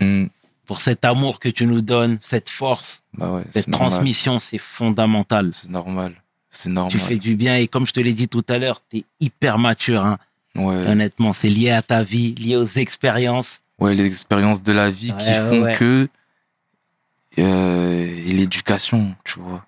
Hmm, 0.00 0.26
pour 0.66 0.80
cet 0.80 1.04
amour 1.04 1.38
que 1.40 1.48
tu 1.48 1.66
nous 1.66 1.82
donnes, 1.82 2.18
cette 2.22 2.48
force, 2.48 3.02
bah 3.12 3.32
ouais, 3.32 3.44
cette 3.52 3.70
transmission, 3.70 4.38
c'est 4.40 4.56
fondamental. 4.58 5.50
C'est 5.52 5.68
normal. 5.68 6.14
C'est 6.48 6.70
normal. 6.70 6.90
Tu 6.90 6.98
fais 6.98 7.18
du 7.18 7.36
bien 7.36 7.56
et 7.56 7.68
comme 7.68 7.86
je 7.86 7.92
te 7.92 8.00
l'ai 8.00 8.14
dit 8.14 8.28
tout 8.28 8.44
à 8.48 8.58
l'heure, 8.58 8.80
tu 8.88 8.98
es 8.98 9.04
hyper 9.20 9.58
mature. 9.58 10.04
Hein. 10.04 10.18
Ouais. 10.56 10.86
Honnêtement, 10.88 11.32
c'est 11.32 11.48
lié 11.50 11.70
à 11.70 11.82
ta 11.82 12.02
vie, 12.02 12.34
lié 12.34 12.56
aux 12.56 12.64
expériences. 12.66 13.60
ouais, 13.78 13.94
les 13.94 14.06
expériences 14.06 14.62
de 14.62 14.72
la 14.72 14.90
vie 14.90 15.12
qui 15.18 15.32
font 15.34 15.72
que 15.76 16.08
euh, 17.38 18.02
et 18.26 18.32
l'éducation, 18.32 19.14
tu 19.24 19.38
vois. 19.40 19.64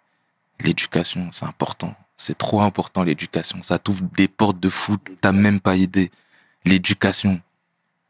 L'éducation, 0.60 1.28
c'est 1.30 1.44
important. 1.46 1.94
C'est 2.24 2.38
trop 2.38 2.60
important 2.60 3.02
l'éducation. 3.02 3.62
Ça 3.62 3.80
t'ouvre 3.80 4.04
des 4.16 4.28
portes 4.28 4.60
de 4.60 4.68
fou. 4.68 4.96
T'as 5.20 5.32
même 5.32 5.58
pas 5.58 5.74
idée. 5.74 6.12
L'éducation, 6.64 7.40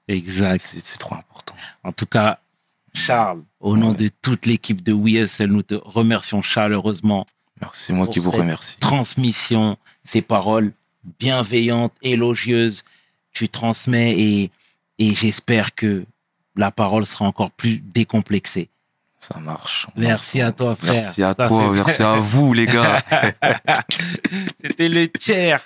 Exact. 0.07 0.61
c'est 0.61 0.99
trop 0.99 1.15
important. 1.15 1.55
En 1.83 1.93
tout 1.93 2.05
cas, 2.05 2.39
Charles, 2.93 3.43
au 3.59 3.75
nom 3.75 3.95
de 3.95 4.11
toute 4.21 4.45
l'équipe 4.45 4.83
de 4.83 4.93
WeSL, 4.93 5.49
nous 5.49 5.63
te 5.63 5.77
remercions 5.77 6.43
chaleureusement. 6.43 7.25
Merci, 7.63 7.85
c'est 7.85 7.93
moi 7.95 8.07
qui 8.07 8.19
vous 8.19 8.31
remercie. 8.31 8.77
Transmission, 8.81 9.79
ces 10.05 10.21
paroles 10.21 10.75
bienveillantes, 11.19 11.95
élogieuses, 12.03 12.85
tu 13.33 13.49
transmets 13.49 14.13
et, 14.13 14.51
et 14.99 15.15
j'espère 15.15 15.75
que 15.75 16.05
la 16.55 16.71
parole 16.71 17.07
sera 17.07 17.25
encore 17.25 17.51
plus 17.51 17.79
décomplexée. 17.79 18.69
Ça 19.33 19.39
marche. 19.39 19.87
Merci 19.97 20.41
à 20.41 20.51
toi, 20.53 20.75
frère. 20.75 20.95
Merci 20.95 21.23
à 21.23 21.29
Ça 21.29 21.47
toi, 21.49 21.49
fait- 21.73 21.77
merci 21.85 22.03
à 22.03 22.15
vous, 22.17 22.53
les 22.53 22.67
gars. 22.67 23.01
C'était 24.63 24.89
le 24.89 25.09
tiers. 25.09 25.61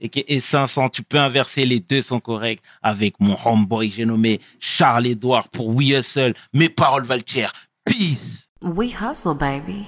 Et, 0.00 0.08
que- 0.08 0.20
et 0.26 0.40
500, 0.40 0.88
tu 0.90 1.02
peux 1.02 1.18
inverser, 1.18 1.64
les 1.64 1.80
deux 1.80 2.02
sont 2.02 2.20
corrects. 2.20 2.60
Avec 2.82 3.14
mon 3.20 3.36
homeboy, 3.44 3.90
j'ai 3.90 4.04
nommé 4.04 4.40
Charles 4.60 5.06
Edouard 5.06 5.48
pour 5.48 5.68
We 5.74 5.88
Hustle. 5.90 6.34
Mes 6.52 6.68
paroles 6.68 7.04
valent 7.04 7.22
cher. 7.26 7.50
Peace. 7.84 8.48
We 8.62 8.90
hustle, 9.00 9.34
baby. 9.38 9.86